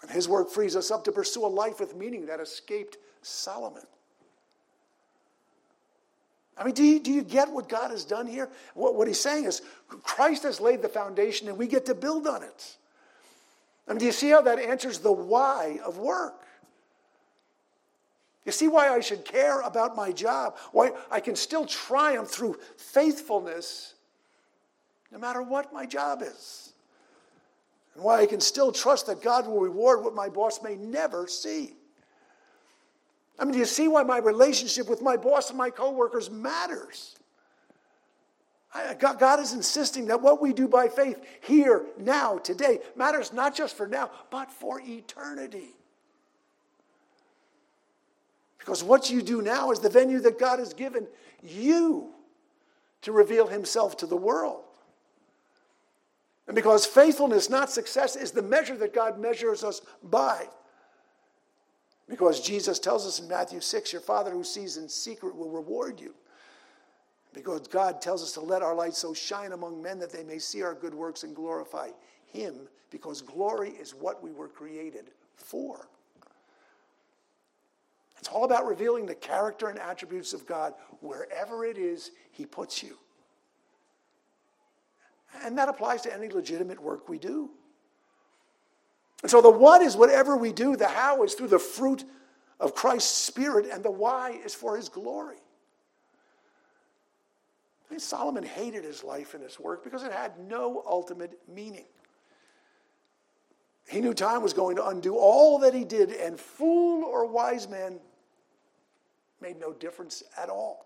And 0.01 0.09
his 0.09 0.29
work 0.29 0.49
frees 0.49 0.75
us 0.75 0.91
up 0.91 1.03
to 1.05 1.11
pursue 1.11 1.45
a 1.45 1.47
life 1.47 1.79
with 1.79 1.95
meaning 1.95 2.25
that 2.27 2.39
escaped 2.39 2.97
Solomon. 3.21 3.83
I 6.57 6.65
mean, 6.65 6.73
do 6.73 6.83
you, 6.83 6.99
do 6.99 7.11
you 7.11 7.21
get 7.21 7.49
what 7.49 7.69
God 7.69 7.91
has 7.91 8.03
done 8.03 8.27
here? 8.27 8.49
What, 8.73 8.95
what 8.95 9.07
he's 9.07 9.19
saying 9.19 9.45
is 9.45 9.61
Christ 9.87 10.43
has 10.43 10.59
laid 10.59 10.81
the 10.81 10.89
foundation 10.89 11.47
and 11.47 11.57
we 11.57 11.67
get 11.67 11.85
to 11.85 11.95
build 11.95 12.27
on 12.27 12.43
it. 12.43 12.75
I 13.87 13.91
mean, 13.91 13.99
do 13.99 14.05
you 14.05 14.11
see 14.11 14.29
how 14.29 14.41
that 14.41 14.59
answers 14.59 14.99
the 14.99 15.11
why 15.11 15.79
of 15.85 15.97
work? 15.97 16.45
You 18.45 18.51
see 18.51 18.67
why 18.67 18.89
I 18.89 18.99
should 18.99 19.25
care 19.25 19.61
about 19.61 19.95
my 19.95 20.11
job? 20.11 20.57
Why 20.71 20.91
I 21.09 21.19
can 21.19 21.35
still 21.35 21.65
triumph 21.65 22.29
through 22.29 22.57
faithfulness 22.77 23.93
no 25.11 25.17
matter 25.17 25.41
what 25.41 25.73
my 25.73 25.85
job 25.85 26.21
is. 26.21 26.68
And 27.99 28.05
why 28.05 28.21
I 28.21 28.27
can 28.27 28.39
still 28.39 28.71
trust 28.71 29.07
that 29.07 29.21
God 29.21 29.45
will 29.45 29.59
reward 29.59 30.05
what 30.05 30.15
my 30.15 30.29
boss 30.29 30.63
may 30.63 30.77
never 30.77 31.27
see. 31.27 31.73
I 33.37 33.43
mean, 33.43 33.51
do 33.51 33.59
you 33.59 33.65
see 33.65 33.89
why 33.89 34.03
my 34.03 34.19
relationship 34.19 34.87
with 34.87 35.01
my 35.01 35.17
boss 35.17 35.49
and 35.49 35.57
my 35.57 35.69
coworkers 35.69 36.31
matters? 36.31 37.17
I, 38.73 38.83
uh, 38.83 38.93
God 38.93 39.41
is 39.41 39.51
insisting 39.51 40.05
that 40.05 40.21
what 40.21 40.41
we 40.41 40.53
do 40.53 40.65
by 40.65 40.87
faith 40.87 41.19
here, 41.41 41.87
now, 41.97 42.37
today, 42.37 42.79
matters 42.95 43.33
not 43.33 43.53
just 43.53 43.75
for 43.75 43.85
now, 43.85 44.11
but 44.29 44.49
for 44.49 44.79
eternity. 44.79 45.75
Because 48.59 48.81
what 48.81 49.09
you 49.09 49.21
do 49.21 49.41
now 49.41 49.71
is 49.71 49.79
the 49.79 49.89
venue 49.89 50.21
that 50.21 50.39
God 50.39 50.59
has 50.59 50.73
given 50.73 51.05
you 51.43 52.11
to 53.01 53.11
reveal 53.11 53.47
Himself 53.47 53.97
to 53.97 54.05
the 54.05 54.15
world. 54.15 54.63
And 56.49 56.55
because 56.55 56.83
faithfulness, 56.83 57.47
not 57.47 57.69
success, 57.69 58.15
is 58.15 58.31
the 58.31 58.41
measure 58.41 58.75
that 58.77 58.91
God 58.91 59.19
measures 59.19 59.63
us 59.63 59.83
by. 60.01 60.47
Because 62.09 62.41
Jesus 62.41 62.79
tells 62.79 63.05
us 63.05 63.19
in 63.19 63.27
Matthew 63.27 63.61
6, 63.61 63.93
your 63.93 64.01
Father 64.01 64.31
who 64.31 64.43
sees 64.43 64.75
in 64.75 64.89
secret 64.89 65.35
will 65.35 65.51
reward 65.51 66.01
you. 66.01 66.15
Because 67.35 67.67
God 67.67 68.01
tells 68.01 68.23
us 68.23 68.31
to 68.31 68.39
let 68.39 68.63
our 68.63 68.73
light 68.73 68.95
so 68.95 69.13
shine 69.13 69.51
among 69.51 69.79
men 69.79 69.99
that 69.99 70.11
they 70.11 70.23
may 70.23 70.39
see 70.39 70.63
our 70.63 70.73
good 70.73 70.95
works 70.95 71.21
and 71.21 71.35
glorify 71.35 71.89
Him, 72.25 72.55
because 72.89 73.21
glory 73.21 73.69
is 73.69 73.93
what 73.93 74.23
we 74.23 74.31
were 74.31 74.47
created 74.47 75.11
for. 75.35 75.87
It's 78.17 78.27
all 78.27 78.45
about 78.45 78.65
revealing 78.65 79.05
the 79.05 79.13
character 79.13 79.67
and 79.67 79.77
attributes 79.77 80.33
of 80.33 80.47
God 80.47 80.73
wherever 80.99 81.63
it 81.63 81.77
is 81.77 82.09
He 82.31 82.47
puts 82.47 82.81
you. 82.81 82.97
And 85.43 85.57
that 85.57 85.69
applies 85.69 86.01
to 86.01 86.13
any 86.13 86.29
legitimate 86.29 86.81
work 86.81 87.07
we 87.07 87.17
do. 87.17 87.49
And 89.21 89.29
so 89.29 89.41
the 89.41 89.49
what 89.49 89.81
is 89.81 89.95
whatever 89.95 90.37
we 90.37 90.51
do, 90.51 90.75
the 90.75 90.87
how 90.87 91.23
is 91.23 91.33
through 91.33 91.49
the 91.49 91.59
fruit 91.59 92.03
of 92.59 92.73
Christ's 92.73 93.15
Spirit, 93.15 93.67
and 93.71 93.83
the 93.83 93.91
why 93.91 94.39
is 94.43 94.53
for 94.53 94.75
His 94.75 94.89
glory. 94.89 95.37
I 97.89 97.93
mean, 97.93 97.99
Solomon 97.99 98.43
hated 98.43 98.83
his 98.83 99.03
life 99.03 99.33
and 99.33 99.43
his 99.43 99.59
work 99.59 99.83
because 99.83 100.03
it 100.03 100.11
had 100.11 100.39
no 100.39 100.83
ultimate 100.87 101.39
meaning. 101.47 101.85
He 103.89 103.99
knew 103.99 104.13
time 104.13 104.43
was 104.43 104.53
going 104.53 104.75
to 104.75 104.85
undo 104.85 105.15
all 105.15 105.57
that 105.59 105.73
he 105.73 105.83
did, 105.83 106.11
and 106.11 106.39
fool 106.39 107.03
or 107.03 107.25
wise 107.25 107.67
man 107.67 107.99
made 109.41 109.59
no 109.59 109.73
difference 109.73 110.21
at 110.37 110.49
all. 110.49 110.85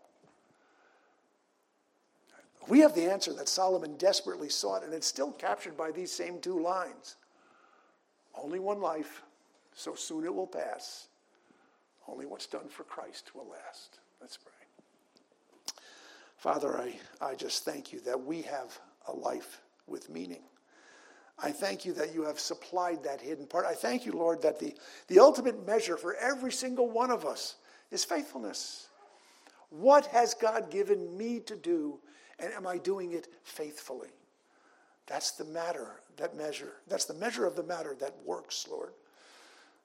We 2.67 2.79
have 2.79 2.95
the 2.95 3.11
answer 3.11 3.33
that 3.33 3.49
Solomon 3.49 3.97
desperately 3.97 4.49
sought, 4.49 4.83
and 4.83 4.93
it's 4.93 5.07
still 5.07 5.31
captured 5.31 5.75
by 5.75 5.91
these 5.91 6.11
same 6.11 6.39
two 6.39 6.61
lines. 6.61 7.17
Only 8.35 8.59
one 8.59 8.81
life, 8.81 9.23
so 9.75 9.95
soon 9.95 10.23
it 10.25 10.33
will 10.33 10.47
pass. 10.47 11.07
Only 12.07 12.25
what's 12.25 12.47
done 12.47 12.67
for 12.69 12.83
Christ 12.83 13.35
will 13.35 13.47
last. 13.49 13.99
Let's 14.21 14.37
pray. 14.37 14.51
Father, 16.37 16.77
I, 16.77 16.99
I 17.21 17.35
just 17.35 17.63
thank 17.63 17.93
you 17.93 17.99
that 18.01 18.21
we 18.21 18.41
have 18.41 18.77
a 19.07 19.13
life 19.13 19.61
with 19.87 20.09
meaning. 20.09 20.41
I 21.39 21.51
thank 21.51 21.85
you 21.85 21.93
that 21.93 22.13
you 22.13 22.23
have 22.23 22.39
supplied 22.39 23.03
that 23.03 23.21
hidden 23.21 23.47
part. 23.47 23.65
I 23.65 23.73
thank 23.73 24.05
you, 24.05 24.11
Lord, 24.13 24.41
that 24.41 24.59
the, 24.59 24.75
the 25.07 25.19
ultimate 25.19 25.65
measure 25.65 25.97
for 25.97 26.15
every 26.15 26.51
single 26.51 26.89
one 26.89 27.11
of 27.11 27.25
us 27.25 27.55
is 27.91 28.05
faithfulness. 28.05 28.87
What 29.69 30.05
has 30.07 30.33
God 30.33 30.69
given 30.69 31.17
me 31.17 31.39
to 31.41 31.55
do, 31.55 31.99
and 32.43 32.53
am 32.53 32.67
I 32.67 32.77
doing 32.77 33.13
it 33.13 33.27
faithfully? 33.43 34.09
That's 35.07 35.31
the 35.31 35.45
matter, 35.45 36.01
that 36.17 36.35
measure. 36.35 36.73
That's 36.87 37.05
the 37.05 37.13
measure 37.13 37.45
of 37.45 37.55
the 37.55 37.63
matter 37.63 37.95
that 37.99 38.15
works, 38.25 38.67
Lord. 38.69 38.91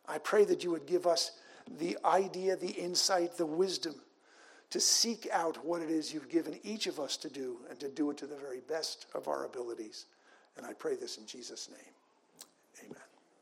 I 0.09 0.19
pray 0.19 0.45
that 0.45 0.65
you 0.65 0.71
would 0.71 0.87
give 0.87 1.07
us 1.07 1.33
the 1.79 1.97
idea, 2.05 2.57
the 2.57 2.71
insight, 2.71 3.37
the 3.37 3.47
wisdom 3.47 3.95
to 4.71 4.81
seek 4.81 5.29
out 5.33 5.65
what 5.65 5.83
it 5.83 5.91
is 5.91 6.13
you've 6.13 6.29
given 6.29 6.59
each 6.63 6.87
of 6.87 6.99
us 6.99 7.17
to 7.19 7.31
do 7.31 7.59
and 7.71 7.79
to 7.81 7.89
do 7.89 8.11
it 8.11 8.17
to 8.19 8.27
the 8.27 8.37
very 8.37 8.61
best 8.61 9.07
of 9.15 9.29
our 9.29 9.45
abilities. 9.45 10.07
And 10.57 10.67
I 10.67 10.73
pray 10.73 10.97
this 10.97 11.17
in 11.17 11.27
Jesus' 11.27 11.69
name. 11.71 11.95